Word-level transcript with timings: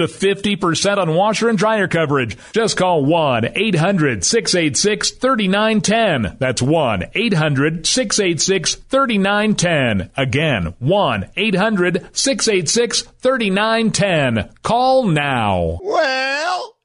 up 0.00 0.08
to 0.08 0.14
50% 0.14 0.98
on 0.98 1.14
washer 1.14 1.48
and 1.48 1.58
dryer 1.58 1.88
coverage. 1.88 2.36
Just 2.52 2.76
call 2.76 3.04
1 3.04 3.52
800 3.54 4.24
686 4.24 5.10
3910. 5.12 6.36
That's 6.38 6.62
1 6.62 7.04
800 7.14 7.86
686 7.86 8.74
3910. 8.74 10.10
Again, 10.16 10.74
1 10.78 11.30
800 11.36 12.16
686 12.16 13.02
3910. 13.02 14.50
Call 14.62 15.04
now. 15.04 15.78
Well, 15.82 16.76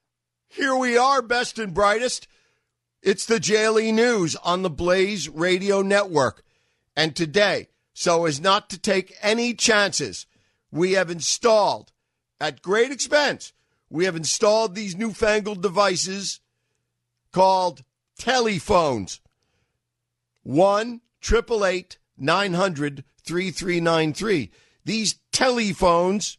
here 0.48 0.76
we 0.76 0.96
are, 0.96 1.22
best 1.22 1.58
and 1.58 1.74
brightest. 1.74 2.28
It's 3.02 3.26
the 3.26 3.38
JLE 3.38 3.92
News 3.92 4.34
on 4.36 4.62
the 4.62 4.70
Blaze 4.70 5.28
Radio 5.28 5.82
Network. 5.82 6.42
And 6.96 7.14
today, 7.14 7.68
so 7.92 8.24
as 8.24 8.40
not 8.40 8.70
to 8.70 8.78
take 8.78 9.14
any 9.20 9.52
chances, 9.52 10.26
we 10.70 10.92
have 10.92 11.10
installed 11.10 11.92
at 12.40 12.62
great 12.62 12.90
expense 12.90 13.52
we 13.90 14.04
have 14.06 14.16
installed 14.16 14.74
these 14.74 14.96
newfangled 14.96 15.62
devices 15.62 16.40
called 17.32 17.84
telephones. 18.18 19.20
1 20.42 21.00
888 21.22 21.98
900 22.18 23.04
3393. 23.24 24.50
These 24.84 25.20
telephones 25.32 26.38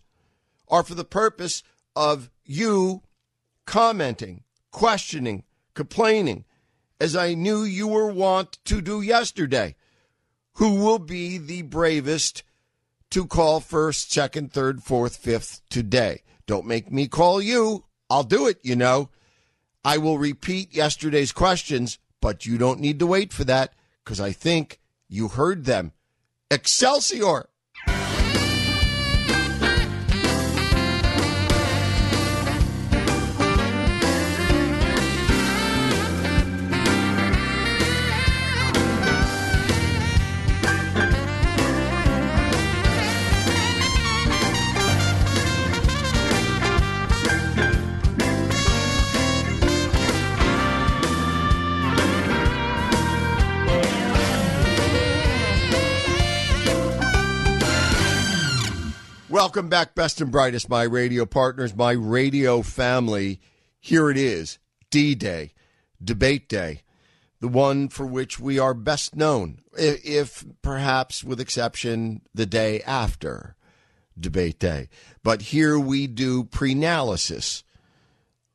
are 0.68 0.84
for 0.84 0.96
the 0.96 1.06
purpose 1.06 1.64
of 1.96 2.30
you 2.44 3.04
commenting, 3.66 4.44
questioning, 4.72 5.44
complaining, 5.74 6.46
as 7.00 7.16
I 7.16 7.34
knew 7.34 7.64
you 7.64 7.88
were 7.88 8.12
wont 8.12 8.60
to 8.66 8.82
do 8.82 9.02
yesterday. 9.02 9.76
Who 10.56 10.76
will 10.76 11.00
be 11.00 11.38
the 11.38 11.64
bravest 11.64 12.44
to 13.12 13.26
call 13.26 13.60
first, 13.60 14.12
second, 14.12 14.52
third, 14.52 14.84
fourth, 14.84 15.18
fifth 15.18 15.62
today? 15.70 16.24
Don't 16.48 16.66
make 16.66 16.92
me 16.92 17.08
call 17.08 17.42
you. 17.42 17.86
I'll 18.10 18.24
do 18.24 18.48
it, 18.48 18.60
you 18.64 18.76
know. 18.76 19.10
I 19.84 19.98
will 19.98 20.18
repeat 20.18 20.76
yesterday's 20.76 21.32
questions, 21.32 22.00
but 22.22 22.46
you 22.46 22.58
don't 22.58 22.80
need 22.80 23.00
to 23.00 23.08
wait 23.08 23.32
for 23.32 23.44
that 23.46 23.74
because 24.04 24.20
I 24.20 24.32
think 24.32 24.80
you 25.08 25.28
heard 25.28 25.66
them. 25.66 25.92
Excelsior! 26.50 27.50
Welcome 59.36 59.68
back, 59.68 59.96
best 59.96 60.22
and 60.22 60.32
brightest, 60.32 60.70
my 60.70 60.84
radio 60.84 61.26
partners, 61.26 61.76
my 61.76 61.92
radio 61.92 62.62
family. 62.62 63.42
Here 63.82 64.10
it 64.10 64.16
is 64.16 64.60
D 64.90 65.14
Day, 65.14 65.52
Debate 66.02 66.48
Day, 66.48 66.84
the 67.42 67.50
one 67.50 67.90
for 67.90 68.06
which 68.06 68.40
we 68.40 68.60
are 68.60 68.74
best 68.74 69.14
known, 69.14 69.60
if 69.78 70.46
perhaps 70.62 71.22
with 71.22 71.42
exception 71.42 72.22
the 72.34 72.46
day 72.46 72.82
after 72.84 73.58
Debate 74.18 74.58
Day. 74.58 74.88
But 75.22 75.42
here 75.42 75.78
we 75.78 76.08
do 76.08 76.46
pre-analysis 76.46 77.66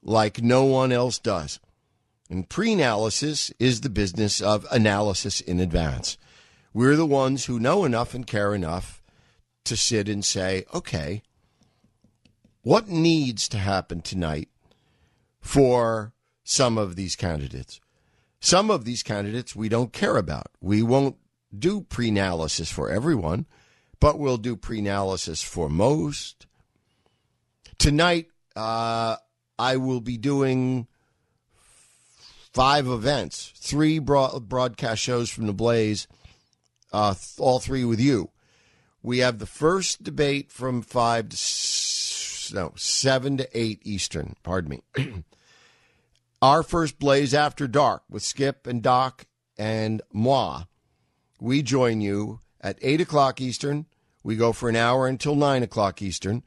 like 0.02 0.40
no 0.40 0.64
one 0.64 0.92
else 0.92 1.18
does. 1.18 1.60
And 2.30 2.48
pre-analysis 2.48 3.52
is 3.58 3.82
the 3.82 3.90
business 3.90 4.40
of 4.40 4.66
analysis 4.70 5.42
in 5.42 5.60
advance. 5.60 6.16
We're 6.72 6.96
the 6.96 7.04
ones 7.04 7.44
who 7.44 7.60
know 7.60 7.84
enough 7.84 8.14
and 8.14 8.26
care 8.26 8.54
enough 8.54 8.99
to 9.70 9.76
sit 9.76 10.08
and 10.08 10.24
say, 10.24 10.64
okay, 10.74 11.22
what 12.62 12.88
needs 12.88 13.48
to 13.48 13.56
happen 13.56 14.00
tonight 14.00 14.48
for 15.40 16.12
some 16.42 16.76
of 16.76 16.96
these 16.96 17.14
candidates? 17.14 17.80
Some 18.40 18.68
of 18.68 18.84
these 18.84 19.04
candidates 19.04 19.54
we 19.54 19.68
don't 19.68 19.92
care 19.92 20.16
about. 20.16 20.48
We 20.60 20.82
won't 20.82 21.16
do 21.56 21.82
pre 21.82 22.08
analysis 22.08 22.68
for 22.68 22.90
everyone, 22.90 23.46
but 24.00 24.18
we'll 24.18 24.38
do 24.38 24.56
pre 24.56 24.80
analysis 24.80 25.40
for 25.40 25.68
most. 25.68 26.48
Tonight, 27.78 28.26
uh, 28.56 29.16
I 29.56 29.76
will 29.76 30.00
be 30.00 30.16
doing 30.16 30.88
five 32.52 32.88
events, 32.88 33.52
three 33.54 34.00
broad- 34.00 34.48
broadcast 34.48 35.00
shows 35.00 35.30
from 35.30 35.46
the 35.46 35.52
Blaze, 35.52 36.08
uh, 36.92 37.14
all 37.38 37.60
three 37.60 37.84
with 37.84 38.00
you. 38.00 38.29
We 39.02 39.18
have 39.18 39.38
the 39.38 39.46
first 39.46 40.02
debate 40.02 40.52
from 40.52 40.82
five 40.82 41.30
to 41.30 41.36
no 42.54 42.72
seven 42.76 43.36
to 43.38 43.48
eight 43.58 43.80
Eastern. 43.84 44.36
Pardon 44.42 44.70
me. 44.70 44.82
Our 46.42 46.62
first 46.62 46.98
blaze 46.98 47.34
after 47.34 47.68
dark 47.68 48.02
with 48.08 48.22
Skip 48.22 48.66
and 48.66 48.82
Doc 48.82 49.26
and 49.58 50.02
moi. 50.12 50.64
We 51.40 51.62
join 51.62 52.00
you 52.00 52.40
at 52.60 52.78
eight 52.82 53.00
o'clock 53.00 53.40
Eastern. 53.40 53.86
We 54.22 54.36
go 54.36 54.52
for 54.52 54.68
an 54.68 54.76
hour 54.76 55.06
until 55.06 55.34
nine 55.34 55.62
o'clock 55.62 56.02
Eastern, 56.02 56.42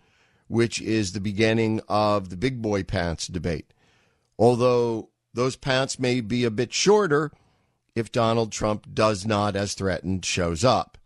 which 0.47 0.81
is 0.81 1.13
the 1.13 1.19
beginning 1.19 1.81
of 1.87 2.29
the 2.29 2.37
big 2.37 2.61
boy 2.61 2.83
pants 2.83 3.27
debate. 3.27 3.73
Although 4.37 5.09
those 5.33 5.55
pants 5.55 5.99
may 5.99 6.21
be 6.21 6.43
a 6.43 6.51
bit 6.51 6.73
shorter 6.73 7.31
if 7.95 8.11
Donald 8.11 8.51
Trump 8.51 8.87
does 8.93 9.25
not, 9.25 9.55
as 9.55 9.73
threatened, 9.73 10.25
shows 10.25 10.63
up. 10.63 10.97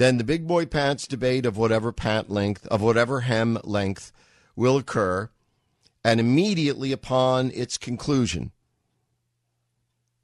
Then 0.00 0.16
the 0.16 0.24
big 0.24 0.46
boy 0.46 0.64
pants 0.64 1.06
debate 1.06 1.44
of 1.44 1.58
whatever 1.58 1.92
pant 1.92 2.30
length, 2.30 2.66
of 2.68 2.80
whatever 2.80 3.20
hem 3.20 3.58
length 3.64 4.12
will 4.56 4.78
occur. 4.78 5.28
And 6.02 6.18
immediately 6.18 6.90
upon 6.90 7.50
its 7.50 7.76
conclusion, 7.76 8.52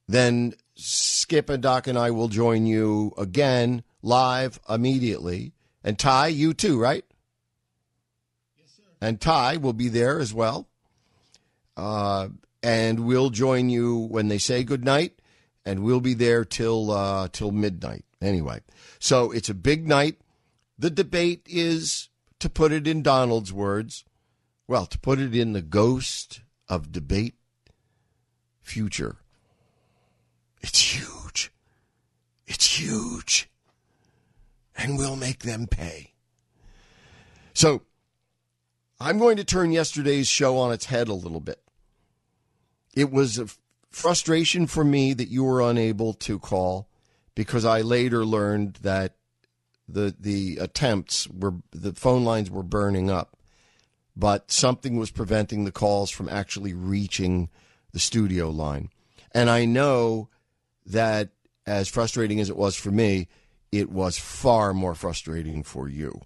then 0.09 0.54
Skip 0.76 1.50
and 1.50 1.62
Doc 1.62 1.86
and 1.86 1.98
I 1.98 2.10
will 2.10 2.28
join 2.28 2.65
you 2.65 3.12
again 3.19 3.84
live 4.00 4.59
immediately. 4.66 5.53
And 5.84 5.98
Ty, 5.98 6.28
you 6.28 6.54
too, 6.54 6.81
right? 6.81 7.04
Yes, 8.56 8.71
sir. 8.78 8.83
And 9.03 9.21
Ty 9.21 9.59
will 9.59 9.74
be 9.74 9.91
there 9.91 10.21
as 10.21 10.33
well. 10.33 10.68
Uh, 11.77 12.28
and 12.62 13.01
we'll 13.01 13.28
join 13.28 13.68
you 13.68 13.98
when 13.98 14.28
they 14.28 14.39
say 14.39 14.65
good 14.65 14.86
night, 14.86 15.21
and 15.66 15.83
we'll 15.83 16.01
be 16.01 16.15
there 16.15 16.47
till 16.47 16.91
uh, 16.91 17.28
till 17.30 17.51
midnight. 17.51 18.05
Anyway, 18.21 18.60
so 18.98 19.30
it's 19.30 19.48
a 19.48 19.54
big 19.54 19.86
night. 19.86 20.21
The 20.78 20.91
debate 20.91 21.47
is, 21.47 22.09
to 22.39 22.48
put 22.48 22.72
it 22.72 22.86
in 22.86 23.03
Donald's 23.03 23.53
words, 23.53 24.04
well, 24.68 24.86
to 24.86 24.98
put 24.98 25.18
it 25.18 25.34
in 25.34 25.53
the 25.53 25.63
ghost 25.63 26.41
of 26.68 26.92
debate 26.92 27.34
future, 28.63 29.16
it's 30.60 30.95
huge. 30.95 31.53
It's 32.47 32.78
huge. 32.78 33.48
And 34.77 34.98
we'll 34.98 35.16
make 35.16 35.41
them 35.41 35.66
pay. 35.66 36.13
So 37.54 37.83
I'm 39.01 39.18
going 39.18 39.36
to 39.36 39.45
turn 39.45 39.72
yesterday's 39.72 40.28
show 40.28 40.59
on 40.59 40.72
its 40.72 40.86
head 40.86 41.09
a 41.09 41.15
little 41.15 41.41
bit. 41.41 41.63
It 42.95 43.10
was 43.10 43.39
a 43.39 43.47
frustration 43.91 44.66
for 44.66 44.84
me 44.84 45.13
that 45.15 45.28
you 45.28 45.45
were 45.45 45.63
unable 45.63 46.13
to 46.15 46.39
call 46.39 46.89
because 47.36 47.65
I 47.65 47.83
later 47.83 48.24
learned 48.24 48.80
that 48.83 49.15
the 49.86 50.12
the 50.18 50.59
attempts 50.60 51.28
were 51.28 51.54
the 51.71 51.92
phone 51.92 52.24
lines 52.24 52.50
were 52.50 52.65
burning 52.65 53.09
up, 53.09 53.36
but 54.16 54.50
something 54.50 54.97
was 54.97 55.12
preventing 55.12 55.65
the 55.65 55.71
calls 55.71 56.10
from 56.10 56.28
actually 56.28 56.74
reaching 56.74 57.48
the 57.92 58.00
studio 58.00 58.50
line. 58.50 58.88
And 59.30 59.48
I 59.48 59.65
know 59.66 60.28
that 60.84 61.30
as 61.66 61.88
frustrating 61.88 62.41
as 62.41 62.50
it 62.50 62.56
was 62.56 62.74
for 62.74 62.91
me, 62.91 63.28
it 63.71 63.91
was 63.91 64.18
far 64.18 64.72
more 64.72 64.94
frustrating 64.94 65.62
for 65.62 65.89
you. 65.89 66.22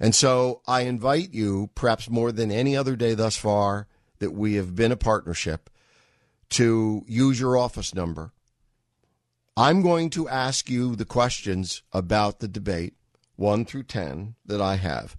And 0.00 0.14
so 0.14 0.62
I 0.66 0.82
invite 0.82 1.32
you, 1.32 1.70
perhaps 1.74 2.10
more 2.10 2.32
than 2.32 2.50
any 2.50 2.76
other 2.76 2.96
day 2.96 3.14
thus 3.14 3.36
far 3.36 3.86
that 4.18 4.32
we 4.32 4.54
have 4.54 4.74
been 4.74 4.90
a 4.90 4.96
partnership, 4.96 5.70
to 6.50 7.04
use 7.06 7.38
your 7.38 7.56
office 7.56 7.94
number. 7.94 8.32
I'm 9.56 9.82
going 9.82 10.08
to 10.10 10.28
ask 10.28 10.70
you 10.70 10.96
the 10.96 11.04
questions 11.04 11.82
about 11.92 12.40
the 12.40 12.48
debate, 12.48 12.94
1 13.36 13.66
through 13.66 13.82
10, 13.82 14.34
that 14.46 14.62
I 14.62 14.76
have. 14.76 15.14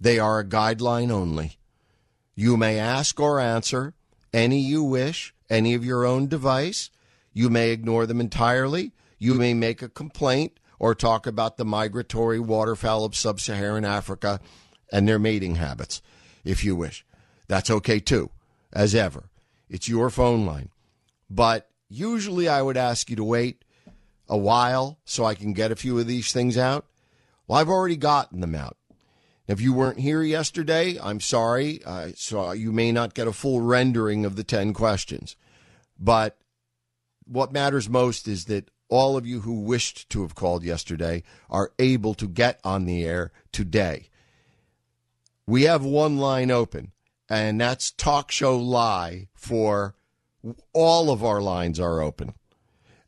They 0.00 0.18
are 0.18 0.38
a 0.38 0.44
guideline 0.44 1.10
only. 1.10 1.58
You 2.34 2.56
may 2.56 2.78
ask 2.78 3.20
or 3.20 3.38
answer 3.38 3.94
any 4.32 4.58
you 4.58 4.82
wish, 4.82 5.34
any 5.50 5.74
of 5.74 5.84
your 5.84 6.06
own 6.06 6.28
device. 6.28 6.90
You 7.34 7.50
may 7.50 7.70
ignore 7.70 8.06
them 8.06 8.20
entirely. 8.20 8.92
You 9.18 9.34
may 9.34 9.52
make 9.52 9.82
a 9.82 9.88
complaint 9.88 10.58
or 10.78 10.94
talk 10.94 11.26
about 11.26 11.58
the 11.58 11.64
migratory 11.64 12.38
waterfowl 12.38 13.04
of 13.04 13.16
sub 13.16 13.38
Saharan 13.38 13.84
Africa 13.84 14.40
and 14.90 15.06
their 15.06 15.18
mating 15.18 15.56
habits, 15.56 16.00
if 16.42 16.64
you 16.64 16.74
wish. 16.74 17.04
That's 17.48 17.70
okay 17.70 18.00
too, 18.00 18.30
as 18.72 18.94
ever. 18.94 19.28
It's 19.68 19.88
your 19.88 20.08
phone 20.08 20.46
line. 20.46 20.70
But 21.28 21.68
usually 21.88 22.48
I 22.48 22.62
would 22.62 22.76
ask 22.76 23.10
you 23.10 23.16
to 23.16 23.24
wait 23.24 23.64
a 24.28 24.36
while 24.36 24.98
so 25.04 25.24
I 25.24 25.34
can 25.34 25.52
get 25.52 25.72
a 25.72 25.76
few 25.76 25.98
of 25.98 26.06
these 26.06 26.32
things 26.32 26.58
out. 26.58 26.86
Well, 27.46 27.58
I've 27.58 27.68
already 27.68 27.96
gotten 27.96 28.40
them 28.40 28.54
out. 28.54 28.76
If 29.46 29.62
you 29.62 29.72
weren't 29.72 30.00
here 30.00 30.22
yesterday, 30.22 30.98
I'm 31.02 31.20
sorry. 31.20 31.80
Uh, 31.84 32.10
so 32.14 32.52
you 32.52 32.70
may 32.70 32.92
not 32.92 33.14
get 33.14 33.26
a 33.26 33.32
full 33.32 33.62
rendering 33.62 34.26
of 34.26 34.36
the 34.36 34.44
10 34.44 34.74
questions. 34.74 35.36
But 35.98 36.36
what 37.24 37.52
matters 37.52 37.88
most 37.88 38.28
is 38.28 38.44
that 38.44 38.70
all 38.90 39.16
of 39.16 39.26
you 39.26 39.40
who 39.40 39.60
wished 39.60 40.08
to 40.10 40.22
have 40.22 40.34
called 40.34 40.64
yesterday 40.64 41.22
are 41.48 41.72
able 41.78 42.14
to 42.14 42.26
get 42.26 42.60
on 42.62 42.84
the 42.84 43.04
air 43.04 43.32
today. 43.52 44.08
We 45.46 45.62
have 45.62 45.84
one 45.84 46.18
line 46.18 46.50
open, 46.50 46.92
and 47.28 47.60
that's 47.60 47.90
Talk 47.90 48.30
Show 48.30 48.58
Lie 48.58 49.28
for 49.34 49.94
all 50.72 51.10
of 51.10 51.24
our 51.24 51.40
lines 51.40 51.80
are 51.80 52.00
open 52.00 52.34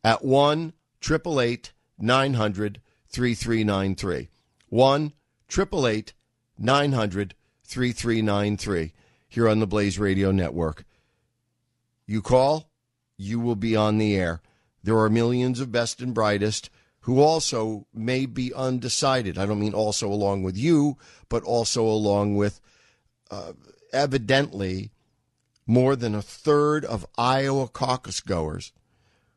at 0.03 0.23
1 0.23 0.73
888 1.03 1.73
900 1.99 2.81
3393. 3.09 4.29
1 4.69 5.13
888 5.49 6.13
900 6.57 7.35
3393 7.63 8.93
here 9.27 9.47
on 9.47 9.59
the 9.59 9.67
Blaze 9.67 9.97
Radio 9.97 10.31
Network. 10.31 10.85
You 12.05 12.21
call, 12.21 12.69
you 13.17 13.39
will 13.39 13.55
be 13.55 13.75
on 13.75 13.97
the 13.97 14.15
air. 14.15 14.41
There 14.83 14.97
are 14.99 15.09
millions 15.09 15.59
of 15.59 15.71
best 15.71 16.01
and 16.01 16.13
brightest 16.13 16.69
who 17.01 17.19
also 17.19 17.87
may 17.93 18.25
be 18.25 18.53
undecided. 18.53 19.37
I 19.37 19.45
don't 19.45 19.59
mean 19.59 19.73
also 19.73 20.07
along 20.07 20.43
with 20.43 20.57
you, 20.57 20.97
but 21.29 21.43
also 21.43 21.83
along 21.83 22.35
with 22.35 22.61
uh, 23.29 23.53
evidently 23.93 24.91
more 25.65 25.95
than 25.95 26.15
a 26.15 26.21
third 26.21 26.83
of 26.85 27.05
Iowa 27.17 27.67
caucus 27.67 28.21
goers 28.21 28.71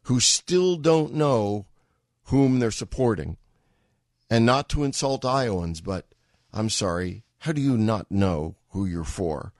who 0.02 0.20
still 0.20 0.76
don't 0.76 1.14
know 1.14 1.66
whom 2.24 2.58
they're 2.58 2.70
supporting. 2.70 3.36
And 4.30 4.46
not 4.46 4.68
to 4.70 4.84
insult 4.84 5.24
Iowans, 5.24 5.80
but 5.80 6.06
I'm 6.52 6.70
sorry, 6.70 7.22
how 7.38 7.52
do 7.52 7.60
you 7.60 7.76
not 7.76 8.10
know 8.10 8.56
who 8.70 8.86
you're 8.86 9.04
for? 9.04 9.52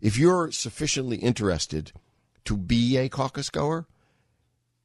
If 0.00 0.18
you're 0.18 0.50
sufficiently 0.50 1.18
interested 1.18 1.92
to 2.44 2.56
be 2.56 2.96
a 2.96 3.08
caucus 3.08 3.50
goer, 3.50 3.86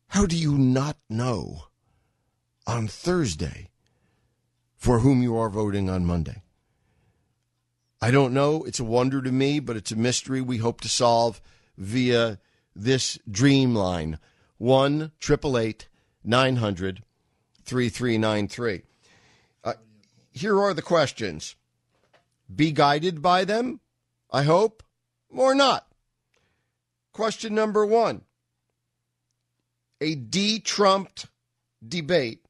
how 0.09 0.25
do 0.25 0.37
you 0.37 0.57
not 0.57 0.97
know 1.09 1.63
on 2.65 2.87
Thursday 2.87 3.69
for 4.75 4.99
whom 4.99 5.23
you 5.23 5.35
are 5.35 5.49
voting 5.49 5.89
on 5.89 6.05
Monday? 6.05 6.43
I 8.01 8.11
don't 8.11 8.33
know. 8.33 8.63
It's 8.63 8.79
a 8.79 8.83
wonder 8.83 9.21
to 9.21 9.31
me, 9.31 9.59
but 9.59 9.75
it's 9.75 9.91
a 9.91 9.95
mystery 9.95 10.41
we 10.41 10.57
hope 10.57 10.81
to 10.81 10.89
solve 10.89 11.41
via 11.77 12.39
this 12.75 13.17
dream 13.29 13.73
line 13.73 14.19
1 14.57 15.11
900 16.23 17.03
3393. 17.65 18.81
Uh, 19.63 19.73
here 20.31 20.61
are 20.61 20.73
the 20.73 20.81
questions. 20.81 21.55
Be 22.53 22.71
guided 22.71 23.21
by 23.21 23.43
them, 23.43 23.81
I 24.31 24.43
hope, 24.43 24.83
or 25.29 25.53
not. 25.53 25.87
Question 27.11 27.55
number 27.55 27.85
one 27.85 28.21
A 29.99 30.13
de 30.15 30.59
Trumped 30.59 31.25
debate 31.85 32.45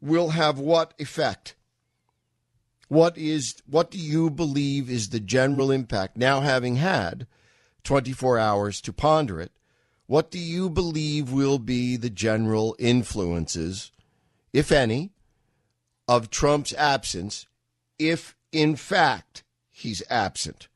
will 0.00 0.30
have 0.30 0.58
what 0.58 0.92
effect? 0.98 1.54
What 2.88 3.16
is 3.16 3.56
what 3.66 3.90
do 3.90 3.98
you 3.98 4.30
believe 4.30 4.90
is 4.90 5.08
the 5.08 5.20
general 5.20 5.70
impact 5.70 6.16
now 6.16 6.40
having 6.40 6.76
had 6.76 7.26
24 7.84 8.38
hours 8.38 8.80
to 8.82 8.92
ponder 8.92 9.40
it? 9.40 9.52
What 10.06 10.30
do 10.30 10.38
you 10.38 10.68
believe 10.68 11.32
will 11.32 11.58
be 11.58 11.96
the 11.96 12.10
general 12.10 12.76
influences, 12.78 13.90
if 14.52 14.70
any, 14.70 15.12
of 16.06 16.30
Trump's 16.30 16.74
absence 16.74 17.46
if 17.98 18.36
in 18.52 18.76
fact 18.76 19.44
he's 19.70 20.02
absent? 20.10 20.68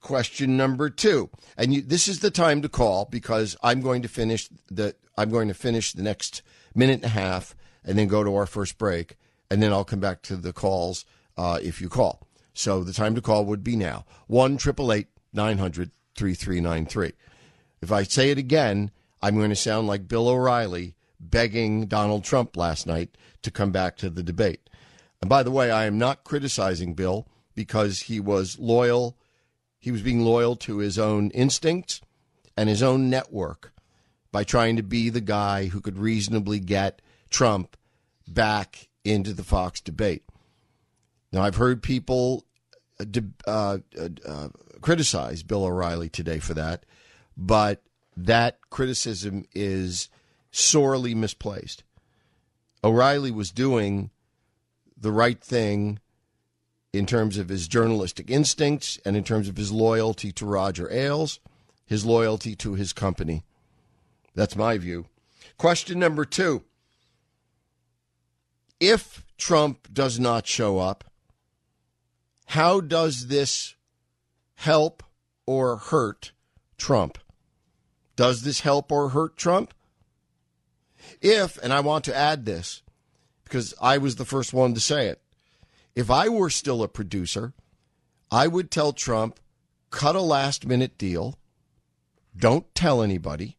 Question 0.00 0.56
number 0.56 0.90
2. 0.90 1.28
And 1.56 1.74
you, 1.74 1.82
this 1.82 2.06
is 2.06 2.20
the 2.20 2.30
time 2.30 2.62
to 2.62 2.68
call 2.68 3.06
because 3.06 3.56
I'm 3.62 3.80
going 3.80 4.02
to 4.02 4.08
finish 4.08 4.48
the 4.70 4.94
I'm 5.16 5.30
going 5.30 5.48
to 5.48 5.54
finish 5.54 5.92
the 5.92 6.02
next 6.02 6.42
minute 6.74 7.02
and 7.02 7.04
a 7.04 7.08
half 7.08 7.56
and 7.84 7.98
then 7.98 8.06
go 8.08 8.22
to 8.22 8.36
our 8.36 8.46
first 8.46 8.78
break 8.78 9.16
and 9.50 9.62
then 9.62 9.72
I'll 9.72 9.84
come 9.84 10.00
back 10.00 10.22
to 10.22 10.36
the 10.36 10.52
calls 10.52 11.04
uh, 11.36 11.58
if 11.62 11.80
you 11.80 11.88
call. 11.88 12.26
So 12.54 12.82
the 12.82 12.92
time 12.92 13.14
to 13.14 13.22
call 13.22 13.44
would 13.44 13.62
be 13.62 13.76
now 13.76 14.04
1 14.26 14.58
900 15.32 15.90
3393. 16.16 17.12
If 17.80 17.92
I 17.92 18.02
say 18.02 18.30
it 18.30 18.38
again, 18.38 18.90
I'm 19.22 19.36
going 19.36 19.50
to 19.50 19.56
sound 19.56 19.86
like 19.86 20.08
Bill 20.08 20.28
O'Reilly 20.28 20.96
begging 21.20 21.86
Donald 21.86 22.24
Trump 22.24 22.56
last 22.56 22.86
night 22.86 23.16
to 23.42 23.50
come 23.50 23.70
back 23.70 23.96
to 23.98 24.10
the 24.10 24.22
debate. 24.22 24.68
And 25.20 25.28
by 25.28 25.42
the 25.42 25.50
way, 25.50 25.70
I 25.70 25.86
am 25.86 25.98
not 25.98 26.24
criticizing 26.24 26.94
Bill 26.94 27.28
because 27.54 28.00
he 28.02 28.20
was 28.20 28.58
loyal. 28.58 29.16
He 29.78 29.90
was 29.90 30.02
being 30.02 30.20
loyal 30.20 30.56
to 30.56 30.78
his 30.78 30.98
own 30.98 31.30
instincts 31.30 32.00
and 32.56 32.68
his 32.68 32.82
own 32.82 33.08
network 33.10 33.72
by 34.30 34.44
trying 34.44 34.76
to 34.76 34.82
be 34.82 35.10
the 35.10 35.20
guy 35.20 35.66
who 35.66 35.80
could 35.80 35.98
reasonably 35.98 36.60
get 36.60 37.00
Trump 37.30 37.76
back 38.26 38.88
into 39.08 39.32
the 39.32 39.44
Fox 39.44 39.80
debate. 39.80 40.22
Now, 41.32 41.42
I've 41.42 41.56
heard 41.56 41.82
people 41.82 42.44
uh, 43.00 43.20
uh, 43.46 43.78
uh, 44.26 44.48
criticize 44.80 45.42
Bill 45.42 45.64
O'Reilly 45.64 46.08
today 46.08 46.38
for 46.38 46.54
that, 46.54 46.84
but 47.36 47.82
that 48.16 48.58
criticism 48.70 49.44
is 49.54 50.08
sorely 50.50 51.14
misplaced. 51.14 51.84
O'Reilly 52.82 53.30
was 53.30 53.50
doing 53.50 54.10
the 54.96 55.12
right 55.12 55.40
thing 55.40 56.00
in 56.92 57.06
terms 57.06 57.38
of 57.38 57.48
his 57.48 57.68
journalistic 57.68 58.30
instincts 58.30 58.98
and 59.04 59.16
in 59.16 59.24
terms 59.24 59.48
of 59.48 59.56
his 59.56 59.70
loyalty 59.70 60.32
to 60.32 60.46
Roger 60.46 60.90
Ailes, 60.90 61.38
his 61.86 62.04
loyalty 62.04 62.56
to 62.56 62.74
his 62.74 62.92
company. 62.92 63.44
That's 64.34 64.56
my 64.56 64.78
view. 64.78 65.06
Question 65.56 65.98
number 65.98 66.24
two 66.24 66.64
if 68.80 69.24
Trump 69.36 69.88
does 69.92 70.18
not 70.18 70.46
show 70.46 70.78
up, 70.78 71.04
how 72.46 72.80
does 72.80 73.28
this 73.28 73.74
help 74.54 75.02
or 75.46 75.76
hurt 75.76 76.32
Trump? 76.76 77.18
Does 78.16 78.42
this 78.42 78.60
help 78.60 78.90
or 78.90 79.10
hurt 79.10 79.36
Trump? 79.36 79.74
If, 81.20 81.58
and 81.58 81.72
I 81.72 81.80
want 81.80 82.04
to 82.06 82.16
add 82.16 82.44
this 82.44 82.82
because 83.44 83.74
I 83.80 83.98
was 83.98 84.16
the 84.16 84.24
first 84.24 84.52
one 84.52 84.74
to 84.74 84.80
say 84.80 85.06
it, 85.06 85.22
if 85.94 86.10
I 86.10 86.28
were 86.28 86.50
still 86.50 86.82
a 86.82 86.88
producer, 86.88 87.54
I 88.30 88.46
would 88.46 88.70
tell 88.70 88.92
Trump, 88.92 89.40
cut 89.90 90.16
a 90.16 90.20
last 90.20 90.66
minute 90.66 90.98
deal, 90.98 91.38
don't 92.36 92.72
tell 92.74 93.02
anybody, 93.02 93.56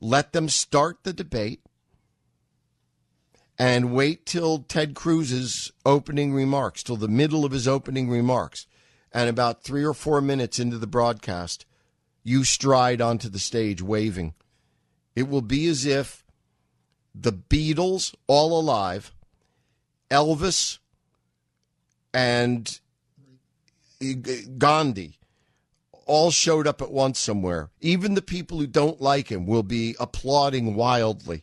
let 0.00 0.32
them 0.32 0.48
start 0.48 0.98
the 1.02 1.12
debate, 1.12 1.60
and 3.60 3.92
wait 3.92 4.24
till 4.24 4.60
Ted 4.60 4.94
Cruz's 4.94 5.70
opening 5.84 6.32
remarks, 6.32 6.82
till 6.82 6.96
the 6.96 7.08
middle 7.08 7.44
of 7.44 7.52
his 7.52 7.68
opening 7.68 8.08
remarks. 8.08 8.66
And 9.12 9.28
about 9.28 9.62
three 9.62 9.84
or 9.84 9.92
four 9.92 10.22
minutes 10.22 10.58
into 10.58 10.78
the 10.78 10.86
broadcast, 10.86 11.66
you 12.24 12.42
stride 12.44 13.02
onto 13.02 13.28
the 13.28 13.38
stage 13.38 13.82
waving. 13.82 14.32
It 15.14 15.28
will 15.28 15.42
be 15.42 15.66
as 15.66 15.84
if 15.84 16.24
the 17.14 17.34
Beatles, 17.34 18.14
all 18.26 18.58
alive, 18.58 19.12
Elvis, 20.10 20.78
and 22.14 22.80
Gandhi 24.56 25.18
all 26.06 26.30
showed 26.30 26.66
up 26.66 26.80
at 26.80 26.90
once 26.90 27.20
somewhere. 27.20 27.68
Even 27.82 28.14
the 28.14 28.22
people 28.22 28.58
who 28.58 28.66
don't 28.66 29.02
like 29.02 29.30
him 29.30 29.46
will 29.46 29.62
be 29.62 29.96
applauding 30.00 30.76
wildly. 30.76 31.42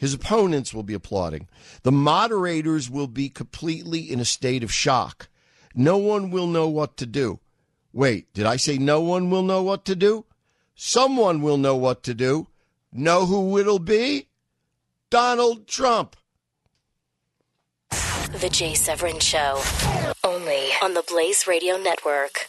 His 0.00 0.14
opponents 0.14 0.72
will 0.72 0.82
be 0.82 0.94
applauding. 0.94 1.46
The 1.82 1.92
moderators 1.92 2.88
will 2.88 3.06
be 3.06 3.28
completely 3.28 4.00
in 4.00 4.18
a 4.18 4.24
state 4.24 4.64
of 4.64 4.72
shock. 4.72 5.28
No 5.74 5.98
one 5.98 6.30
will 6.30 6.46
know 6.46 6.68
what 6.68 6.96
to 6.96 7.06
do. 7.06 7.38
Wait, 7.92 8.32
did 8.32 8.46
I 8.46 8.56
say 8.56 8.78
no 8.78 9.02
one 9.02 9.28
will 9.28 9.42
know 9.42 9.62
what 9.62 9.84
to 9.84 9.94
do? 9.94 10.24
Someone 10.74 11.42
will 11.42 11.58
know 11.58 11.76
what 11.76 12.02
to 12.04 12.14
do. 12.14 12.46
Know 12.90 13.26
who 13.26 13.58
it'll 13.58 13.78
be? 13.78 14.28
Donald 15.10 15.66
Trump. 15.66 16.16
The 17.90 18.48
Jay 18.50 18.72
Severin 18.72 19.20
Show, 19.20 19.62
only 20.24 20.70
on 20.82 20.94
the 20.94 21.04
Blaze 21.06 21.46
Radio 21.46 21.76
Network. 21.76 22.48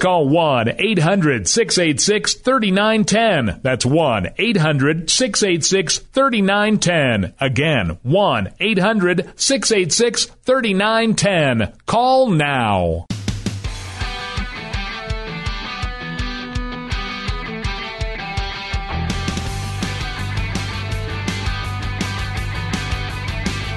call 0.00 0.28
1 0.28 0.74
800 0.78 1.46
686 1.46 2.34
3910. 2.34 3.60
That's 3.62 3.86
1 3.86 4.30
800 4.36 5.10
686 5.10 5.98
3910. 5.98 7.34
Again, 7.40 7.98
1 8.02 8.52
800 8.58 9.32
686 9.36 10.24
3910. 10.24 11.72
Call 11.86 12.30
now. 12.30 13.06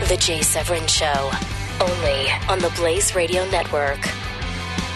The 0.08 0.18
Jay 0.18 0.42
Severin 0.42 0.86
Show, 0.88 1.32
only 1.82 2.28
on 2.48 2.60
the 2.60 2.72
Blaze 2.76 3.16
Radio 3.16 3.50
Network 3.50 4.00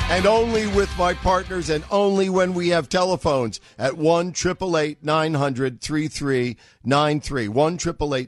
and 0.10 0.26
only 0.26 0.68
with 0.68 0.90
my 0.98 1.14
partners 1.14 1.70
and 1.70 1.84
only 1.92 2.30
when 2.30 2.54
we 2.54 2.70
have 2.70 2.88
telephones 2.88 3.60
at 3.78 3.98
1 3.98 4.34
900 5.02 5.82
3393. 5.82 7.48
1 7.50 7.78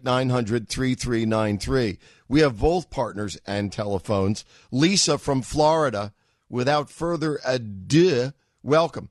900 0.04 0.70
3393. 0.70 2.00
We 2.28 2.42
have 2.42 2.60
both 2.60 2.90
partners 2.90 3.38
and 3.48 3.72
telephones. 3.72 4.44
Lisa 4.72 5.18
from 5.18 5.42
Florida, 5.42 6.14
without 6.50 6.90
further 6.90 7.40
ado, 7.46 8.34
welcome. 8.62 9.10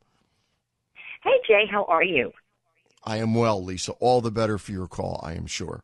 Hey, 1.25 1.41
Jay, 1.47 1.65
how 1.71 1.85
are 1.85 2.05
you? 2.05 2.33
I 3.03 3.17
am 3.17 3.35
well, 3.35 3.65
Lisa. 3.65 3.93
All 3.93 4.21
the 4.21 4.31
better 4.31 4.59
for 4.59 4.73
your 4.73 4.89
call, 4.89 5.21
I 5.25 5.33
am 5.33 5.47
sure. 5.47 5.83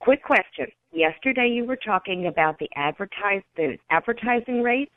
Quick 0.00 0.22
question. 0.22 0.66
Yesterday 0.92 1.48
you 1.48 1.64
were 1.64 1.76
talking 1.76 2.26
about 2.26 2.58
the 2.58 2.68
advertise 2.76 3.42
the 3.56 3.78
advertising 3.90 4.62
rates 4.62 4.92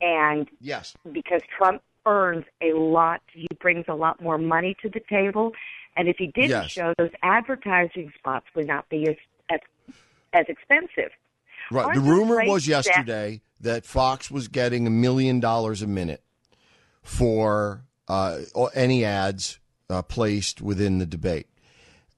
and 0.00 0.48
yes, 0.60 0.94
because 1.12 1.42
Trump 1.56 1.82
earns 2.06 2.44
a 2.62 2.72
lot, 2.72 3.20
he 3.32 3.46
brings 3.60 3.84
a 3.88 3.94
lot 3.94 4.20
more 4.20 4.38
money 4.38 4.76
to 4.82 4.88
the 4.88 5.00
table. 5.08 5.52
And 5.96 6.08
if 6.08 6.16
he 6.16 6.28
didn't 6.28 6.50
yes. 6.50 6.70
show, 6.70 6.94
those 6.96 7.10
advertising 7.22 8.12
spots 8.16 8.46
would 8.54 8.66
not 8.66 8.88
be 8.88 9.08
as 9.08 9.16
as, 9.50 9.60
as 10.32 10.46
expensive. 10.48 11.10
Right. 11.70 11.86
Aren't 11.86 11.94
the 11.96 12.10
rumor 12.10 12.44
was 12.46 12.66
yesterday 12.66 13.42
that, 13.60 13.72
that 13.72 13.86
Fox 13.86 14.30
was 14.30 14.48
getting 14.48 14.86
a 14.86 14.90
million 14.90 15.40
dollars 15.40 15.82
a 15.82 15.86
minute 15.86 16.22
for 17.02 17.82
uh, 18.06 18.38
any 18.74 19.04
ads 19.04 19.58
uh, 19.90 20.02
placed 20.02 20.62
within 20.62 20.98
the 20.98 21.06
debate, 21.06 21.48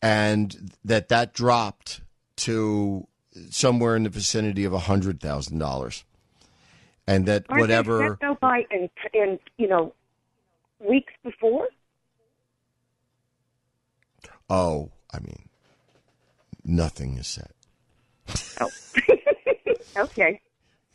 and 0.03 0.73
that 0.85 1.09
that 1.09 1.33
dropped 1.33 2.03
to 2.37 3.07
somewhere 3.49 3.97
in 3.97 4.03
the 4.03 4.09
vicinity 4.09 4.65
of 4.65 4.73
a 4.73 4.81
hundred 4.81 5.21
thousand 5.21 5.59
dollars 5.59 6.05
and 7.11 7.27
that 7.27 7.45
Aren't 7.49 7.61
whatever 7.61 8.17
they 8.21 8.27
set, 8.29 8.41
by 8.41 8.65
in, 8.71 8.89
in 9.13 9.39
you 9.59 9.67
know 9.67 9.93
weeks 10.79 11.13
before. 11.25 11.69
Oh, 14.49 14.93
I 15.13 15.19
mean, 15.19 15.49
nothing 16.65 17.19
is 17.19 17.27
set. 17.27 17.51
Oh, 18.61 18.71
okay. 20.05 20.41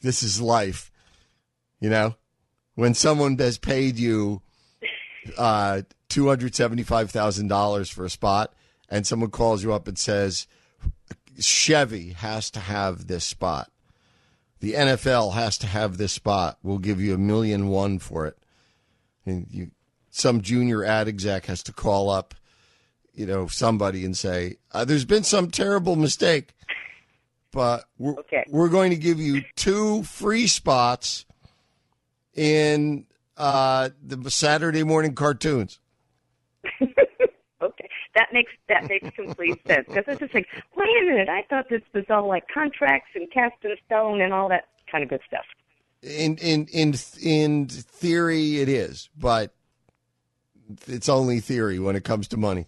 This 0.01 0.23
is 0.23 0.39
life, 0.39 0.89
you 1.81 1.89
know. 1.89 2.15
When 2.75 2.93
someone 2.93 3.37
has 3.39 3.57
paid 3.57 3.97
you 3.97 4.41
uh, 5.37 5.81
two 6.07 6.29
hundred 6.29 6.55
seventy-five 6.55 7.11
thousand 7.11 7.49
dollars 7.49 7.89
for 7.89 8.05
a 8.05 8.09
spot, 8.09 8.53
and 8.87 9.05
someone 9.05 9.31
calls 9.31 9.63
you 9.63 9.73
up 9.73 9.89
and 9.89 9.99
says 9.99 10.47
Chevy 11.41 12.13
has 12.13 12.49
to 12.51 12.61
have 12.61 13.07
this 13.07 13.25
spot, 13.25 13.69
the 14.65 14.73
NFL 14.73 15.33
has 15.33 15.59
to 15.59 15.67
have 15.67 15.97
this 15.97 16.11
spot. 16.11 16.57
We'll 16.63 16.79
give 16.79 16.99
you 16.99 17.13
a 17.13 17.19
million 17.19 17.67
one 17.67 17.99
for 17.99 18.25
it. 18.25 18.35
And 19.23 19.45
you, 19.51 19.69
some 20.09 20.41
junior 20.41 20.83
ad 20.83 21.07
exec 21.07 21.45
has 21.45 21.61
to 21.63 21.71
call 21.71 22.09
up, 22.09 22.33
you 23.13 23.27
know, 23.27 23.45
somebody 23.45 24.03
and 24.03 24.17
say, 24.17 24.55
uh, 24.71 24.83
"There's 24.83 25.05
been 25.05 25.21
some 25.21 25.51
terrible 25.51 25.95
mistake, 25.95 26.55
but 27.51 27.85
we're 27.99 28.13
okay. 28.13 28.43
we're 28.47 28.69
going 28.69 28.89
to 28.89 28.97
give 28.97 29.19
you 29.19 29.43
two 29.55 30.01
free 30.01 30.47
spots 30.47 31.25
in 32.33 33.05
uh, 33.37 33.89
the 34.01 34.31
Saturday 34.31 34.81
morning 34.81 35.13
cartoons." 35.13 35.79
that 38.15 38.29
makes 38.33 38.51
that 38.69 38.87
makes 38.89 39.09
complete 39.15 39.59
sense 39.67 39.85
because 39.87 40.05
it's 40.07 40.19
just 40.19 40.33
like, 40.33 40.47
wait 40.75 40.87
a 41.01 41.05
minute, 41.05 41.29
I 41.29 41.43
thought 41.49 41.69
this 41.69 41.81
was 41.93 42.05
all 42.09 42.27
like 42.27 42.45
contracts 42.51 43.09
and 43.13 43.29
cast 43.31 43.55
in 43.63 43.75
stone 43.85 44.21
and 44.21 44.33
all 44.33 44.49
that 44.49 44.65
kind 44.91 45.03
of 45.03 45.09
good 45.09 45.21
stuff. 45.27 45.45
In 46.01 46.37
in 46.37 46.67
in 46.67 46.95
in 47.21 47.67
theory, 47.67 48.61
it 48.61 48.69
is, 48.69 49.09
but 49.17 49.53
it's 50.87 51.09
only 51.09 51.39
theory 51.39 51.79
when 51.79 51.95
it 51.95 52.03
comes 52.03 52.27
to 52.29 52.37
money. 52.37 52.67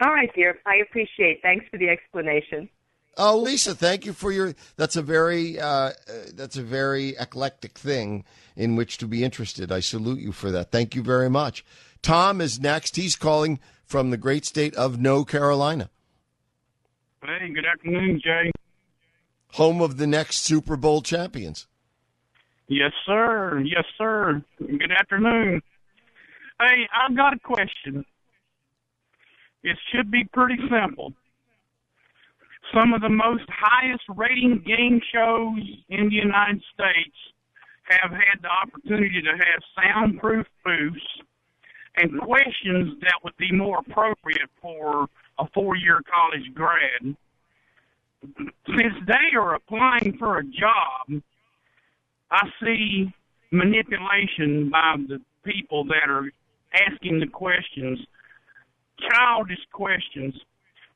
All 0.00 0.12
right, 0.12 0.30
dear. 0.34 0.58
I 0.66 0.76
appreciate. 0.76 1.40
Thanks 1.42 1.66
for 1.70 1.78
the 1.78 1.88
explanation. 1.88 2.68
Oh, 3.18 3.38
Lisa, 3.38 3.74
thank 3.74 4.04
you 4.04 4.12
for 4.12 4.30
your. 4.30 4.54
That's 4.76 4.96
a 4.96 5.02
very 5.02 5.58
uh, 5.58 5.92
that's 6.34 6.58
a 6.58 6.62
very 6.62 7.16
eclectic 7.18 7.78
thing 7.78 8.24
in 8.54 8.76
which 8.76 8.98
to 8.98 9.06
be 9.06 9.24
interested. 9.24 9.72
I 9.72 9.80
salute 9.80 10.20
you 10.20 10.32
for 10.32 10.50
that. 10.50 10.70
Thank 10.70 10.94
you 10.94 11.02
very 11.02 11.30
much. 11.30 11.64
Tom 12.02 12.40
is 12.42 12.60
next. 12.60 12.96
He's 12.96 13.16
calling 13.16 13.58
from 13.86 14.10
the 14.10 14.16
great 14.16 14.44
state 14.44 14.74
of 14.74 15.00
No 15.00 15.24
Carolina. 15.24 15.88
Hey, 17.24 17.50
good 17.54 17.64
afternoon, 17.64 18.20
Jay. 18.22 18.50
Home 19.52 19.80
of 19.80 19.96
the 19.96 20.06
next 20.06 20.38
Super 20.38 20.76
Bowl 20.76 21.00
champions. 21.02 21.66
Yes, 22.68 22.92
sir. 23.06 23.62
Yes, 23.64 23.84
sir. 23.96 24.42
Good 24.58 24.92
afternoon. 24.92 25.62
Hey, 26.60 26.88
I've 26.92 27.16
got 27.16 27.34
a 27.34 27.38
question. 27.38 28.04
It 29.62 29.76
should 29.90 30.10
be 30.10 30.24
pretty 30.32 30.56
simple. 30.68 31.12
Some 32.74 32.92
of 32.92 33.00
the 33.00 33.08
most 33.08 33.44
highest 33.48 34.02
rating 34.16 34.62
game 34.66 35.00
shows 35.12 35.62
in 35.88 36.08
the 36.08 36.14
United 36.16 36.62
States 36.74 37.16
have 37.84 38.10
had 38.10 38.42
the 38.42 38.48
opportunity 38.48 39.22
to 39.22 39.30
have 39.30 39.62
soundproof 39.94 40.46
booths 40.64 41.06
and 41.96 42.20
questions 42.20 42.98
that 43.00 43.14
would 43.24 43.36
be 43.38 43.52
more 43.52 43.78
appropriate 43.78 44.50
for 44.60 45.08
a 45.38 45.46
four 45.54 45.76
year 45.76 46.00
college 46.10 46.54
grad. 46.54 47.16
since 48.66 48.94
they 49.06 49.36
are 49.36 49.54
applying 49.54 50.16
for 50.18 50.38
a 50.38 50.44
job, 50.44 51.22
I 52.30 52.48
see 52.62 53.12
manipulation 53.50 54.70
by 54.70 54.96
the 55.08 55.20
people 55.44 55.84
that 55.84 56.08
are 56.08 56.30
asking 56.74 57.20
the 57.20 57.26
questions, 57.26 57.98
childish 59.10 59.64
questions. 59.72 60.34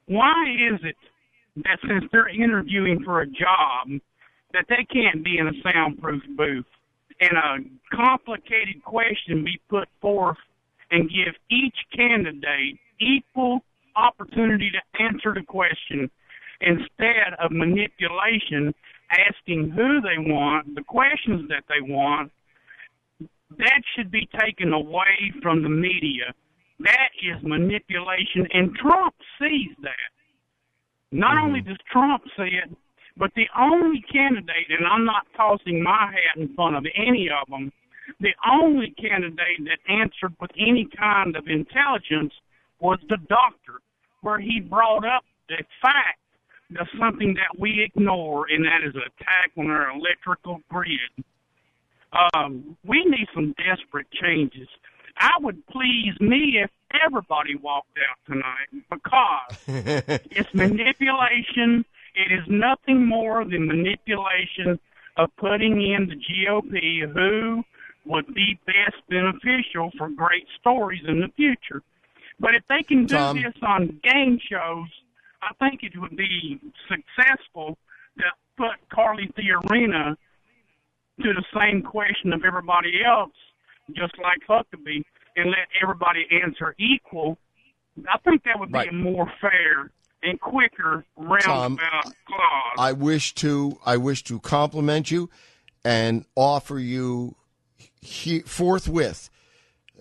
Why 0.07 0.45
is 0.73 0.81
it 0.83 0.97
that 1.57 1.79
since 1.87 2.05
they're 2.13 2.29
interviewing 2.29 3.03
for 3.05 3.21
a 3.21 3.27
job, 3.27 3.89
that 4.53 4.65
they 4.69 4.85
can't 4.93 5.25
be 5.25 5.39
in 5.39 5.47
a 5.47 5.53
soundproof 5.63 6.23
booth 6.37 6.67
and 7.21 7.37
a 7.37 7.97
complicated 7.97 8.83
question 8.85 9.45
be 9.45 9.61
put 9.69 9.89
forth 10.01 10.39
and 10.91 11.09
give 11.09 11.35
each 11.51 11.77
candidate 11.95 12.79
equal 13.01 13.61
opportunity 13.97 14.71
to 14.71 15.03
answer 15.03 15.35
the 15.35 15.45
question 15.47 16.11
instead 16.61 17.35
of 17.43 17.51
manipulation, 17.51 18.75
asking 19.11 19.71
who 19.71 20.01
they 20.01 20.19
want, 20.19 20.75
the 20.75 20.85
questions 20.85 21.49
that 21.49 21.65
they 21.69 21.81
want, 21.81 22.31
that 23.59 23.83
should 23.97 24.11
be 24.11 24.29
taken 24.39 24.73
away 24.73 25.33
from 25.43 25.63
the 25.63 25.69
media. 25.69 26.33
That 26.81 27.11
is 27.23 27.43
manipulation, 27.43 28.47
and 28.53 28.75
Trump 28.75 29.15
sees 29.39 29.75
that. 29.83 30.11
Not 31.13 31.35
mm-hmm. 31.35 31.47
only 31.47 31.61
does 31.61 31.77
Trump 31.91 32.23
see 32.37 32.57
it, 32.63 32.71
but 33.17 33.33
the 33.35 33.49
only 33.59 34.03
candidate, 34.11 34.71
and 34.71 34.87
I'm 34.87 35.05
not 35.05 35.27
tossing 35.37 35.83
my 35.83 36.07
hat 36.13 36.41
in 36.41 36.55
front 36.55 36.77
of 36.77 36.87
any 36.97 37.29
of 37.29 37.49
them, 37.51 37.73
the 38.21 38.35
only 38.49 38.95
candidate 38.99 39.65
that 39.65 39.79
answered 39.93 40.35
with 40.41 40.51
any 40.59 40.87
kind 40.97 41.37
of 41.37 41.49
intelligence 41.49 42.33
was 42.79 42.99
the 43.09 43.17
doctor, 43.29 43.81
where 44.21 44.39
he 44.39 44.61
brought 44.61 45.05
up 45.07 45.25
the 45.49 45.63
fact 45.81 46.19
of 46.79 46.87
something 46.99 47.35
that 47.35 47.59
we 47.59 47.83
ignore, 47.83 48.47
and 48.49 48.65
that 48.65 48.87
is 48.87 48.95
an 48.95 49.03
attack 49.03 49.51
on 49.59 49.71
our 49.71 49.91
electrical 49.91 50.61
grid. 50.69 51.25
Um, 52.13 52.77
we 52.85 53.05
need 53.05 53.27
some 53.35 53.55
desperate 53.57 54.07
changes. 54.11 54.69
I 55.17 55.33
would 55.41 55.67
please 55.67 56.15
me 56.21 56.61
if 56.63 56.71
everybody 57.05 57.57
walked 57.57 57.99
out 57.99 58.19
tonight 58.27 58.85
because 58.91 59.59
it's 60.31 60.53
manipulation. 60.55 61.85
It 62.15 62.33
is 62.33 62.45
nothing 62.49 63.07
more 63.07 63.45
than 63.45 63.67
manipulation 63.67 64.79
of 65.17 65.31
putting 65.37 65.83
in 65.83 66.09
the 66.09 66.17
GOP 66.17 67.13
who 67.13 67.65
would 68.07 68.33
be 68.35 68.59
best 68.67 68.97
beneficial 69.09 69.91
for 69.97 70.09
great 70.09 70.47
stories 70.59 71.03
in 71.07 71.21
the 71.21 71.29
future. 71.37 71.83
But 72.39 72.55
if 72.55 72.63
they 72.69 72.83
can 72.83 73.07
do 73.07 73.15
Tom. 73.15 73.37
this 73.37 73.55
on 73.63 74.01
game 74.03 74.39
shows, 74.51 74.89
I 75.43 75.53
think 75.59 75.83
it 75.83 75.99
would 75.99 76.17
be 76.17 76.61
successful 76.89 77.77
to 78.19 78.25
put 78.57 78.77
Carly 78.93 79.31
Fiorina 79.37 80.17
to 81.23 81.35
the 81.35 81.45
same 81.59 81.83
question 81.83 82.33
of 82.33 82.45
everybody 82.45 83.03
else, 83.05 83.33
just 83.95 84.15
like 84.19 84.39
Huckabee, 84.49 85.03
and 85.37 85.51
let 85.51 85.69
everybody 85.83 86.27
answer 86.43 86.75
equal. 86.79 87.37
I 88.09 88.19
think 88.19 88.45
that 88.45 88.59
would 88.59 88.73
be 88.73 88.79
right. 88.79 88.89
a 88.89 88.93
more 88.93 89.31
fair 89.41 89.91
and 90.23 90.41
quicker 90.41 91.05
roundabout 91.17 91.43
Tom, 91.43 92.13
clause. 92.27 92.77
I 92.79 92.93
wish 92.93 93.35
to 93.37 93.79
I 93.85 93.97
wish 93.97 94.23
to 94.25 94.39
compliment 94.41 95.11
you 95.11 95.31
and 95.85 96.25
offer 96.37 96.79
you 96.79 97.37
he, 98.01 98.41
forthwith, 98.41 99.31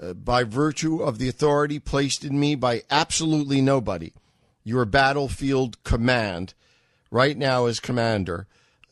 uh, 0.01 0.13
by 0.13 0.43
virtue 0.43 1.01
of 1.01 1.17
the 1.17 1.27
authority 1.27 1.79
placed 1.79 2.24
in 2.24 2.39
me 2.39 2.55
by 2.55 2.83
absolutely 2.89 3.62
nobody, 3.62 4.13
your 4.63 4.86
battlefield 4.86 5.83
command 5.83 6.53
right 7.12 7.38
now 7.38 7.65
as 7.65 7.79
commander, 7.79 8.48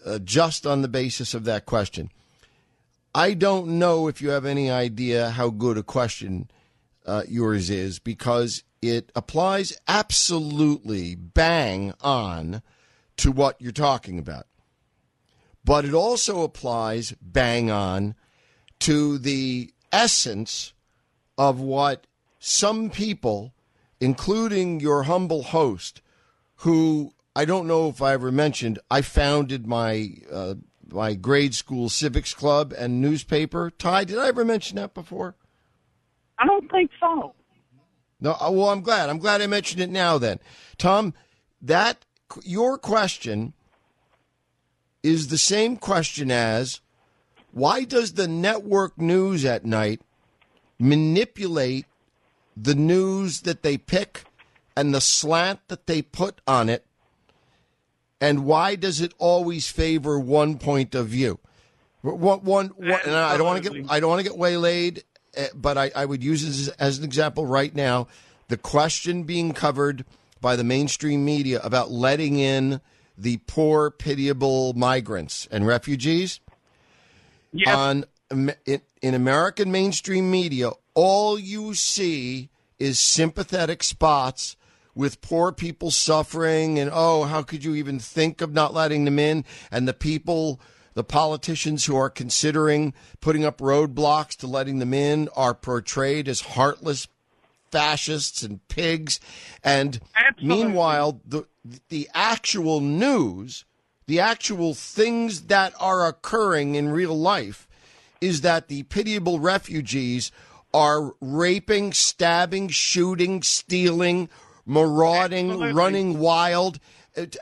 uh, 0.05 0.19
just 0.19 0.65
on 0.65 0.81
the 0.81 0.87
basis 0.87 1.33
of 1.33 1.45
that 1.45 1.65
question. 1.65 2.09
I 3.15 3.33
don't 3.33 3.79
know 3.79 4.07
if 4.07 4.21
you 4.21 4.29
have 4.29 4.45
any 4.45 4.69
idea 4.69 5.31
how 5.31 5.49
good 5.49 5.77
a 5.77 5.83
question 5.83 6.51
uh, 7.05 7.23
yours 7.27 7.69
is 7.69 7.99
because 7.99 8.63
it 8.81 9.11
applies 9.15 9.75
absolutely 9.87 11.15
bang 11.15 11.93
on 12.01 12.61
to 13.17 13.31
what 13.31 13.59
you're 13.59 13.71
talking 13.71 14.19
about. 14.19 14.45
But 15.63 15.85
it 15.85 15.93
also 15.93 16.43
applies 16.43 17.13
bang 17.21 17.71
on 17.71 18.15
to 18.79 19.17
the 19.17 19.73
essence 19.91 20.73
of 21.37 21.59
what 21.59 22.07
some 22.39 22.89
people, 22.89 23.53
including 23.99 24.79
your 24.79 25.03
humble 25.03 25.43
host, 25.43 26.01
who 26.57 27.13
I 27.35 27.45
don't 27.45 27.67
know 27.67 27.89
if 27.89 28.01
I 28.01 28.13
ever 28.13 28.31
mentioned, 28.31 28.79
I 28.89 29.01
founded 29.01 29.67
my 29.67 30.13
uh, 30.31 30.55
my 30.89 31.13
grade 31.13 31.53
school 31.53 31.89
civics 31.89 32.33
club 32.33 32.73
and 32.77 33.01
newspaper. 33.01 33.69
Ty, 33.69 34.05
did 34.05 34.17
I 34.17 34.27
ever 34.27 34.45
mention 34.45 34.77
that 34.77 34.93
before? 34.93 35.35
I 36.39 36.45
don't 36.45 36.69
think 36.71 36.91
so. 36.99 37.33
No, 38.19 38.31
uh, 38.33 38.49
well, 38.51 38.69
I'm 38.69 38.81
glad. 38.81 39.09
I'm 39.09 39.19
glad 39.19 39.41
I 39.41 39.47
mentioned 39.47 39.81
it 39.81 39.89
now. 39.89 40.17
Then, 40.17 40.39
Tom, 40.77 41.13
that 41.61 42.05
your 42.43 42.77
question 42.77 43.53
is 45.03 45.27
the 45.27 45.37
same 45.37 45.77
question 45.77 46.31
as 46.31 46.81
why 47.57 47.85
does 47.85 48.13
the 48.13 48.27
network 48.27 48.99
news 48.99 49.43
at 49.43 49.65
night 49.65 50.01
manipulate 50.77 51.87
the 52.55 52.75
news 52.75 53.41
that 53.41 53.63
they 53.63 53.79
pick 53.79 54.25
and 54.75 54.93
the 54.93 55.01
slant 55.01 55.59
that 55.67 55.87
they 55.87 56.03
put 56.03 56.39
on 56.45 56.69
it? 56.69 56.85
And 58.21 58.45
why 58.45 58.75
does 58.75 59.01
it 59.01 59.11
always 59.17 59.69
favor 59.69 60.19
one 60.19 60.59
point 60.59 60.93
of 60.93 61.07
view? 61.07 61.39
One, 62.01 62.43
one, 62.43 62.67
one 62.67 62.99
and 63.05 63.15
I 63.15 63.37
don't 63.37 63.47
want 63.47 63.63
to 63.63 63.69
get 63.71 63.91
I 63.91 63.99
don't 63.99 64.09
want 64.09 64.23
to 64.23 64.29
get 64.29 64.37
waylaid, 64.37 65.03
eh, 65.33 65.47
but 65.55 65.79
I, 65.79 65.91
I 65.95 66.05
would 66.05 66.23
use 66.23 66.45
this 66.45 66.67
as 66.75 66.99
an 66.99 67.05
example 67.05 67.47
right 67.47 67.73
now. 67.73 68.07
The 68.49 68.57
question 68.57 69.23
being 69.23 69.53
covered 69.53 70.05
by 70.39 70.55
the 70.57 70.63
mainstream 70.63 71.25
media 71.25 71.59
about 71.63 71.89
letting 71.89 72.37
in 72.37 72.81
the 73.17 73.37
poor, 73.47 73.89
pitiable 73.89 74.73
migrants 74.73 75.47
and 75.49 75.65
refugees 75.65 76.39
On 77.65 78.05
in, 78.29 78.81
in 79.01 79.13
American 79.13 79.71
mainstream 79.71 80.29
media, 80.29 80.71
all 80.93 81.39
you 81.39 81.73
see 81.73 82.49
is 82.79 82.99
sympathetic 82.99 83.83
spots 83.83 84.55
with 84.93 85.21
poor 85.21 85.51
people 85.51 85.91
suffering 85.91 86.79
and 86.79 86.89
oh, 86.91 87.23
how 87.23 87.43
could 87.43 87.63
you 87.63 87.75
even 87.75 87.99
think 87.99 88.41
of 88.41 88.53
not 88.53 88.73
letting 88.73 89.05
them 89.05 89.19
in? 89.19 89.45
And 89.71 89.87
the 89.87 89.93
people, 89.93 90.59
the 90.95 91.03
politicians 91.03 91.85
who 91.85 91.95
are 91.95 92.09
considering 92.09 92.93
putting 93.21 93.45
up 93.45 93.59
roadblocks 93.59 94.35
to 94.37 94.47
letting 94.47 94.79
them 94.79 94.93
in 94.93 95.29
are 95.35 95.53
portrayed 95.53 96.27
as 96.27 96.41
heartless 96.41 97.07
fascists 97.71 98.41
and 98.41 98.65
pigs. 98.67 99.19
And 99.63 99.99
Absolutely. 100.15 100.63
meanwhile, 100.63 101.21
the 101.25 101.43
the 101.89 102.09
actual 102.13 102.79
news 102.79 103.65
the 104.07 104.19
actual 104.19 104.73
things 104.73 105.43
that 105.43 105.73
are 105.79 106.07
occurring 106.07 106.75
in 106.75 106.89
real 106.89 107.17
life 107.17 107.67
is 108.21 108.41
that 108.41 108.67
the 108.67 108.83
pitiable 108.83 109.39
refugees 109.39 110.31
are 110.73 111.13
raping, 111.21 111.93
stabbing, 111.93 112.69
shooting, 112.69 113.43
stealing, 113.43 114.29
marauding, 114.65 115.51
Absolutely. 115.51 115.73
running 115.73 116.19
wild. 116.19 116.79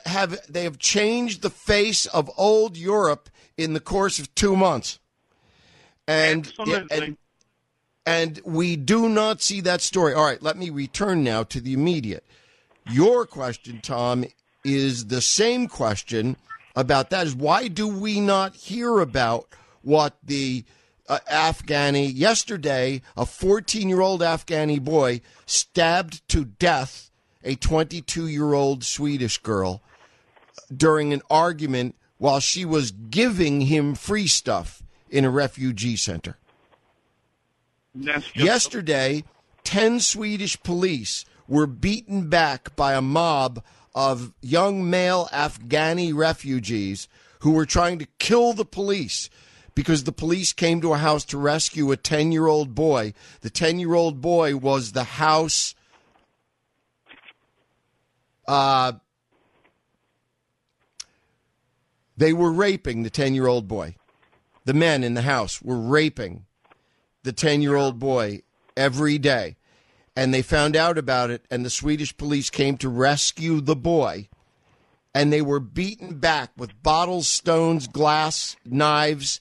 Have 0.06 0.38
they 0.48 0.64
have 0.64 0.78
changed 0.78 1.42
the 1.42 1.50
face 1.50 2.06
of 2.06 2.30
old 2.36 2.76
Europe 2.76 3.28
in 3.56 3.72
the 3.72 3.80
course 3.80 4.18
of 4.18 4.34
two 4.34 4.56
months, 4.56 4.98
and 6.08 6.52
and, 6.90 7.16
and 8.06 8.40
we 8.44 8.76
do 8.76 9.08
not 9.08 9.42
see 9.42 9.60
that 9.60 9.82
story. 9.82 10.14
All 10.14 10.24
right, 10.24 10.42
let 10.42 10.56
me 10.56 10.70
return 10.70 11.22
now 11.22 11.42
to 11.44 11.60
the 11.60 11.74
immediate. 11.74 12.24
Your 12.90 13.26
question, 13.26 13.80
Tom, 13.82 14.24
is 14.64 15.06
the 15.06 15.20
same 15.20 15.68
question 15.68 16.36
about 16.76 17.10
that 17.10 17.26
is 17.26 17.34
why 17.34 17.68
do 17.68 17.88
we 17.88 18.20
not 18.20 18.54
hear 18.54 19.00
about 19.00 19.48
what 19.82 20.16
the 20.22 20.64
uh, 21.08 21.18
Afghani 21.30 22.12
yesterday, 22.14 23.00
a 23.16 23.24
14 23.24 23.88
year 23.88 24.00
old 24.00 24.20
Afghani 24.20 24.82
boy 24.82 25.22
stabbed 25.46 26.28
to 26.28 26.44
death 26.44 27.10
a 27.42 27.54
22 27.54 28.28
year 28.28 28.52
old 28.52 28.84
Swedish 28.84 29.38
girl 29.38 29.82
during 30.74 31.12
an 31.12 31.22
argument 31.30 31.94
while 32.18 32.40
she 32.40 32.64
was 32.64 32.90
giving 32.90 33.62
him 33.62 33.94
free 33.94 34.26
stuff 34.26 34.82
in 35.08 35.24
a 35.24 35.30
refugee 35.30 35.96
center. 35.96 36.36
Yesterday, 38.34 39.24
10 39.64 40.00
Swedish 40.00 40.60
police 40.62 41.24
were 41.48 41.66
beaten 41.66 42.28
back 42.28 42.74
by 42.76 42.94
a 42.94 43.02
mob 43.02 43.62
of 43.96 44.32
young 44.40 44.88
male 44.88 45.28
Afghani 45.32 46.14
refugees 46.14 47.08
who 47.40 47.50
were 47.50 47.66
trying 47.66 47.98
to 47.98 48.06
kill 48.20 48.52
the 48.52 48.64
police 48.64 49.28
because 49.74 50.04
the 50.04 50.12
police 50.12 50.52
came 50.52 50.80
to 50.80 50.92
a 50.92 50.98
house 50.98 51.24
to 51.24 51.38
rescue 51.38 51.90
a 51.90 51.96
10 51.96 52.30
year 52.30 52.46
old 52.46 52.74
boy. 52.74 53.12
The 53.40 53.50
10 53.50 53.80
year 53.80 53.94
old 53.94 54.20
boy 54.20 54.54
was 54.54 54.92
the 54.92 55.04
house. 55.04 55.74
Uh, 58.46 58.92
They 62.16 62.32
were 62.32 62.50
raping 62.50 63.02
the 63.02 63.10
10 63.10 63.34
year 63.34 63.46
old 63.46 63.68
boy. 63.68 63.96
The 64.64 64.74
men 64.74 65.04
in 65.04 65.14
the 65.14 65.22
house 65.22 65.60
were 65.60 65.78
raping 65.78 66.46
the 67.22 67.32
10 67.32 67.62
year 67.62 67.76
old 67.76 67.98
boy 67.98 68.42
every 68.76 69.18
day. 69.18 69.56
And 70.16 70.32
they 70.32 70.42
found 70.42 70.74
out 70.74 70.96
about 70.96 71.30
it, 71.30 71.44
and 71.50 71.64
the 71.64 71.70
Swedish 71.70 72.16
police 72.16 72.48
came 72.48 72.78
to 72.78 72.88
rescue 72.88 73.60
the 73.60 73.76
boy. 73.76 74.28
And 75.14 75.32
they 75.32 75.42
were 75.42 75.60
beaten 75.60 76.18
back 76.18 76.50
with 76.56 76.82
bottles, 76.82 77.28
stones, 77.28 77.86
glass, 77.86 78.56
knives. 78.64 79.40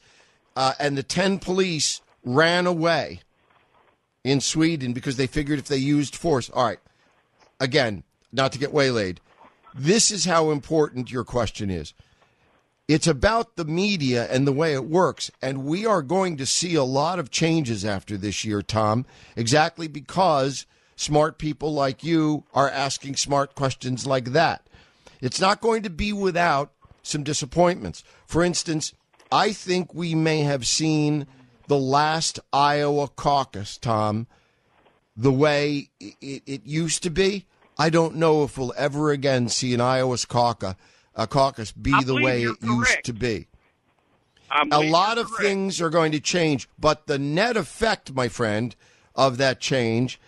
Uh, 0.56 0.74
and 0.80 0.98
the 0.98 1.04
10 1.04 1.40
police 1.40 2.02
ran 2.24 2.68
away 2.68 3.22
in 4.24 4.42
Sweden 4.42 4.92
because 4.92 5.18
they 5.18 5.28
figured 5.28 5.60
if 5.60 5.68
they 5.68 5.78
used 5.78 6.16
force. 6.16 6.50
All 6.50 6.66
right. 6.66 6.80
Again, 7.60 8.04
not 8.34 8.52
to 8.52 8.60
get 8.60 8.74
waylaid. 8.74 9.22
This 9.74 10.12
is 10.12 10.26
how 10.26 10.52
important 10.52 11.12
your 11.12 11.24
question 11.24 11.70
is. 11.70 11.94
It's 12.88 13.08
about 13.08 13.56
the 13.56 13.66
media 13.66 14.28
and 14.30 14.46
the 14.46 14.52
way 14.52 14.74
it 14.74 14.86
works. 14.86 15.32
And 15.42 15.66
we 15.66 15.86
are 15.86 16.04
going 16.04 16.38
to 16.38 16.46
see 16.46 16.76
a 16.76 16.84
lot 16.84 17.18
of 17.18 17.32
changes 17.32 17.84
after 17.84 18.16
this 18.16 18.46
year, 18.46 18.62
Tom, 18.62 19.06
exactly 19.36 19.88
because 19.88 20.68
smart 20.96 21.40
people 21.40 21.74
like 21.74 22.04
you 22.04 22.44
are 22.54 22.70
asking 22.70 23.16
smart 23.16 23.56
questions 23.56 24.06
like 24.06 24.34
that. 24.34 24.68
It's 25.20 25.42
not 25.42 25.62
going 25.62 25.82
to 25.84 25.90
be 25.90 26.14
without 26.14 26.72
some 27.02 27.24
disappointments. 27.24 28.04
For 28.28 28.44
instance, 28.44 28.94
I 29.32 29.52
think 29.52 29.94
we 29.94 30.14
may 30.14 30.42
have 30.42 30.68
seen 30.68 31.26
the 31.68 31.78
last 31.78 32.40
Iowa 32.54 33.08
caucus, 33.08 33.80
Tom, 33.80 34.28
the 35.18 35.32
way 35.32 35.90
it, 36.00 36.44
it 36.46 36.66
used 36.66 37.02
to 37.04 37.10
be. 37.10 37.46
I 37.80 37.90
don't 37.90 38.16
know 38.16 38.44
if 38.44 38.58
we'll 38.58 38.74
ever 38.78 39.10
again 39.10 39.50
see 39.50 39.74
an 39.74 39.82
Iowa 39.82 40.18
caucus 40.28 40.76
a 41.16 41.28
caucus 41.28 41.72
be 41.72 41.94
I 41.94 42.04
the 42.04 42.16
way 42.16 42.44
it 42.44 42.60
correct. 42.60 42.64
used 42.64 43.04
to 43.06 43.14
be. 43.14 43.48
A 44.72 44.82
lot 44.82 45.18
of 45.18 45.28
correct. 45.28 45.42
things 45.42 45.82
are 45.82 45.90
going 45.90 46.12
to 46.12 46.20
change, 46.20 46.70
but 46.80 47.08
the 47.08 47.18
net 47.18 47.58
effect, 47.58 48.14
my 48.14 48.28
friend, 48.28 48.76
of 49.16 49.38
that 49.38 49.60
change, 49.60 50.20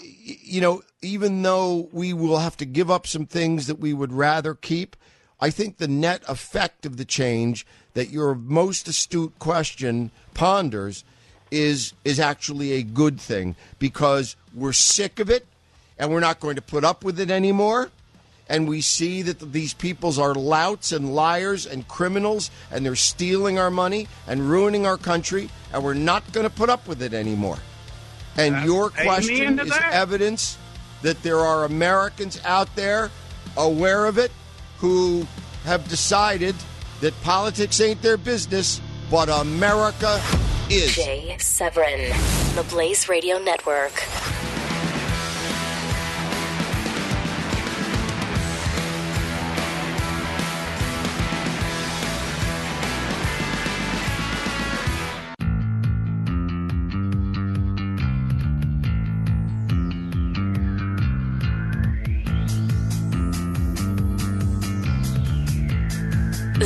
you 0.00 0.60
know, 0.60 0.82
even 1.02 1.42
though 1.42 1.88
we 1.92 2.12
will 2.12 2.38
have 2.38 2.56
to 2.58 2.64
give 2.64 2.90
up 2.90 3.06
some 3.06 3.26
things 3.26 3.66
that 3.66 3.78
we 3.78 3.92
would 3.92 4.12
rather 4.12 4.54
keep, 4.54 4.96
I 5.40 5.50
think 5.50 5.76
the 5.78 5.88
net 5.88 6.22
effect 6.28 6.86
of 6.86 6.96
the 6.96 7.04
change 7.04 7.66
that 7.94 8.10
your 8.10 8.34
most 8.34 8.88
astute 8.88 9.38
question 9.38 10.10
ponders 10.34 11.04
is 11.50 11.92
is 12.04 12.20
actually 12.20 12.72
a 12.72 12.82
good 12.82 13.20
thing 13.20 13.56
because 13.80 14.36
we're 14.54 14.72
sick 14.72 15.18
of 15.18 15.28
it 15.28 15.46
and 15.98 16.10
we're 16.12 16.20
not 16.20 16.38
going 16.38 16.54
to 16.54 16.62
put 16.62 16.84
up 16.84 17.02
with 17.02 17.18
it 17.18 17.28
anymore 17.30 17.90
and 18.50 18.68
we 18.68 18.80
see 18.82 19.22
that 19.22 19.52
these 19.52 19.72
peoples 19.72 20.18
are 20.18 20.34
louts 20.34 20.90
and 20.92 21.14
liars 21.14 21.64
and 21.64 21.86
criminals 21.86 22.50
and 22.70 22.84
they're 22.84 22.96
stealing 22.96 23.58
our 23.58 23.70
money 23.70 24.08
and 24.26 24.50
ruining 24.50 24.84
our 24.84 24.98
country 24.98 25.48
and 25.72 25.84
we're 25.84 25.94
not 25.94 26.30
going 26.32 26.44
to 26.44 26.54
put 26.54 26.68
up 26.68 26.86
with 26.88 27.00
it 27.00 27.14
anymore. 27.14 27.58
And 28.36 28.54
That's- 28.56 28.66
your 28.66 28.90
question 28.90 29.58
is 29.60 29.68
that. 29.70 29.92
evidence 29.92 30.58
that 31.02 31.22
there 31.22 31.38
are 31.38 31.64
Americans 31.64 32.40
out 32.44 32.74
there 32.74 33.10
aware 33.56 34.06
of 34.06 34.18
it 34.18 34.32
who 34.78 35.26
have 35.64 35.88
decided 35.88 36.56
that 37.00 37.18
politics 37.22 37.80
ain't 37.80 38.02
their 38.02 38.16
business, 38.16 38.80
but 39.10 39.28
America 39.28 40.20
is. 40.68 40.94
Jay 40.94 41.36
Severin, 41.38 42.10
the 42.56 42.64
Blaze 42.68 43.08
Radio 43.08 43.38
Network. 43.38 43.92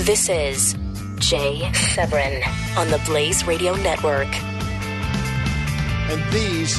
This 0.05 0.29
is 0.29 0.77
Jay 1.17 1.73
Severin 1.73 2.43
on 2.77 2.91
the 2.91 3.01
Blaze 3.07 3.47
Radio 3.47 3.75
Network. 3.75 4.29
And 6.11 6.23
these 6.31 6.79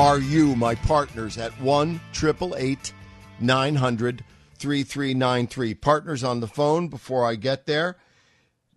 are 0.00 0.18
you, 0.18 0.56
my 0.56 0.74
partners, 0.74 1.38
at 1.38 1.52
1 1.60 2.00
888 2.12 2.92
900 3.38 4.24
3393. 4.58 5.74
Partners 5.74 6.24
on 6.24 6.40
the 6.40 6.48
phone 6.48 6.88
before 6.88 7.24
I 7.24 7.36
get 7.36 7.66
there. 7.66 7.96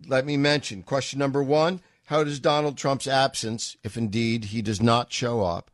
Let 0.06 0.24
me 0.24 0.36
mention 0.36 0.84
question 0.84 1.18
number 1.18 1.42
one 1.42 1.80
How 2.04 2.22
does 2.22 2.38
Donald 2.38 2.78
Trump's 2.78 3.08
absence, 3.08 3.76
if 3.82 3.96
indeed 3.96 4.44
he 4.44 4.62
does 4.62 4.80
not 4.80 5.12
show 5.12 5.42
up, 5.42 5.72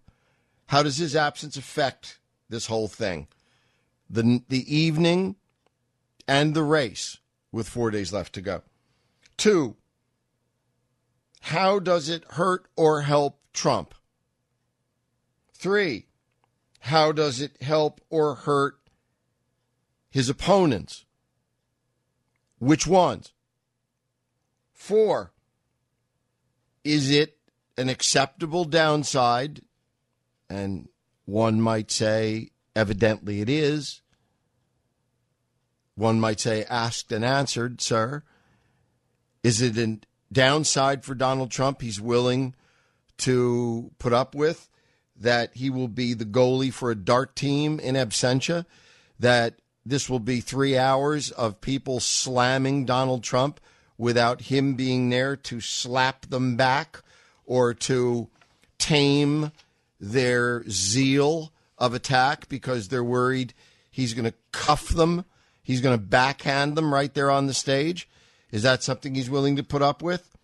how 0.69 0.83
does 0.83 0.97
his 0.97 1.15
absence 1.15 1.59
affect 1.59 2.19
this 2.49 2.65
whole 2.65 2.89
thing? 2.89 3.29
The, 4.09 4.43
the 4.49 4.75
evening 4.75 5.37
and 6.27 6.55
the 6.55 6.63
race 6.63 7.19
with 7.53 7.69
four 7.69 7.91
days 7.91 8.13
left 8.13 8.33
to 8.35 8.41
go. 8.41 8.63
Two, 9.37 9.77
how 11.43 11.79
does 11.79 12.09
it 12.09 12.25
hurt 12.31 12.67
or 12.77 13.03
help 13.03 13.39
Trump? 13.53 13.95
Three, 15.53 16.07
how 16.81 17.13
does 17.13 17.41
it 17.41 17.61
help 17.63 18.01
or 18.11 18.35
hurt 18.35 18.79
his 20.11 20.29
opponents? 20.29 21.05
Which 22.59 22.87
ones? 22.87 23.33
Four, 24.73 25.33
is 26.85 27.11
it 27.11 27.39
an 27.77 27.89
acceptable 27.89 28.65
downside? 28.65 29.63
And 30.51 30.89
one 31.25 31.61
might 31.61 31.91
say, 31.91 32.51
evidently 32.75 33.41
it 33.41 33.49
is. 33.49 34.03
One 35.95 36.21
might 36.21 36.41
say, 36.41 36.65
asked 36.65 37.13
and 37.13 37.25
answered, 37.25 37.81
sir. 37.81 38.23
Is 39.43 39.61
it 39.61 39.77
a 39.77 39.99
downside 40.33 41.05
for 41.05 41.15
Donald 41.15 41.51
Trump 41.51 41.83
he's 41.83 42.01
willing 42.01 42.55
to 43.19 43.91
put 43.99 44.13
up 44.13 44.35
with? 44.35 44.69
That 45.17 45.55
he 45.55 45.71
will 45.71 45.89
be 45.89 46.15
the 46.15 46.25
goalie 46.25 46.73
for 46.73 46.91
a 46.91 46.97
dart 46.97 47.37
team 47.37 47.79
in 47.79 47.95
absentia? 47.95 48.65
That 49.19 49.61
this 49.85 50.09
will 50.09 50.21
be 50.21 50.41
three 50.41 50.79
hours 50.79 51.31
of 51.33 51.61
people 51.61 52.01
slamming 52.01 52.85
Donald 52.87 53.23
Trump 53.23 53.61
without 53.99 54.43
him 54.43 54.75
being 54.75 55.11
there 55.11 55.37
to 55.37 55.61
slap 55.61 56.27
them 56.27 56.57
back 56.57 57.03
or 57.45 57.75
to 57.75 58.29
tame 58.79 59.53
their 60.01 60.69
zeal 60.69 61.53
of 61.79 61.95
attack 61.95 62.49
because 62.49 62.89
they're 62.89 63.05
worried 63.05 63.53
he's 63.91 64.15
going 64.15 64.25
to 64.25 64.35
cuff 64.53 64.89
them? 64.89 65.25
He's 65.63 65.81
going 65.81 65.99
to 65.99 66.05
backhand 66.05 66.77
them 66.77 66.93
right 66.93 67.13
there 67.13 67.31
on 67.31 67.47
the 67.47 67.55
stage? 67.55 68.09
Is 68.51 68.63
that 68.63 68.83
something 68.83 69.15
he's 69.15 69.31
willing 69.31 69.57
to 69.57 69.63
put 69.63 69.83
up 69.83 70.03
with? 70.03 70.37